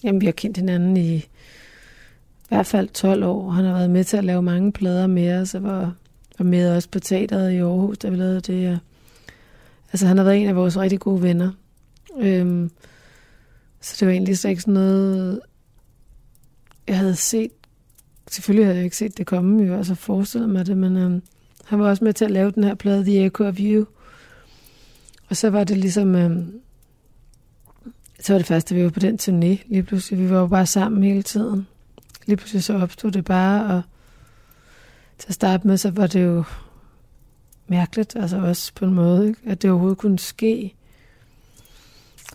Jamen, 0.04 0.22
vi 0.22 0.26
har 0.26 0.32
kendt 0.34 0.58
hinanden 0.58 0.98
i 0.98 1.16
i 1.16 2.56
hvert 2.56 2.66
fald 2.66 2.88
12 2.88 3.24
år. 3.24 3.50
Han 3.50 3.66
har 3.66 3.74
været 3.74 3.90
med 3.90 4.04
til 4.04 4.18
at 4.18 4.24
lave 4.24 4.42
mange 4.42 4.72
plader 4.72 5.08
med 5.08 5.42
os, 5.42 5.56
og 5.56 5.64
var, 5.64 5.94
var 6.38 6.46
med 6.46 6.76
også 6.76 6.90
på 6.92 7.00
teateret 7.00 7.52
i 7.52 7.58
Aarhus, 7.58 7.98
da 7.98 8.10
vi 8.10 8.16
lavede 8.16 8.42
det. 8.42 8.70
Og, 8.70 8.78
altså, 9.94 10.08
han 10.08 10.18
har 10.18 10.24
været 10.24 10.42
en 10.42 10.48
af 10.48 10.56
vores 10.56 10.78
rigtig 10.78 11.00
gode 11.00 11.22
venner. 11.22 11.52
Øhm, 12.20 12.72
så 13.82 13.96
det 14.00 14.08
var 14.08 14.12
egentlig 14.12 14.38
slet 14.38 14.50
ikke 14.50 14.62
sådan 14.62 14.74
noget, 14.74 15.42
jeg 16.88 16.98
havde 16.98 17.16
set. 17.16 17.52
Selvfølgelig 18.32 18.66
havde 18.66 18.78
jeg 18.78 18.86
ikke 18.86 18.98
set 18.98 19.18
det 19.18 19.26
komme, 19.26 19.64
jo, 19.64 19.76
altså 19.76 19.96
forestillet 19.96 20.50
mig 20.50 20.66
det, 20.66 20.78
men 20.78 20.98
øhm, 20.98 21.22
han 21.66 21.80
var 21.80 21.90
også 21.90 22.04
med 22.04 22.14
til 22.14 22.26
at 22.26 22.32
lave 22.32 22.52
den 22.52 22.64
her 22.64 22.76
plade, 22.76 23.04
The 23.04 23.26
Echo 23.26 23.48
of 23.48 23.56
You. 23.60 23.86
Og 25.30 25.38
så 25.38 25.50
var 25.50 25.64
det 25.64 25.78
ligesom, 25.78 26.16
øhm, 26.16 26.62
så 28.20 28.34
var 28.34 28.38
det 28.38 28.48
første, 28.48 28.76
vi 28.76 28.84
var 28.84 28.90
på 28.90 29.00
den 29.00 29.20
turné. 29.22 29.64
Lige 29.70 29.84
pludselig, 29.84 30.20
vi 30.20 30.30
var 30.30 30.40
jo 30.40 30.48
bare 30.48 30.66
sammen 30.66 31.04
hele 31.04 31.24
tiden. 31.24 31.68
Lige 32.26 32.38
pludselig 32.38 32.64
så 32.64 32.74
opstod 32.74 33.12
det 33.12 33.26
bare, 33.26 33.76
og 33.76 33.82
til 35.18 35.28
at 35.28 35.34
starte 35.34 35.68
med, 35.68 35.78
så 35.78 35.92
var 35.92 36.08
det 36.08 36.24
jo 36.24 36.44
mærkeligt, 37.68 38.16
altså 38.16 38.38
også 38.38 38.74
på 38.76 38.86
en 38.86 38.94
måde, 38.94 39.28
ikke? 39.28 39.42
at 39.46 39.62
det 39.62 39.72
overhovedet 39.72 39.98
kunne 39.98 40.20
ske. 40.20 40.76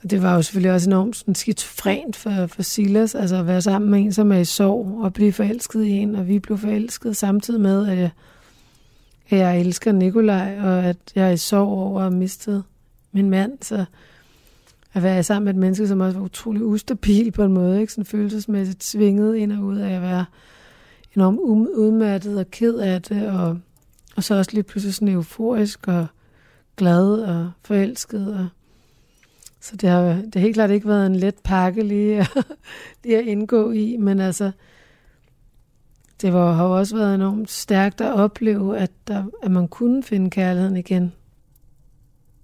Og 0.03 0.11
det 0.11 0.23
var 0.23 0.35
jo 0.35 0.43
selvfølgelig 0.43 0.73
også 0.73 0.91
enormt 0.91 1.17
sådan 1.17 1.35
skizofrent 1.35 2.17
for, 2.17 2.47
for 2.47 2.63
Silas, 2.63 3.15
altså 3.15 3.37
at 3.37 3.47
være 3.47 3.63
sammen 3.63 3.91
med 3.91 4.01
en, 4.01 4.13
som 4.13 4.33
er 4.33 4.39
i 4.39 4.45
sorg, 4.45 5.01
og 5.03 5.13
blive 5.13 5.33
forelsket 5.33 5.85
i 5.85 5.91
en, 5.91 6.15
og 6.15 6.29
vi 6.29 6.39
blev 6.39 6.59
forelsket 6.59 7.17
samtidig 7.17 7.61
med, 7.61 7.89
at 7.89 7.99
jeg, 7.99 8.11
at 9.31 9.39
jeg 9.39 9.61
elsker 9.61 9.93
Nikolaj, 9.93 10.59
og 10.61 10.85
at 10.85 10.97
jeg 11.15 11.27
er 11.27 11.31
i 11.31 11.37
sorg 11.37 11.69
over 11.69 12.01
at 12.01 12.05
have 12.05 12.19
mistet 12.19 12.65
min 13.13 13.31
mand, 13.31 13.53
så 13.63 13.85
at 14.95 15.03
være 15.03 15.23
sammen 15.23 15.45
med 15.45 15.55
et 15.55 15.61
menneske, 15.61 15.89
som 15.89 16.01
også 16.01 16.19
var 16.19 16.25
utrolig 16.25 16.65
ustabil 16.65 17.31
på 17.31 17.45
en 17.45 17.53
måde, 17.53 17.81
ikke? 17.81 17.93
sådan 17.93 18.05
følelsesmæssigt 18.05 18.85
svinget 18.85 19.37
ind 19.37 19.53
og 19.53 19.65
ud 19.65 19.77
af 19.77 19.91
at 19.91 20.03
være 20.03 20.25
enormt 21.17 21.41
um, 21.43 21.69
udmattet 21.75 22.39
og 22.39 22.51
ked 22.51 22.75
af 22.75 23.03
det, 23.03 23.29
og, 23.29 23.59
og 24.17 24.25
så 24.25 24.35
også 24.35 24.51
lige 24.53 24.63
pludselig 24.63 24.95
sådan 24.95 25.09
euforisk 25.09 25.89
og 25.89 26.07
glad 26.77 27.13
og 27.13 27.51
forelsket, 27.63 28.35
og 28.35 28.49
så 29.65 29.77
det 29.77 29.89
har, 29.89 30.03
det 30.03 30.35
har 30.35 30.41
helt 30.41 30.55
klart 30.55 30.71
ikke 30.71 30.89
været 30.89 31.07
en 31.07 31.17
let 31.17 31.35
pakke 31.45 31.83
lige, 31.83 32.19
at- 32.21 32.47
lige 33.05 33.19
at 33.19 33.25
indgå 33.25 33.71
i, 33.71 33.97
men 33.97 34.21
altså, 34.21 34.51
det 36.21 36.33
var, 36.33 36.53
har 36.53 36.65
jo 36.65 36.77
også 36.79 36.97
været 36.97 37.15
enormt 37.15 37.51
stærkt 37.51 38.01
at 38.01 38.13
opleve, 38.13 38.79
at, 38.79 38.91
der, 39.09 39.25
at 39.43 39.51
man 39.51 39.69
kunne 39.69 40.03
finde 40.03 40.31
kærligheden 40.31 40.77
igen, 40.77 41.13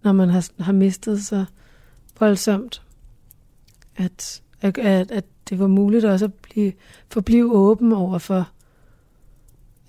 når 0.02 0.12
man 0.12 0.28
har, 0.28 0.62
har 0.62 0.72
mistet 0.72 1.24
så 1.24 1.44
voldsomt. 2.20 2.82
At, 3.96 4.42
at, 4.60 4.78
at, 4.78 5.10
at 5.10 5.24
det 5.48 5.58
var 5.58 5.66
muligt 5.66 6.04
også 6.04 6.24
at 6.24 6.34
blive, 6.34 6.72
forblive 7.08 7.52
åben 7.52 7.92
over 7.92 8.18
for, 8.18 8.48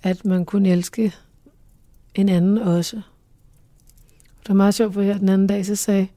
at 0.02 0.24
man 0.24 0.44
kunne 0.44 0.68
elske 0.68 1.12
en 2.14 2.28
anden 2.28 2.58
også. 2.58 2.96
Det 4.40 4.48
var 4.48 4.54
meget 4.54 4.74
sjovt, 4.74 4.94
for 4.94 5.02
her 5.02 5.18
den 5.18 5.28
anden 5.28 5.46
dag, 5.46 5.66
så 5.66 5.76
sagde, 5.76 6.08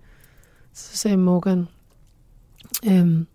så 0.76 0.98
sagde 0.98 1.18
Morgan, 1.18 1.68
øhm, 2.88 3.28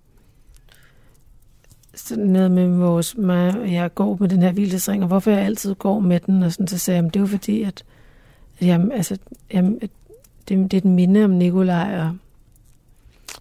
sådan 1.94 2.26
noget 2.26 2.50
med 2.50 2.68
vores, 2.68 3.16
mig, 3.16 3.72
jeg 3.72 3.94
går 3.94 4.16
med 4.20 4.28
den 4.28 4.42
her 4.42 4.52
hvilesring, 4.52 5.02
og 5.02 5.08
hvorfor 5.08 5.30
jeg 5.30 5.40
altid 5.40 5.74
går 5.74 6.00
med 6.00 6.20
den, 6.20 6.42
og 6.42 6.52
sådan, 6.52 6.66
så 6.66 6.78
sagde 6.78 7.02
jeg, 7.02 7.14
det 7.14 7.16
er 7.16 7.20
jo 7.20 7.26
fordi, 7.26 7.62
at, 7.62 7.84
at 8.58 8.66
jeg, 8.66 8.88
altså, 8.92 9.18
jeg, 9.52 9.72
at 9.82 9.90
det, 10.48 10.70
det 10.70 10.74
er 10.74 10.78
et 10.78 10.84
minde 10.84 11.24
om 11.24 11.30
Nikolaj, 11.30 12.00
og 12.00 12.16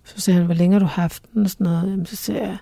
så 0.04 0.22
sagde 0.22 0.38
han, 0.38 0.46
hvor 0.46 0.56
længe 0.56 0.74
har 0.74 0.80
du 0.80 0.86
haft 0.86 1.24
den, 1.34 1.44
og 1.44 1.50
sådan 1.50 1.64
noget, 1.64 1.92
Jamen, 1.92 2.06
så 2.06 2.16
sagde 2.16 2.42
jeg, 2.42 2.58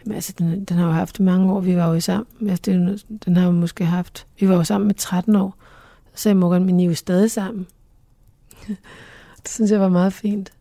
Jamen, 0.00 0.14
altså, 0.14 0.34
den, 0.38 0.64
den 0.64 0.76
har 0.76 0.86
jo 0.86 0.92
haft 0.92 1.20
mange 1.20 1.52
år, 1.52 1.60
vi 1.60 1.76
var 1.76 1.94
jo 1.94 2.00
sammen, 2.00 2.50
altså, 2.50 2.62
det, 2.64 3.04
den 3.24 3.36
har 3.36 3.44
jo 3.44 3.50
måske 3.50 3.84
haft, 3.84 4.26
vi 4.40 4.48
var 4.48 4.54
jo 4.54 4.64
sammen 4.64 4.86
med 4.86 4.94
13 4.94 5.36
år, 5.36 5.54
så 6.14 6.22
sagde 6.22 6.34
Morgan, 6.34 6.64
men 6.64 6.80
I 6.80 6.84
er 6.84 6.88
jo 6.88 6.94
stadig 6.94 7.30
sammen. 7.30 7.66
det 9.42 9.48
synes 9.48 9.70
jeg 9.70 9.80
var 9.80 9.88
meget 9.88 10.12
fint. 10.12 10.52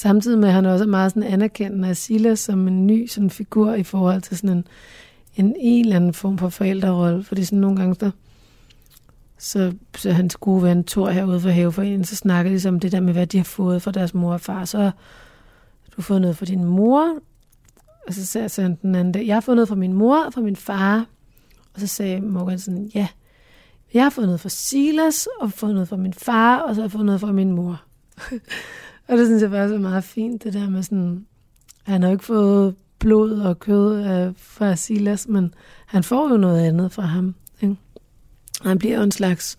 Samtidig 0.00 0.38
med, 0.38 0.48
at 0.48 0.54
han 0.54 0.66
også 0.66 0.84
er 0.84 0.88
meget 0.88 1.12
sådan 1.12 1.32
anerkendende 1.32 1.88
af 1.88 1.96
Silas 1.96 2.40
som 2.40 2.68
en 2.68 2.86
ny 2.86 3.06
sådan 3.06 3.30
figur 3.30 3.74
i 3.74 3.82
forhold 3.82 4.22
til 4.22 4.36
sådan 4.36 4.56
en, 4.56 4.64
en, 5.36 5.54
en 5.58 5.84
eller 5.84 5.96
anden 5.96 6.14
form 6.14 6.38
for 6.38 6.48
forældrerolle. 6.48 7.24
Fordi 7.24 7.44
sådan 7.44 7.58
nogle 7.58 7.76
gange, 7.76 7.94
der, 7.94 8.10
så, 9.38 9.72
så 9.96 10.12
hans 10.12 10.36
gode 10.36 10.62
ven 10.62 10.84
Thor 10.84 11.10
herude 11.10 11.40
for 11.40 11.48
haveforeningen, 11.48 12.04
så 12.04 12.16
snakker 12.16 12.50
de 12.50 12.52
ligesom 12.52 12.74
om 12.74 12.80
det 12.80 12.92
der 12.92 13.00
med, 13.00 13.12
hvad 13.12 13.26
de 13.26 13.36
har 13.36 13.44
fået 13.44 13.82
fra 13.82 13.90
deres 13.90 14.14
mor 14.14 14.32
og 14.32 14.40
far. 14.40 14.64
Så 14.64 14.78
har 14.78 14.94
du 15.96 16.02
fået 16.02 16.20
noget 16.20 16.36
fra 16.36 16.46
din 16.46 16.64
mor, 16.64 17.14
og 18.06 18.14
så 18.14 18.26
sagde 18.26 18.48
så 18.48 18.62
den 18.82 18.94
anden 18.94 19.12
dag, 19.12 19.26
jeg 19.26 19.36
har 19.36 19.40
fået 19.40 19.56
noget 19.56 19.68
fra 19.68 19.74
min 19.74 19.92
mor 19.92 20.24
og 20.24 20.32
fra 20.32 20.40
min 20.40 20.56
far. 20.56 21.06
Og 21.74 21.80
så 21.80 21.86
sagde 21.86 22.20
Morgan 22.20 22.58
sådan, 22.58 22.90
ja, 22.94 23.06
jeg 23.94 24.02
har 24.02 24.10
fået 24.10 24.26
noget 24.26 24.40
fra 24.40 24.48
Silas, 24.48 25.28
og 25.40 25.52
fået 25.52 25.74
noget 25.74 25.88
fra 25.88 25.96
min 25.96 26.14
far, 26.14 26.58
og 26.58 26.74
så 26.74 26.80
har 26.80 26.84
jeg 26.84 26.92
fået 26.92 27.06
noget 27.06 27.20
fra 27.20 27.32
min 27.32 27.52
mor 27.52 27.82
og 29.10 29.18
det 29.18 29.26
synes 29.26 29.42
jeg 29.42 29.50
faktisk 29.50 29.74
er 29.74 29.78
meget 29.78 30.04
fint, 30.04 30.44
det 30.44 30.52
der 30.52 30.70
med 30.70 30.82
sådan, 30.82 31.26
han 31.82 32.02
har 32.02 32.10
ikke 32.10 32.24
fået 32.24 32.74
blod 32.98 33.40
og 33.40 33.58
kød 33.58 34.04
øh, 34.04 34.32
fra 34.36 34.76
Silas, 34.76 35.28
men 35.28 35.54
han 35.86 36.02
får 36.02 36.30
jo 36.30 36.36
noget 36.36 36.60
andet 36.60 36.92
fra 36.92 37.02
ham. 37.02 37.34
Ikke? 37.60 37.76
Og 38.60 38.68
han 38.68 38.78
bliver 38.78 38.96
jo 38.96 39.02
en 39.02 39.10
slags... 39.10 39.58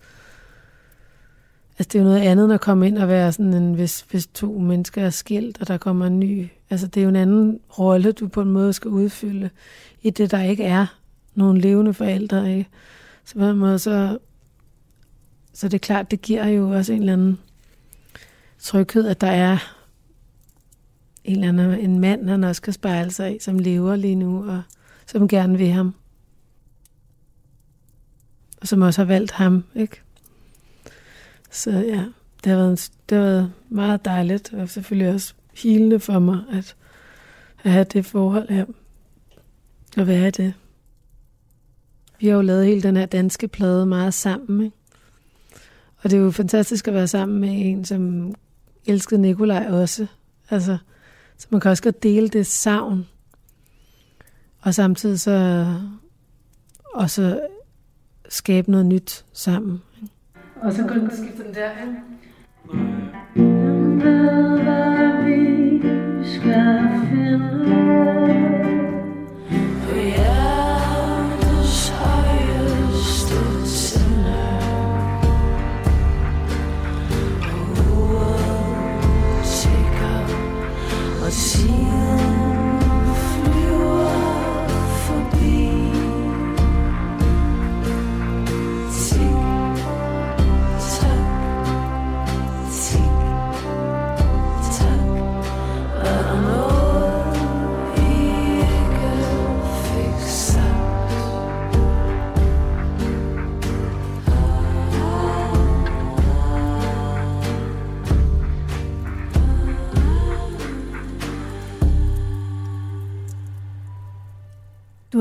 Altså, 1.78 1.88
det 1.92 1.94
er 1.94 2.02
jo 2.02 2.08
noget 2.08 2.20
andet, 2.20 2.44
end 2.44 2.52
at 2.52 2.60
komme 2.60 2.86
ind 2.86 2.98
og 2.98 3.08
være 3.08 3.32
sådan 3.32 3.54
en, 3.54 3.74
hvis, 3.74 4.00
hvis 4.10 4.26
to 4.26 4.58
mennesker 4.58 5.02
er 5.02 5.10
skilt, 5.10 5.60
og 5.60 5.68
der 5.68 5.76
kommer 5.76 6.06
en 6.06 6.20
ny... 6.20 6.48
Altså, 6.70 6.86
det 6.86 7.00
er 7.00 7.04
jo 7.04 7.08
en 7.08 7.16
anden 7.16 7.60
rolle, 7.78 8.12
du 8.12 8.28
på 8.28 8.42
en 8.42 8.50
måde 8.50 8.72
skal 8.72 8.90
udfylde 8.90 9.50
i 10.02 10.10
det, 10.10 10.30
der 10.30 10.42
ikke 10.42 10.64
er 10.64 10.86
nogen 11.34 11.58
levende 11.58 11.94
forældre. 11.94 12.50
Ikke? 12.50 12.70
Så 13.24 13.34
på 13.34 13.44
en 13.44 13.58
måde, 13.58 13.78
så, 13.78 14.18
så 15.52 15.68
det 15.68 15.74
er 15.74 15.78
klart, 15.78 16.10
det 16.10 16.22
giver 16.22 16.46
jo 16.46 16.70
også 16.70 16.92
en 16.92 17.00
eller 17.00 17.12
anden 17.12 17.38
tryghed, 18.62 19.06
at 19.06 19.20
der 19.20 19.30
er 19.30 19.58
en 21.24 21.34
eller 21.34 21.48
anden 21.48 21.90
en 21.90 22.00
mand, 22.00 22.28
han 22.28 22.44
også 22.44 22.62
kan 22.62 22.72
spejle 22.72 23.10
sig 23.10 23.36
i, 23.36 23.38
som 23.38 23.58
lever 23.58 23.96
lige 23.96 24.14
nu, 24.14 24.50
og 24.50 24.62
som 25.06 25.28
gerne 25.28 25.58
vil 25.58 25.70
ham. 25.70 25.94
Og 28.60 28.68
som 28.68 28.82
også 28.82 29.00
har 29.00 29.06
valgt 29.06 29.32
ham, 29.32 29.64
ikke? 29.74 30.02
Så 31.50 31.70
ja, 31.70 32.04
det 32.44 32.52
har 32.52 32.56
været, 32.56 32.70
en, 32.70 32.76
det 33.08 33.18
har 33.18 33.24
været 33.24 33.52
meget 33.68 34.04
dejligt, 34.04 34.52
og 34.52 34.68
selvfølgelig 34.68 35.14
også 35.14 35.34
hilende 35.62 36.00
for 36.00 36.18
mig, 36.18 36.38
at, 36.52 36.76
at 37.64 37.70
have 37.70 37.84
det 37.84 38.06
forhold 38.06 38.48
her. 38.48 38.64
Og 39.96 40.06
være 40.06 40.28
i 40.28 40.30
det. 40.30 40.54
Vi 42.20 42.26
har 42.26 42.34
jo 42.34 42.42
lavet 42.42 42.66
hele 42.66 42.82
den 42.82 42.96
her 42.96 43.06
danske 43.06 43.48
plade 43.48 43.86
meget 43.86 44.14
sammen, 44.14 44.64
ikke? 44.64 44.76
Og 46.02 46.10
det 46.10 46.16
er 46.16 46.20
jo 46.20 46.30
fantastisk 46.30 46.88
at 46.88 46.94
være 46.94 47.08
sammen 47.08 47.40
med 47.40 47.50
en, 47.52 47.84
som 47.84 48.34
elskede 48.86 49.20
Nikolaj 49.20 49.66
også. 49.70 50.06
Altså, 50.50 50.78
så 51.36 51.46
man 51.50 51.60
kan 51.60 51.70
også 51.70 51.82
godt 51.82 52.02
dele 52.02 52.28
det 52.28 52.46
savn. 52.46 53.06
Og 54.60 54.74
samtidig 54.74 55.20
så 55.20 55.66
også 56.94 57.40
skabe 58.28 58.70
noget 58.70 58.86
nyt 58.86 59.24
sammen. 59.32 59.82
Og 60.60 60.72
så 60.72 60.82
går 60.82 60.94
den 60.94 61.10
skifter 61.10 61.44
den 61.44 61.54
der, 61.54 61.70
ikke? 61.80 61.96
Den 66.54 66.91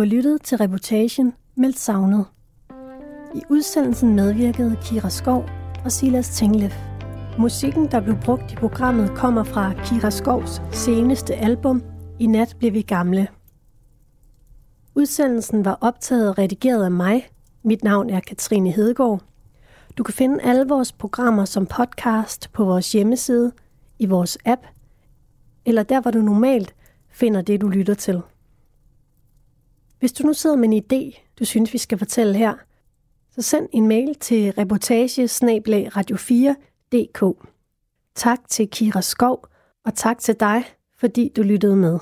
har 0.02 0.06
lyttet 0.06 0.42
til 0.42 0.58
reportagen 0.58 1.34
Meldt 1.56 1.80
Savnet. 1.80 2.26
I 3.36 3.42
udsendelsen 3.50 4.16
medvirkede 4.16 4.78
Kira 4.84 5.10
Skov 5.10 5.46
og 5.86 5.92
Silas 5.92 6.30
Tinglef. 6.30 6.76
Musikken, 7.40 7.92
der 7.92 8.00
blev 8.00 8.16
brugt 8.26 8.52
i 8.52 8.56
programmet, 8.56 9.12
kommer 9.16 9.44
fra 9.44 9.74
Kira 9.74 10.10
Skovs 10.10 10.62
seneste 10.72 11.36
album 11.36 11.84
I 12.20 12.28
nat 12.28 12.56
blev 12.60 12.74
vi 12.74 12.82
gamle. 12.82 13.28
Udsendelsen 14.96 15.66
var 15.66 15.78
optaget 15.82 16.30
og 16.30 16.38
redigeret 16.38 16.86
af 16.86 16.92
mig. 16.92 17.30
Mit 17.64 17.84
navn 17.84 18.10
er 18.10 18.20
Katrine 18.20 18.72
Hedegaard. 18.72 19.22
Du 19.98 20.04
kan 20.04 20.14
finde 20.14 20.44
alle 20.44 20.68
vores 20.68 20.92
programmer 20.92 21.46
som 21.46 21.66
podcast 21.66 22.54
på 22.54 22.66
vores 22.66 22.92
hjemmeside, 22.92 23.52
i 24.00 24.06
vores 24.06 24.38
app, 24.46 24.62
eller 25.66 25.84
der, 25.84 26.02
hvor 26.02 26.12
du 26.12 26.22
normalt 26.22 26.76
finder 27.10 27.42
det, 27.42 27.62
du 27.62 27.68
lytter 27.68 27.94
til. 27.94 28.22
Hvis 30.02 30.14
du 30.14 30.24
nu 30.24 30.34
sidder 30.34 30.56
med 30.56 30.70
en 30.70 30.84
idé, 30.84 31.34
du 31.40 31.46
synes, 31.46 31.74
vi 31.74 31.78
skal 31.78 31.98
fortælle 31.98 32.38
her, 32.38 32.54
så 33.32 33.42
send 33.42 33.70
en 33.72 33.88
mail 33.88 34.16
til 34.16 34.52
reportage 34.52 35.28
radio 35.96 36.16
4dk 36.16 37.48
Tak 38.16 38.40
til 38.50 38.70
Kira 38.70 39.02
Skov, 39.02 39.48
og 39.86 39.94
tak 39.96 40.20
til 40.20 40.36
dig, 40.40 40.64
fordi 40.98 41.32
du 41.36 41.42
lyttede 41.42 41.76
med. 41.76 42.00